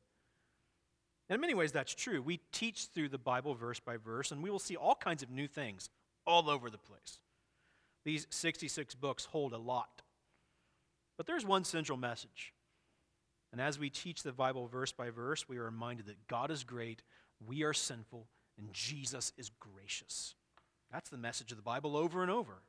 In 1.33 1.41
many 1.41 1.55
ways, 1.55 1.71
that's 1.71 1.95
true. 1.95 2.21
We 2.21 2.41
teach 2.51 2.89
through 2.93 3.09
the 3.09 3.17
Bible 3.17 3.55
verse 3.55 3.79
by 3.79 3.97
verse, 3.97 4.31
and 4.31 4.43
we 4.43 4.51
will 4.51 4.59
see 4.59 4.75
all 4.75 4.93
kinds 4.93 5.23
of 5.23 5.31
new 5.31 5.47
things 5.47 5.89
all 6.27 6.47
over 6.47 6.69
the 6.69 6.77
place. 6.77 7.17
These 8.05 8.27
66 8.29 8.93
books 8.95 9.25
hold 9.25 9.53
a 9.53 9.57
lot. 9.57 10.03
But 11.17 11.25
there's 11.25 11.43
one 11.43 11.63
central 11.63 11.97
message. 11.97 12.53
And 13.51 13.59
as 13.59 13.79
we 13.79 13.89
teach 13.89 14.21
the 14.21 14.31
Bible 14.31 14.67
verse 14.67 14.91
by 14.91 15.09
verse, 15.09 15.49
we 15.49 15.57
are 15.57 15.65
reminded 15.65 16.05
that 16.05 16.27
God 16.27 16.51
is 16.51 16.63
great, 16.63 17.01
we 17.43 17.63
are 17.63 17.73
sinful, 17.73 18.27
and 18.59 18.71
Jesus 18.71 19.31
is 19.35 19.49
gracious. 19.59 20.35
That's 20.91 21.09
the 21.09 21.17
message 21.17 21.49
of 21.51 21.57
the 21.57 21.63
Bible 21.63 21.97
over 21.97 22.21
and 22.21 22.29
over. 22.29 22.61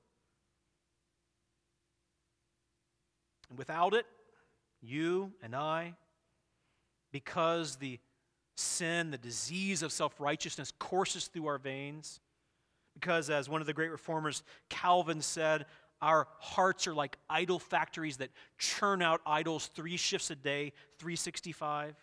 And 3.51 3.59
without 3.59 3.93
it, 3.93 4.07
you 4.81 5.33
and 5.43 5.55
I, 5.55 5.95
because 7.13 7.77
the 7.77 7.99
sin, 8.57 9.11
the 9.11 9.19
disease 9.19 9.83
of 9.83 9.93
self 9.93 10.21
righteousness 10.21 10.73
courses 10.79 11.27
through 11.27 11.47
our 11.47 11.59
veins. 11.59 12.21
Because, 12.95 13.29
as 13.29 13.49
one 13.49 13.61
of 13.61 13.67
the 13.67 13.73
great 13.73 13.91
reformers, 13.91 14.45
Calvin 14.69 15.21
said, 15.21 15.67
our 16.01 16.29
hearts 16.39 16.87
are 16.87 16.95
like 16.95 17.17
idol 17.31 17.59
factories 17.59 18.19
that 18.19 18.31
churn 18.59 19.01
out 19.01 19.21
idols 19.25 19.71
three 19.75 19.97
shifts 19.97 20.31
a 20.31 20.37
day, 20.37 20.73
365. 20.99 21.97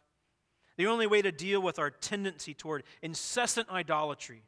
The 0.78 0.88
only 0.88 1.06
way 1.06 1.22
to 1.22 1.32
deal 1.32 1.62
with 1.62 1.78
our 1.78 1.92
tendency 1.92 2.54
toward 2.54 2.84
incessant 3.02 3.70
idolatry 3.70 4.42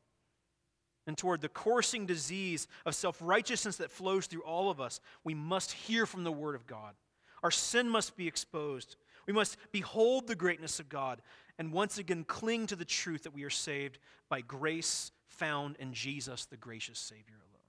and 1.06 1.18
toward 1.18 1.42
the 1.42 1.50
coursing 1.50 2.06
disease 2.06 2.68
of 2.86 2.96
self 2.96 3.18
righteousness 3.22 3.78
that 3.78 3.92
flows 3.92 4.26
through 4.26 4.42
all 4.42 4.72
of 4.72 4.82
us, 4.82 5.00
we 5.24 5.34
must 5.34 5.72
hear 5.72 6.06
from 6.06 6.24
the 6.24 6.32
Word 6.32 6.56
of 6.56 6.66
God. 6.66 6.96
Our 7.44 7.52
sin 7.52 7.90
must 7.90 8.16
be 8.16 8.28
exposed. 8.28 8.96
We 9.28 9.34
must 9.34 9.58
behold 9.72 10.28
the 10.28 10.36
greatness 10.36 10.80
of 10.80 10.90
God 10.90 11.22
and 11.58 11.72
once 11.72 11.98
again 11.98 12.24
cling 12.24 12.68
to 12.68 12.76
the 12.76 12.86
truth 12.86 13.24
that 13.24 13.34
we 13.34 13.44
are 13.44 13.50
saved 13.50 14.00
by 14.30 14.42
grace 14.42 15.12
found 15.28 15.76
in 15.78 15.94
Jesus, 15.94 16.46
the 16.46 16.58
gracious 16.58 17.00
Savior 17.00 17.36
alone. 17.36 17.62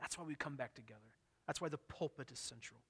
That's 0.00 0.18
why 0.18 0.24
we 0.24 0.34
come 0.34 0.56
back 0.56 0.74
together. 0.74 1.00
That's 1.46 1.60
why 1.60 1.68
the 1.68 1.78
pulpit 1.78 2.30
is 2.32 2.38
central. 2.38 2.80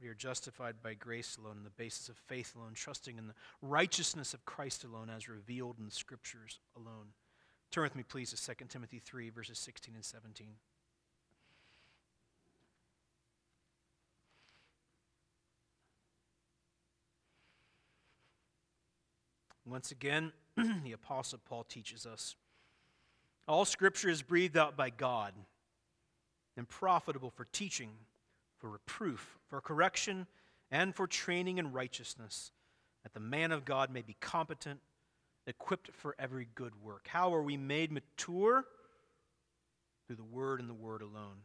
We 0.00 0.08
are 0.08 0.14
justified 0.14 0.76
by 0.82 0.94
grace 0.94 1.38
alone, 1.38 1.56
on 1.58 1.64
the 1.64 1.70
basis 1.70 2.08
of 2.08 2.16
faith 2.16 2.54
alone, 2.54 2.72
trusting 2.74 3.16
in 3.16 3.28
the 3.28 3.34
righteousness 3.62 4.34
of 4.34 4.44
Christ 4.44 4.84
alone, 4.84 5.10
as 5.14 5.28
revealed 5.28 5.78
in 5.78 5.86
the 5.86 5.90
Scriptures 5.90 6.60
alone. 6.76 7.08
Turn 7.70 7.84
with 7.84 7.96
me, 7.96 8.02
please, 8.02 8.32
to 8.32 8.54
2 8.54 8.66
Timothy 8.68 8.98
3, 8.98 9.30
verses 9.30 9.58
16 9.58 9.94
and 9.94 10.04
17. 10.04 10.48
Once 19.66 19.90
again, 19.90 20.32
the 20.84 20.92
Apostle 20.92 21.40
Paul 21.44 21.64
teaches 21.64 22.06
us 22.06 22.36
all 23.48 23.64
Scripture 23.64 24.08
is 24.08 24.22
breathed 24.22 24.56
out 24.56 24.76
by 24.76 24.90
God 24.90 25.32
and 26.56 26.68
profitable 26.68 27.30
for 27.30 27.46
teaching, 27.52 27.90
for 28.58 28.70
reproof, 28.70 29.38
for 29.48 29.60
correction, 29.60 30.26
and 30.70 30.94
for 30.94 31.06
training 31.06 31.58
in 31.58 31.72
righteousness, 31.72 32.50
that 33.04 33.14
the 33.14 33.20
man 33.20 33.52
of 33.52 33.64
God 33.64 33.90
may 33.90 34.02
be 34.02 34.16
competent, 34.20 34.80
equipped 35.46 35.90
for 35.92 36.16
every 36.18 36.48
good 36.56 36.82
work. 36.82 37.06
How 37.08 37.32
are 37.34 37.42
we 37.42 37.56
made 37.56 37.92
mature? 37.92 38.64
Through 40.06 40.16
the 40.16 40.24
Word 40.24 40.60
and 40.60 40.68
the 40.68 40.74
Word 40.74 41.02
alone. 41.02 41.42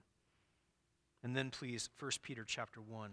And 1.23 1.35
then, 1.35 1.51
please, 1.51 1.89
1 1.99 2.11
Peter 2.23 2.43
chapter 2.43 2.81
1. 2.81 3.11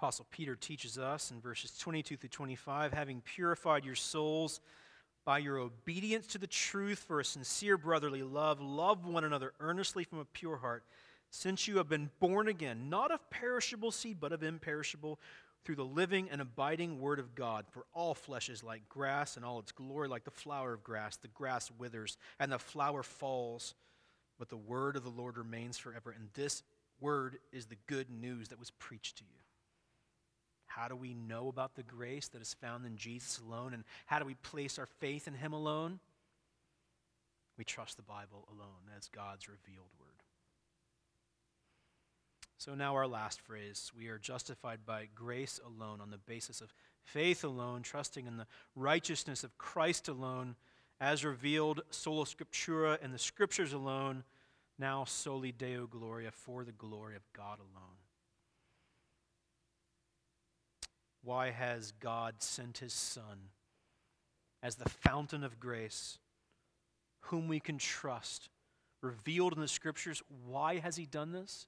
Apostle 0.00 0.26
Peter 0.30 0.56
teaches 0.56 0.96
us 0.96 1.30
in 1.30 1.42
verses 1.42 1.76
22 1.76 2.16
through 2.16 2.30
25 2.30 2.94
having 2.94 3.20
purified 3.20 3.84
your 3.84 3.94
souls 3.94 4.62
by 5.26 5.36
your 5.36 5.58
obedience 5.58 6.26
to 6.28 6.38
the 6.38 6.46
truth 6.46 7.04
for 7.06 7.20
a 7.20 7.24
sincere 7.24 7.76
brotherly 7.76 8.22
love, 8.22 8.62
love 8.62 9.04
one 9.04 9.24
another 9.24 9.52
earnestly 9.60 10.04
from 10.04 10.18
a 10.18 10.24
pure 10.24 10.56
heart, 10.56 10.84
since 11.28 11.68
you 11.68 11.76
have 11.76 11.90
been 11.90 12.08
born 12.18 12.48
again, 12.48 12.88
not 12.88 13.10
of 13.10 13.28
perishable 13.28 13.90
seed, 13.90 14.16
but 14.18 14.32
of 14.32 14.42
imperishable, 14.42 15.20
through 15.66 15.76
the 15.76 15.84
living 15.84 16.30
and 16.30 16.40
abiding 16.40 16.98
word 16.98 17.18
of 17.18 17.34
God. 17.34 17.66
For 17.68 17.84
all 17.92 18.14
flesh 18.14 18.48
is 18.48 18.64
like 18.64 18.88
grass, 18.88 19.36
and 19.36 19.44
all 19.44 19.58
its 19.58 19.70
glory 19.70 20.08
like 20.08 20.24
the 20.24 20.30
flower 20.30 20.72
of 20.72 20.82
grass. 20.82 21.18
The 21.18 21.28
grass 21.28 21.70
withers, 21.78 22.16
and 22.38 22.50
the 22.50 22.58
flower 22.58 23.02
falls, 23.02 23.74
but 24.38 24.48
the 24.48 24.56
word 24.56 24.96
of 24.96 25.04
the 25.04 25.10
Lord 25.10 25.36
remains 25.36 25.76
forever. 25.76 26.10
And 26.10 26.30
this 26.32 26.62
word 27.02 27.36
is 27.52 27.66
the 27.66 27.76
good 27.86 28.08
news 28.08 28.48
that 28.48 28.58
was 28.58 28.70
preached 28.70 29.18
to 29.18 29.24
you. 29.24 29.40
How 30.70 30.86
do 30.86 30.94
we 30.94 31.14
know 31.14 31.48
about 31.48 31.74
the 31.74 31.82
grace 31.82 32.28
that 32.28 32.40
is 32.40 32.54
found 32.54 32.86
in 32.86 32.96
Jesus 32.96 33.40
alone? 33.44 33.74
And 33.74 33.82
how 34.06 34.20
do 34.20 34.24
we 34.24 34.34
place 34.34 34.78
our 34.78 34.86
faith 34.86 35.26
in 35.26 35.34
Him 35.34 35.52
alone? 35.52 35.98
We 37.58 37.64
trust 37.64 37.96
the 37.96 38.04
Bible 38.04 38.46
alone 38.48 38.96
as 38.96 39.08
God's 39.08 39.48
revealed 39.48 39.90
word. 39.98 40.08
So 42.56 42.76
now, 42.76 42.94
our 42.94 43.08
last 43.08 43.40
phrase 43.40 43.90
we 43.98 44.08
are 44.08 44.18
justified 44.18 44.80
by 44.86 45.08
grace 45.12 45.58
alone, 45.66 46.00
on 46.00 46.10
the 46.10 46.18
basis 46.18 46.60
of 46.60 46.72
faith 47.02 47.42
alone, 47.42 47.82
trusting 47.82 48.26
in 48.26 48.36
the 48.36 48.46
righteousness 48.76 49.42
of 49.42 49.58
Christ 49.58 50.06
alone, 50.06 50.54
as 51.00 51.24
revealed 51.24 51.80
sola 51.90 52.26
scriptura 52.26 52.96
and 53.02 53.12
the 53.12 53.18
scriptures 53.18 53.72
alone, 53.72 54.22
now 54.78 55.04
soli 55.04 55.50
Deo 55.50 55.86
Gloria, 55.86 56.30
for 56.30 56.62
the 56.62 56.72
glory 56.72 57.16
of 57.16 57.22
God 57.32 57.58
alone. 57.58 57.99
Why 61.22 61.50
has 61.50 61.92
God 61.92 62.36
sent 62.42 62.78
his 62.78 62.92
Son 62.92 63.50
as 64.62 64.76
the 64.76 64.88
fountain 64.88 65.44
of 65.44 65.60
grace, 65.60 66.18
whom 67.24 67.48
we 67.48 67.60
can 67.60 67.78
trust, 67.78 68.48
revealed 69.02 69.52
in 69.52 69.60
the 69.60 69.68
Scriptures? 69.68 70.22
Why 70.46 70.78
has 70.78 70.96
he 70.96 71.06
done 71.06 71.32
this? 71.32 71.66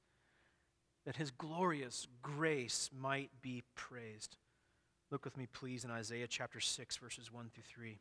That 1.05 1.17
his 1.17 1.31
glorious 1.31 2.07
grace 2.23 2.91
might 2.97 3.31
be 3.43 3.63
praised. 3.75 4.37
Look 5.11 5.25
with 5.25 5.37
me, 5.37 5.47
please, 5.53 5.85
in 5.85 5.91
Isaiah 5.91 6.27
chapter 6.27 6.61
6, 6.61 6.97
verses 6.97 7.31
1 7.31 7.51
through 7.53 7.65
3. 7.67 7.99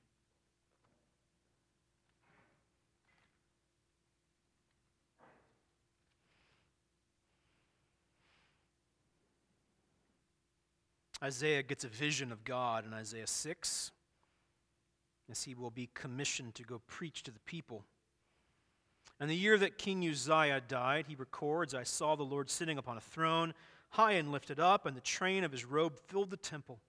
Isaiah 11.24 11.62
gets 11.62 11.84
a 11.84 11.88
vision 11.88 12.32
of 12.32 12.44
God 12.44 12.86
in 12.86 12.94
Isaiah 12.94 13.28
6 13.28 13.92
as 15.30 15.44
he 15.44 15.54
will 15.54 15.70
be 15.70 15.90
commissioned 15.94 16.56
to 16.56 16.64
go 16.64 16.82
preach 16.88 17.24
to 17.24 17.32
the 17.32 17.40
people. 17.42 17.86
And 19.20 19.30
the 19.30 19.36
year 19.36 19.58
that 19.60 19.78
King 19.78 20.08
Uzziah 20.08 20.62
died, 20.68 21.06
he 21.08 21.16
records, 21.16 21.76
I 21.76 21.84
saw 21.84 22.16
the 22.16 22.24
Lord 22.24 22.50
sitting 22.50 22.78
upon 22.78 22.98
a 22.98 23.02
throne, 23.02 23.54
high 23.92 24.14
and 24.14 24.32
lifted 24.32 24.60
up, 24.60 24.86
and 24.86 24.98
the 24.98 25.02
train 25.02 25.44
of 25.44 25.52
his 25.52 25.64
robe 25.64 25.96
filled 26.08 26.32
the 26.32 26.38
temple. 26.38 26.80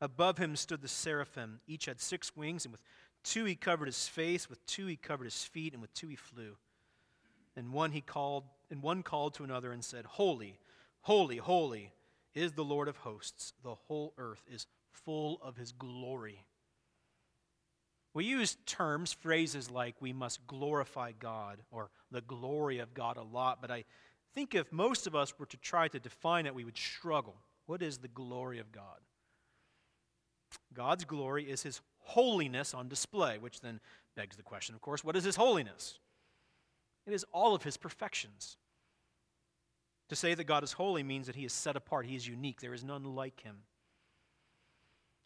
Above 0.00 0.38
him 0.38 0.56
stood 0.56 0.80
the 0.80 0.88
seraphim. 0.88 1.60
Each 1.66 1.84
had 1.84 2.00
six 2.00 2.34
wings, 2.34 2.64
and 2.64 2.72
with 2.72 2.82
two 3.22 3.44
he 3.44 3.54
covered 3.54 3.86
his 3.86 4.08
face, 4.08 4.48
with 4.48 4.64
two 4.66 4.86
he 4.86 4.96
covered 4.96 5.24
his 5.24 5.44
feet, 5.44 5.74
and 5.74 5.82
with 5.82 5.92
two 5.92 6.08
he 6.08 6.16
flew. 6.16 6.56
And 7.54 7.72
one 7.72 7.92
he 7.92 8.00
called, 8.00 8.44
and 8.70 8.82
one 8.82 9.02
called 9.02 9.34
to 9.34 9.44
another 9.44 9.72
and 9.72 9.84
said, 9.84 10.06
Holy, 10.06 10.58
holy, 11.02 11.36
holy 11.36 11.92
is 12.34 12.52
the 12.52 12.64
Lord 12.64 12.88
of 12.88 12.98
hosts. 12.98 13.52
The 13.62 13.74
whole 13.74 14.14
earth 14.18 14.42
is 14.50 14.66
full 14.90 15.38
of 15.42 15.56
his 15.56 15.72
glory. 15.72 16.44
We 18.14 18.24
use 18.24 18.58
terms, 18.66 19.12
phrases 19.12 19.70
like 19.70 19.94
we 20.00 20.12
must 20.12 20.46
glorify 20.46 21.12
God 21.18 21.60
or 21.70 21.90
the 22.10 22.20
glory 22.20 22.78
of 22.78 22.92
God 22.92 23.16
a 23.16 23.22
lot, 23.22 23.60
but 23.60 23.70
I 23.70 23.84
think 24.34 24.54
if 24.54 24.70
most 24.70 25.06
of 25.06 25.14
us 25.14 25.38
were 25.38 25.46
to 25.46 25.56
try 25.56 25.88
to 25.88 25.98
define 25.98 26.46
it, 26.46 26.54
we 26.54 26.64
would 26.64 26.76
struggle. 26.76 27.36
What 27.66 27.82
is 27.82 27.98
the 27.98 28.08
glory 28.08 28.58
of 28.58 28.70
God? 28.70 29.00
God's 30.74 31.04
glory 31.04 31.50
is 31.50 31.62
his 31.62 31.80
holiness 31.98 32.74
on 32.74 32.88
display, 32.88 33.38
which 33.38 33.60
then 33.60 33.80
begs 34.14 34.36
the 34.36 34.42
question, 34.42 34.74
of 34.74 34.82
course, 34.82 35.02
what 35.02 35.16
is 35.16 35.24
his 35.24 35.36
holiness? 35.36 35.98
It 37.06 37.14
is 37.14 37.24
all 37.32 37.54
of 37.54 37.62
his 37.62 37.76
perfections. 37.76 38.58
To 40.12 40.16
say 40.16 40.34
that 40.34 40.44
God 40.44 40.62
is 40.62 40.72
holy 40.72 41.02
means 41.02 41.26
that 41.26 41.36
he 41.36 41.46
is 41.46 41.54
set 41.54 41.74
apart, 41.74 42.04
he 42.04 42.16
is 42.16 42.28
unique, 42.28 42.60
there 42.60 42.74
is 42.74 42.84
none 42.84 43.02
like 43.02 43.40
him. 43.40 43.60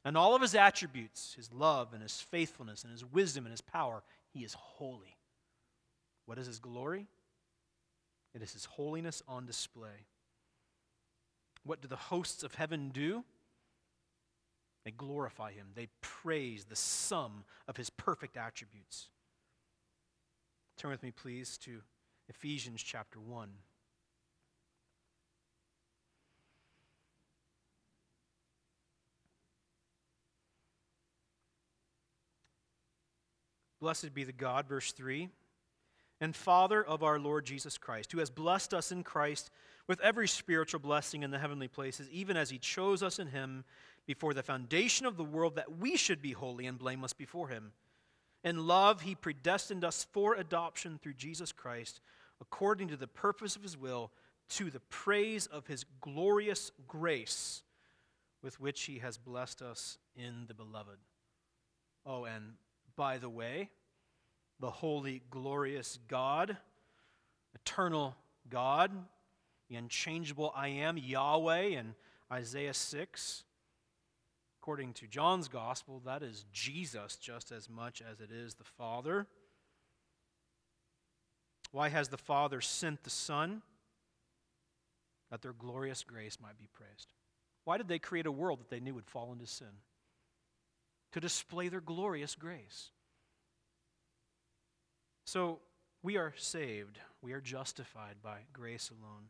And 0.04 0.16
all 0.16 0.36
of 0.36 0.40
his 0.40 0.54
attributes, 0.54 1.34
his 1.34 1.52
love 1.52 1.92
and 1.92 2.04
his 2.04 2.20
faithfulness 2.20 2.84
and 2.84 2.92
his 2.92 3.04
wisdom 3.04 3.46
and 3.46 3.50
his 3.50 3.60
power, 3.60 4.04
he 4.32 4.44
is 4.44 4.54
holy. 4.54 5.16
What 6.26 6.38
is 6.38 6.46
his 6.46 6.60
glory? 6.60 7.08
It 8.32 8.42
is 8.42 8.52
his 8.52 8.64
holiness 8.64 9.24
on 9.26 9.44
display. 9.44 10.06
What 11.64 11.82
do 11.82 11.88
the 11.88 11.96
hosts 11.96 12.44
of 12.44 12.54
heaven 12.54 12.90
do? 12.90 13.24
They 14.84 14.92
glorify 14.92 15.50
him, 15.50 15.66
they 15.74 15.88
praise 16.00 16.64
the 16.64 16.76
sum 16.76 17.42
of 17.66 17.76
his 17.76 17.90
perfect 17.90 18.36
attributes. 18.36 19.08
Turn 20.76 20.92
with 20.92 21.02
me, 21.02 21.10
please, 21.10 21.58
to 21.64 21.80
Ephesians 22.28 22.84
chapter 22.84 23.18
1. 23.18 23.48
Blessed 33.86 34.14
be 34.14 34.24
the 34.24 34.32
God, 34.32 34.66
verse 34.66 34.90
3, 34.90 35.28
and 36.20 36.34
Father 36.34 36.82
of 36.82 37.04
our 37.04 37.20
Lord 37.20 37.46
Jesus 37.46 37.78
Christ, 37.78 38.10
who 38.10 38.18
has 38.18 38.30
blessed 38.30 38.74
us 38.74 38.90
in 38.90 39.04
Christ 39.04 39.48
with 39.86 40.00
every 40.00 40.26
spiritual 40.26 40.80
blessing 40.80 41.22
in 41.22 41.30
the 41.30 41.38
heavenly 41.38 41.68
places, 41.68 42.08
even 42.10 42.36
as 42.36 42.50
he 42.50 42.58
chose 42.58 43.00
us 43.00 43.20
in 43.20 43.28
him 43.28 43.62
before 44.04 44.34
the 44.34 44.42
foundation 44.42 45.06
of 45.06 45.16
the 45.16 45.22
world 45.22 45.54
that 45.54 45.78
we 45.78 45.96
should 45.96 46.20
be 46.20 46.32
holy 46.32 46.66
and 46.66 46.80
blameless 46.80 47.12
before 47.12 47.46
him. 47.46 47.70
In 48.42 48.66
love, 48.66 49.02
he 49.02 49.14
predestined 49.14 49.84
us 49.84 50.04
for 50.10 50.34
adoption 50.34 50.98
through 51.00 51.14
Jesus 51.14 51.52
Christ, 51.52 52.00
according 52.40 52.88
to 52.88 52.96
the 52.96 53.06
purpose 53.06 53.54
of 53.54 53.62
his 53.62 53.76
will, 53.76 54.10
to 54.48 54.68
the 54.68 54.80
praise 54.80 55.46
of 55.46 55.68
his 55.68 55.84
glorious 56.00 56.72
grace 56.88 57.62
with 58.42 58.58
which 58.58 58.82
he 58.82 58.98
has 58.98 59.16
blessed 59.16 59.62
us 59.62 59.98
in 60.16 60.46
the 60.48 60.54
beloved. 60.54 60.98
Oh, 62.04 62.24
and 62.24 62.54
by 62.96 63.18
the 63.18 63.28
way, 63.28 63.70
the 64.60 64.70
holy, 64.70 65.22
glorious 65.30 65.98
God, 66.08 66.56
eternal 67.54 68.16
God, 68.48 68.90
the 69.68 69.76
unchangeable 69.76 70.52
I 70.54 70.68
am, 70.68 70.96
Yahweh, 70.96 71.78
in 71.78 71.94
Isaiah 72.32 72.74
6. 72.74 73.44
According 74.60 74.94
to 74.94 75.06
John's 75.06 75.48
gospel, 75.48 76.02
that 76.04 76.22
is 76.22 76.44
Jesus 76.52 77.16
just 77.16 77.52
as 77.52 77.68
much 77.68 78.02
as 78.02 78.20
it 78.20 78.30
is 78.32 78.54
the 78.54 78.64
Father. 78.64 79.26
Why 81.70 81.88
has 81.88 82.08
the 82.08 82.16
Father 82.16 82.60
sent 82.60 83.04
the 83.04 83.10
Son? 83.10 83.62
That 85.30 85.42
their 85.42 85.52
glorious 85.52 86.02
grace 86.04 86.38
might 86.40 86.58
be 86.58 86.68
praised. 86.72 87.12
Why 87.64 87.78
did 87.78 87.88
they 87.88 87.98
create 87.98 88.26
a 88.26 88.32
world 88.32 88.60
that 88.60 88.70
they 88.70 88.80
knew 88.80 88.94
would 88.94 89.06
fall 89.06 89.32
into 89.32 89.46
sin? 89.46 89.68
to 91.16 91.20
display 91.20 91.68
their 91.68 91.80
glorious 91.80 92.34
grace. 92.34 92.90
So 95.26 95.58
we 96.02 96.16
are 96.16 96.32
saved, 96.36 96.98
we 97.20 97.32
are 97.32 97.40
justified 97.40 98.16
by 98.22 98.38
grace 98.52 98.90
alone, 98.90 99.24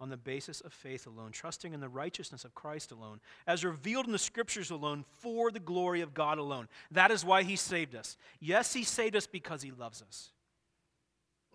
on 0.00 0.08
the 0.08 0.16
basis 0.16 0.62
of 0.62 0.72
faith 0.72 1.06
alone, 1.06 1.30
trusting 1.30 1.74
in 1.74 1.80
the 1.80 1.88
righteousness 1.88 2.44
of 2.44 2.54
Christ 2.54 2.90
alone, 2.90 3.20
as 3.46 3.64
revealed 3.64 4.06
in 4.06 4.12
the 4.12 4.18
Scriptures 4.18 4.70
alone, 4.70 5.04
for 5.18 5.50
the 5.50 5.60
glory 5.60 6.00
of 6.00 6.14
God 6.14 6.38
alone. 6.38 6.68
That 6.90 7.10
is 7.10 7.24
why 7.24 7.42
He 7.42 7.56
saved 7.56 7.94
us. 7.94 8.16
Yes, 8.40 8.72
He 8.72 8.82
saved 8.82 9.14
us 9.14 9.26
because 9.26 9.62
He 9.62 9.70
loves 9.70 10.02
us. 10.02 10.30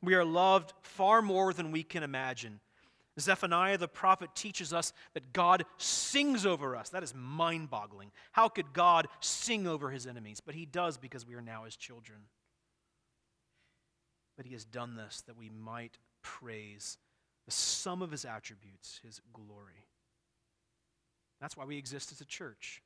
We 0.03 0.13
are 0.13 0.25
loved 0.25 0.73
far 0.81 1.21
more 1.21 1.51
than 1.51 1.71
we 1.71 1.83
can 1.83 2.03
imagine. 2.03 2.59
Zephaniah 3.19 3.77
the 3.77 3.87
prophet 3.87 4.29
teaches 4.35 4.73
us 4.73 4.93
that 5.13 5.33
God 5.33 5.65
sings 5.77 6.45
over 6.45 6.75
us. 6.75 6.89
That 6.89 7.03
is 7.03 7.13
mind 7.15 7.69
boggling. 7.69 8.11
How 8.31 8.47
could 8.47 8.73
God 8.73 9.07
sing 9.19 9.67
over 9.67 9.89
his 9.89 10.07
enemies? 10.07 10.39
But 10.43 10.55
he 10.55 10.65
does 10.65 10.97
because 10.97 11.27
we 11.27 11.35
are 11.35 11.41
now 11.41 11.65
his 11.65 11.75
children. 11.75 12.19
But 14.41 14.47
he 14.47 14.53
has 14.53 14.65
done 14.65 14.95
this 14.95 15.21
that 15.27 15.37
we 15.37 15.49
might 15.49 15.99
praise 16.23 16.97
the 17.45 17.51
sum 17.51 18.01
of 18.01 18.09
his 18.09 18.25
attributes, 18.25 18.99
his 19.03 19.21
glory. 19.31 19.85
That's 21.39 21.55
why 21.55 21.65
we 21.65 21.77
exist 21.77 22.11
as 22.11 22.21
a 22.21 22.25
church, 22.25 22.81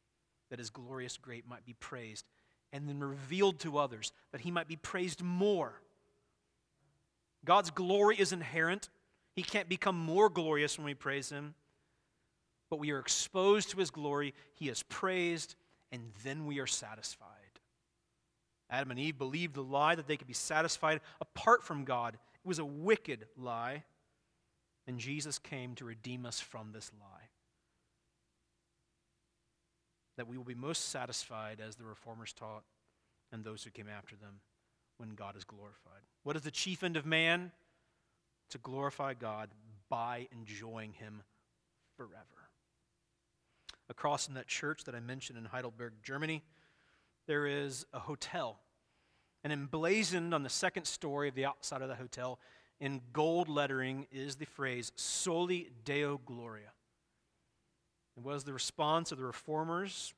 that 0.49 0.59
his 0.59 0.69
glorious 0.69 1.15
great 1.15 1.47
might 1.47 1.65
be 1.65 1.75
praised 1.79 2.25
and 2.73 2.89
then 2.89 2.99
revealed 2.99 3.59
to 3.59 3.77
others, 3.77 4.11
that 4.33 4.41
he 4.41 4.51
might 4.51 4.67
be 4.67 4.75
praised 4.75 5.21
more. 5.21 5.79
God's 7.45 7.71
glory 7.71 8.17
is 8.17 8.33
inherent 8.33 8.89
he 9.35 9.43
can't 9.43 9.67
become 9.67 9.97
more 9.97 10.29
glorious 10.29 10.77
when 10.77 10.85
we 10.85 10.93
praise 10.93 11.29
Him. 11.29 11.55
But 12.69 12.79
we 12.79 12.91
are 12.91 12.99
exposed 12.99 13.69
to 13.71 13.77
His 13.77 13.91
glory. 13.91 14.33
He 14.53 14.69
is 14.69 14.83
praised, 14.83 15.55
and 15.91 16.11
then 16.23 16.45
we 16.45 16.59
are 16.59 16.67
satisfied. 16.67 17.29
Adam 18.69 18.91
and 18.91 18.99
Eve 18.99 19.17
believed 19.17 19.55
the 19.55 19.63
lie 19.63 19.95
that 19.95 20.07
they 20.07 20.17
could 20.17 20.27
be 20.27 20.33
satisfied 20.33 21.01
apart 21.21 21.63
from 21.63 21.85
God. 21.85 22.15
It 22.15 22.47
was 22.47 22.59
a 22.59 22.65
wicked 22.65 23.27
lie. 23.37 23.83
And 24.87 24.99
Jesus 24.99 25.39
came 25.39 25.73
to 25.75 25.85
redeem 25.85 26.25
us 26.25 26.39
from 26.39 26.71
this 26.71 26.91
lie. 26.99 27.29
That 30.17 30.27
we 30.27 30.37
will 30.37 30.43
be 30.43 30.55
most 30.55 30.89
satisfied, 30.89 31.59
as 31.65 31.75
the 31.75 31.83
reformers 31.83 32.33
taught, 32.33 32.63
and 33.31 33.43
those 33.43 33.63
who 33.63 33.71
came 33.71 33.87
after 33.89 34.15
them, 34.15 34.41
when 34.97 35.15
God 35.15 35.35
is 35.35 35.43
glorified. 35.43 36.01
What 36.23 36.35
is 36.35 36.43
the 36.43 36.51
chief 36.51 36.83
end 36.83 36.97
of 36.97 37.05
man? 37.05 37.51
to 38.49 38.57
glorify 38.59 39.13
God 39.13 39.49
by 39.89 40.27
enjoying 40.31 40.93
Him 40.93 41.23
forever. 41.97 42.13
Across 43.89 44.25
from 44.25 44.35
that 44.35 44.47
church 44.47 44.83
that 44.85 44.95
I 44.95 44.99
mentioned 44.99 45.37
in 45.37 45.45
Heidelberg, 45.45 45.93
Germany, 46.03 46.43
there 47.27 47.47
is 47.47 47.85
a 47.93 47.99
hotel. 47.99 48.59
And 49.43 49.53
emblazoned 49.53 50.33
on 50.33 50.43
the 50.43 50.49
second 50.49 50.85
story 50.85 51.29
of 51.29 51.35
the 51.35 51.45
outside 51.45 51.81
of 51.81 51.89
the 51.89 51.95
hotel 51.95 52.39
in 52.79 53.01
gold 53.13 53.47
lettering 53.47 54.07
is 54.11 54.35
the 54.35 54.45
phrase 54.45 54.91
Soli 54.95 55.69
Deo 55.83 56.19
Gloria. 56.25 56.71
It 58.17 58.23
was 58.23 58.43
the 58.43 58.53
response 58.53 59.11
of 59.11 59.17
the 59.17 59.25
reformers 59.25 60.13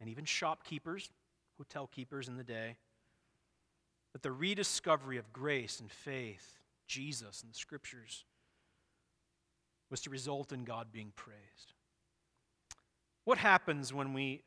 and 0.00 0.10
even 0.10 0.24
shopkeepers, 0.24 1.10
hotel 1.58 1.86
keepers 1.86 2.28
in 2.28 2.36
the 2.36 2.44
day, 2.44 2.76
that 4.12 4.22
the 4.22 4.32
rediscovery 4.32 5.18
of 5.18 5.32
grace 5.32 5.80
and 5.80 5.90
faith 5.90 6.58
Jesus 6.86 7.42
and 7.42 7.52
the 7.52 7.58
scriptures 7.58 8.24
was 9.90 10.00
to 10.02 10.10
result 10.10 10.52
in 10.52 10.64
God 10.64 10.88
being 10.92 11.12
praised. 11.14 11.72
What 13.24 13.38
happens 13.38 13.92
when 13.92 14.12
we 14.12 14.42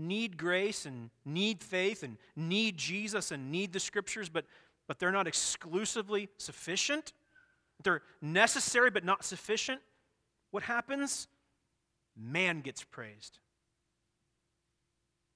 need 0.00 0.36
grace 0.36 0.86
and 0.86 1.10
need 1.24 1.62
faith 1.62 2.02
and 2.02 2.16
need 2.36 2.76
Jesus 2.76 3.30
and 3.30 3.50
need 3.50 3.72
the 3.72 3.80
scriptures, 3.80 4.28
but, 4.28 4.44
but 4.88 4.98
they're 4.98 5.12
not 5.12 5.26
exclusively 5.26 6.28
sufficient? 6.38 7.12
They're 7.82 8.02
necessary 8.20 8.90
but 8.90 9.04
not 9.04 9.24
sufficient. 9.24 9.80
What 10.50 10.62
happens? 10.62 11.28
Man 12.16 12.60
gets 12.60 12.82
praised. 12.82 13.38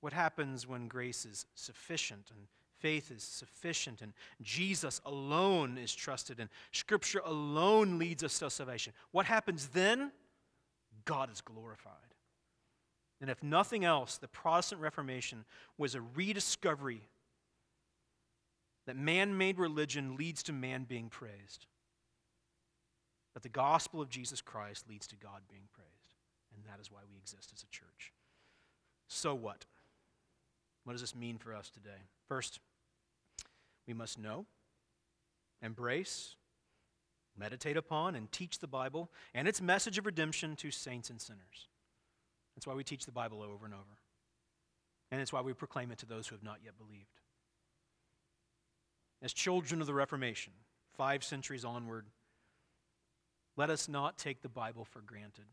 What 0.00 0.12
happens 0.12 0.66
when 0.66 0.88
grace 0.88 1.24
is 1.24 1.46
sufficient 1.54 2.30
and 2.30 2.46
faith 2.78 3.10
is 3.10 3.22
sufficient 3.22 4.02
and 4.02 4.12
Jesus 4.42 5.00
alone 5.06 5.78
is 5.78 5.94
trusted 5.94 6.40
and 6.40 6.50
Scripture 6.72 7.22
alone 7.24 7.98
leads 7.98 8.22
us 8.22 8.38
to 8.40 8.50
salvation. 8.50 8.92
What 9.12 9.24
happens 9.24 9.68
then? 9.68 10.12
God 11.06 11.30
is 11.32 11.40
glorified. 11.40 12.13
And 13.24 13.30
if 13.30 13.42
nothing 13.42 13.86
else, 13.86 14.18
the 14.18 14.28
Protestant 14.28 14.82
Reformation 14.82 15.46
was 15.78 15.94
a 15.94 16.02
rediscovery 16.02 17.08
that 18.86 18.96
man 18.96 19.38
made 19.38 19.58
religion 19.58 20.18
leads 20.18 20.42
to 20.42 20.52
man 20.52 20.84
being 20.84 21.08
praised, 21.08 21.64
that 23.32 23.42
the 23.42 23.48
gospel 23.48 24.02
of 24.02 24.10
Jesus 24.10 24.42
Christ 24.42 24.90
leads 24.90 25.06
to 25.06 25.16
God 25.16 25.40
being 25.48 25.62
praised. 25.72 26.16
And 26.54 26.66
that 26.66 26.78
is 26.78 26.92
why 26.92 26.98
we 27.10 27.16
exist 27.16 27.50
as 27.56 27.62
a 27.62 27.66
church. 27.68 28.12
So 29.08 29.34
what? 29.34 29.64
What 30.84 30.92
does 30.92 31.00
this 31.00 31.16
mean 31.16 31.38
for 31.38 31.54
us 31.54 31.70
today? 31.70 32.02
First, 32.28 32.60
we 33.88 33.94
must 33.94 34.18
know, 34.18 34.44
embrace, 35.62 36.36
meditate 37.38 37.78
upon, 37.78 38.16
and 38.16 38.30
teach 38.30 38.58
the 38.58 38.66
Bible 38.66 39.10
and 39.32 39.48
its 39.48 39.62
message 39.62 39.96
of 39.96 40.04
redemption 40.04 40.56
to 40.56 40.70
saints 40.70 41.08
and 41.08 41.18
sinners. 41.18 41.68
That's 42.54 42.66
why 42.66 42.74
we 42.74 42.84
teach 42.84 43.04
the 43.06 43.12
Bible 43.12 43.42
over 43.42 43.64
and 43.64 43.74
over. 43.74 43.98
And 45.10 45.20
it's 45.20 45.32
why 45.32 45.40
we 45.40 45.52
proclaim 45.52 45.90
it 45.90 45.98
to 45.98 46.06
those 46.06 46.28
who 46.28 46.34
have 46.34 46.42
not 46.42 46.58
yet 46.64 46.78
believed. 46.78 47.20
As 49.22 49.32
children 49.32 49.80
of 49.80 49.86
the 49.86 49.94
Reformation, 49.94 50.52
five 50.96 51.24
centuries 51.24 51.64
onward, 51.64 52.06
let 53.56 53.70
us 53.70 53.88
not 53.88 54.18
take 54.18 54.42
the 54.42 54.48
Bible 54.48 54.84
for 54.84 55.00
granted. 55.00 55.44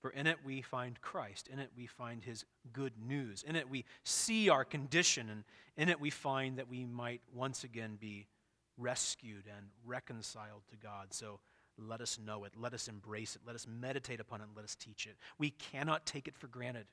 For 0.00 0.10
in 0.10 0.26
it 0.26 0.38
we 0.44 0.62
find 0.62 1.00
Christ. 1.00 1.48
In 1.48 1.58
it 1.58 1.70
we 1.76 1.86
find 1.86 2.24
his 2.24 2.44
good 2.72 2.94
news. 3.06 3.44
In 3.46 3.54
it 3.54 3.70
we 3.70 3.84
see 4.04 4.48
our 4.48 4.64
condition. 4.64 5.28
And 5.30 5.44
in 5.76 5.88
it 5.88 6.00
we 6.00 6.10
find 6.10 6.58
that 6.58 6.68
we 6.68 6.84
might 6.84 7.20
once 7.32 7.62
again 7.62 7.96
be 8.00 8.26
rescued 8.76 9.44
and 9.46 9.66
reconciled 9.84 10.62
to 10.70 10.76
God. 10.76 11.14
So 11.14 11.38
let 11.88 12.00
us 12.00 12.18
know 12.18 12.44
it. 12.44 12.52
Let 12.56 12.74
us 12.74 12.88
embrace 12.88 13.36
it. 13.36 13.42
Let 13.46 13.54
us 13.54 13.66
meditate 13.66 14.20
upon 14.20 14.40
it. 14.40 14.46
let 14.54 14.64
us 14.64 14.74
teach 14.74 15.06
it. 15.06 15.16
We 15.38 15.50
cannot 15.50 16.06
take 16.06 16.28
it 16.28 16.36
for 16.36 16.46
granted. 16.46 16.86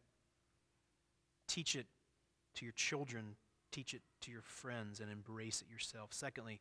Teach 1.48 1.76
it 1.76 1.88
to 2.56 2.66
your 2.66 2.74
children. 2.74 3.36
Teach 3.72 3.94
it 3.94 4.02
to 4.22 4.32
your 4.32 4.42
friends 4.42 5.00
and 5.00 5.12
embrace 5.12 5.62
it 5.62 5.72
yourself. 5.72 6.10
Secondly, 6.12 6.60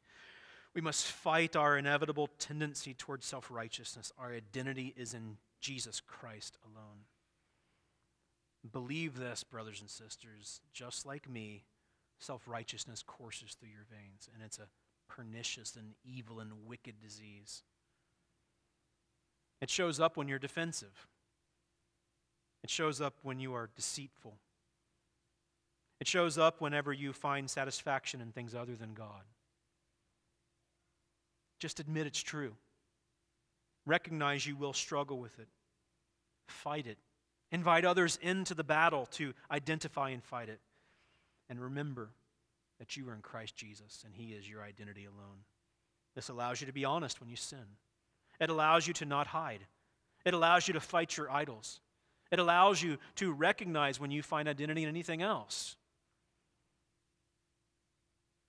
we 0.75 0.81
must 0.81 1.07
fight 1.07 1.57
our 1.57 1.79
inevitable 1.79 2.29
tendency 2.39 2.95
towards 2.95 3.27
self 3.27 3.51
righteousness. 3.51 4.13
Our 4.19 4.33
identity 4.33 4.95
is 4.97 5.15
in 5.15 5.39
Jesus 5.61 6.01
Christ 6.01 6.59
alone. 6.65 7.05
Believe 8.71 9.19
this, 9.19 9.45
brothers 9.45 9.81
and 9.81 9.89
sisters. 9.89 10.61
Just 10.73 11.07
like 11.07 11.29
me, 11.29 11.65
self 12.19 12.47
righteousness 12.47 13.03
courses 13.07 13.55
through 13.55 13.71
your 13.71 13.87
veins, 13.91 14.29
and 14.35 14.43
it's 14.45 14.59
a 14.59 14.69
pernicious 15.09 15.75
and 15.77 15.95
evil 16.05 16.41
and 16.41 16.51
wicked 16.67 17.01
disease. 17.01 17.63
It 19.61 19.71
shows 19.71 19.99
up 19.99 20.17
when 20.17 20.29
you're 20.29 20.39
defensive, 20.39 21.07
it 22.63 22.71
shows 22.71 23.01
up 23.01 23.15
when 23.23 23.41
you 23.41 23.55
are 23.55 23.71
deceitful, 23.77 24.37
it 26.01 26.07
shows 26.07 26.39
up 26.39 26.61
whenever 26.61 26.93
you 26.93 27.13
find 27.13 27.51
satisfaction 27.51 28.21
in 28.21 28.33
things 28.33 28.55
other 28.55 28.77
than 28.77 28.95
God. 28.95 29.23
Just 31.59 31.81
admit 31.81 32.07
it's 32.07 32.23
true. 32.23 32.55
Recognize 33.85 34.47
you 34.47 34.55
will 34.55 34.73
struggle 34.73 35.19
with 35.19 35.39
it. 35.39 35.49
Fight 36.47 36.87
it. 36.87 36.99
Invite 37.51 37.85
others 37.85 38.19
into 38.23 38.55
the 38.55 38.65
battle 38.65 39.07
to 39.13 39.33
identify 39.51 40.11
and 40.11 40.23
fight 40.23 40.49
it. 40.49 40.61
And 41.49 41.61
remember 41.61 42.11
that 42.79 42.97
you 42.97 43.09
are 43.09 43.15
in 43.15 43.23
Christ 43.23 43.57
Jesus 43.57 44.05
and 44.05 44.15
He 44.15 44.35
is 44.35 44.49
your 44.49 44.63
identity 44.63 45.07
alone. 45.07 45.45
This 46.15 46.29
allows 46.29 46.61
you 46.61 46.67
to 46.67 46.73
be 46.73 46.85
honest 46.85 47.21
when 47.21 47.29
you 47.29 47.37
sin, 47.37 47.65
it 48.41 48.51
allows 48.51 48.87
you 48.87 48.95
to 48.95 49.05
not 49.05 49.29
hide, 49.29 49.67
it 50.25 50.35
allows 50.35 50.69
you 50.69 50.75
to 50.75 50.81
fight 50.81 51.17
your 51.17 51.31
idols, 51.31 51.81
it 52.31 52.39
allows 52.39 52.83
you 52.83 52.99
to 53.17 53.33
recognize 53.33 53.99
when 53.99 54.11
you 54.11 54.23
find 54.23 54.49
identity 54.49 54.83
in 54.83 54.89
anything 54.89 55.23
else. 55.23 55.77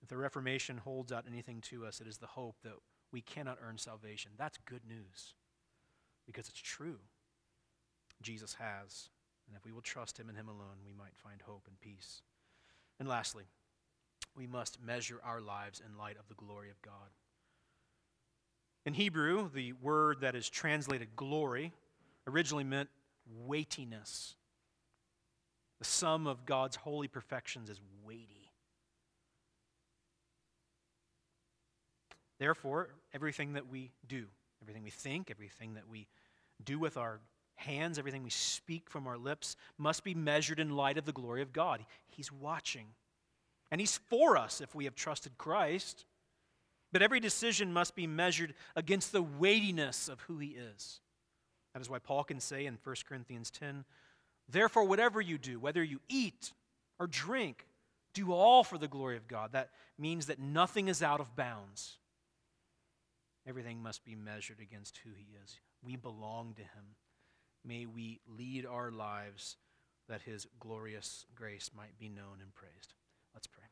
If 0.02 0.08
the 0.08 0.16
Reformation 0.16 0.78
holds 0.78 1.12
out 1.12 1.24
anything 1.28 1.60
to 1.62 1.86
us, 1.86 2.00
it 2.00 2.06
is 2.06 2.18
the 2.18 2.26
hope 2.26 2.56
that 2.64 2.74
we 3.12 3.20
cannot 3.20 3.58
earn 3.66 3.78
salvation. 3.78 4.32
That's 4.36 4.58
good 4.64 4.82
news 4.86 5.34
because 6.26 6.48
it's 6.48 6.60
true. 6.60 6.98
Jesus 8.22 8.54
has. 8.54 9.08
And 9.48 9.56
if 9.56 9.64
we 9.64 9.72
will 9.72 9.80
trust 9.80 10.18
him 10.18 10.28
and 10.28 10.38
him 10.38 10.48
alone, 10.48 10.78
we 10.86 10.92
might 10.92 11.16
find 11.16 11.42
hope 11.42 11.64
and 11.66 11.80
peace. 11.80 12.22
And 13.00 13.08
lastly, 13.08 13.44
we 14.36 14.46
must 14.46 14.80
measure 14.80 15.20
our 15.24 15.40
lives 15.40 15.82
in 15.84 15.98
light 15.98 16.16
of 16.18 16.28
the 16.28 16.34
glory 16.34 16.70
of 16.70 16.80
God. 16.82 17.10
In 18.86 18.94
Hebrew, 18.94 19.50
the 19.52 19.72
word 19.74 20.22
that 20.22 20.34
is 20.34 20.48
translated 20.48 21.14
glory 21.16 21.72
originally 22.26 22.64
meant 22.64 22.88
weightiness. 23.46 24.34
The 25.78 25.84
sum 25.84 26.26
of 26.26 26.46
God's 26.46 26.76
holy 26.76 27.08
perfections 27.08 27.70
is 27.70 27.80
weighty. 28.04 28.50
Therefore, 32.38 32.88
everything 33.12 33.52
that 33.52 33.68
we 33.68 33.92
do, 34.08 34.26
everything 34.62 34.82
we 34.82 34.90
think, 34.90 35.30
everything 35.30 35.74
that 35.74 35.88
we 35.88 36.06
do 36.64 36.78
with 36.78 36.96
our 36.96 37.20
hands, 37.56 37.98
everything 37.98 38.22
we 38.22 38.30
speak 38.30 38.88
from 38.88 39.06
our 39.06 39.18
lips, 39.18 39.56
must 39.76 40.04
be 40.04 40.14
measured 40.14 40.58
in 40.58 40.70
light 40.70 40.96
of 40.96 41.04
the 41.04 41.12
glory 41.12 41.42
of 41.42 41.52
God. 41.52 41.84
He's 42.08 42.32
watching. 42.32 42.86
And 43.70 43.80
He's 43.80 43.98
for 44.08 44.38
us 44.38 44.62
if 44.62 44.74
we 44.74 44.84
have 44.86 44.94
trusted 44.94 45.36
Christ. 45.36 46.06
But 46.92 47.02
every 47.02 47.20
decision 47.20 47.72
must 47.72 47.94
be 47.94 48.06
measured 48.06 48.54
against 48.74 49.12
the 49.12 49.22
weightiness 49.22 50.08
of 50.08 50.20
who 50.22 50.38
He 50.38 50.48
is. 50.48 51.00
That 51.74 51.80
is 51.80 51.88
why 51.88 51.98
Paul 51.98 52.24
can 52.24 52.40
say 52.40 52.66
in 52.66 52.78
1 52.82 52.96
Corinthians 53.08 53.50
10 53.50 53.84
Therefore, 54.48 54.84
whatever 54.84 55.20
you 55.20 55.38
do, 55.38 55.60
whether 55.60 55.82
you 55.82 56.00
eat 56.08 56.52
or 56.98 57.06
drink, 57.06 57.66
do 58.14 58.32
all 58.32 58.64
for 58.64 58.78
the 58.78 58.88
glory 58.88 59.16
of 59.16 59.28
God. 59.28 59.52
That 59.52 59.70
means 59.96 60.26
that 60.26 60.40
nothing 60.40 60.88
is 60.88 61.02
out 61.02 61.20
of 61.20 61.36
bounds. 61.36 61.98
Everything 63.46 63.80
must 63.82 64.04
be 64.04 64.16
measured 64.16 64.58
against 64.60 64.98
who 65.04 65.10
He 65.16 65.28
is. 65.44 65.60
We 65.82 65.96
belong 65.96 66.54
to 66.54 66.62
Him. 66.62 66.96
May 67.64 67.86
we 67.86 68.20
lead 68.26 68.66
our 68.66 68.90
lives 68.90 69.56
that 70.08 70.22
His 70.22 70.46
glorious 70.58 71.24
grace 71.34 71.70
might 71.76 71.96
be 71.98 72.08
known 72.08 72.38
and 72.42 72.52
praised. 72.54 72.94
Let's 73.34 73.46
pray. 73.46 73.64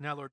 Now, 0.00 0.14
Lord. 0.14 0.24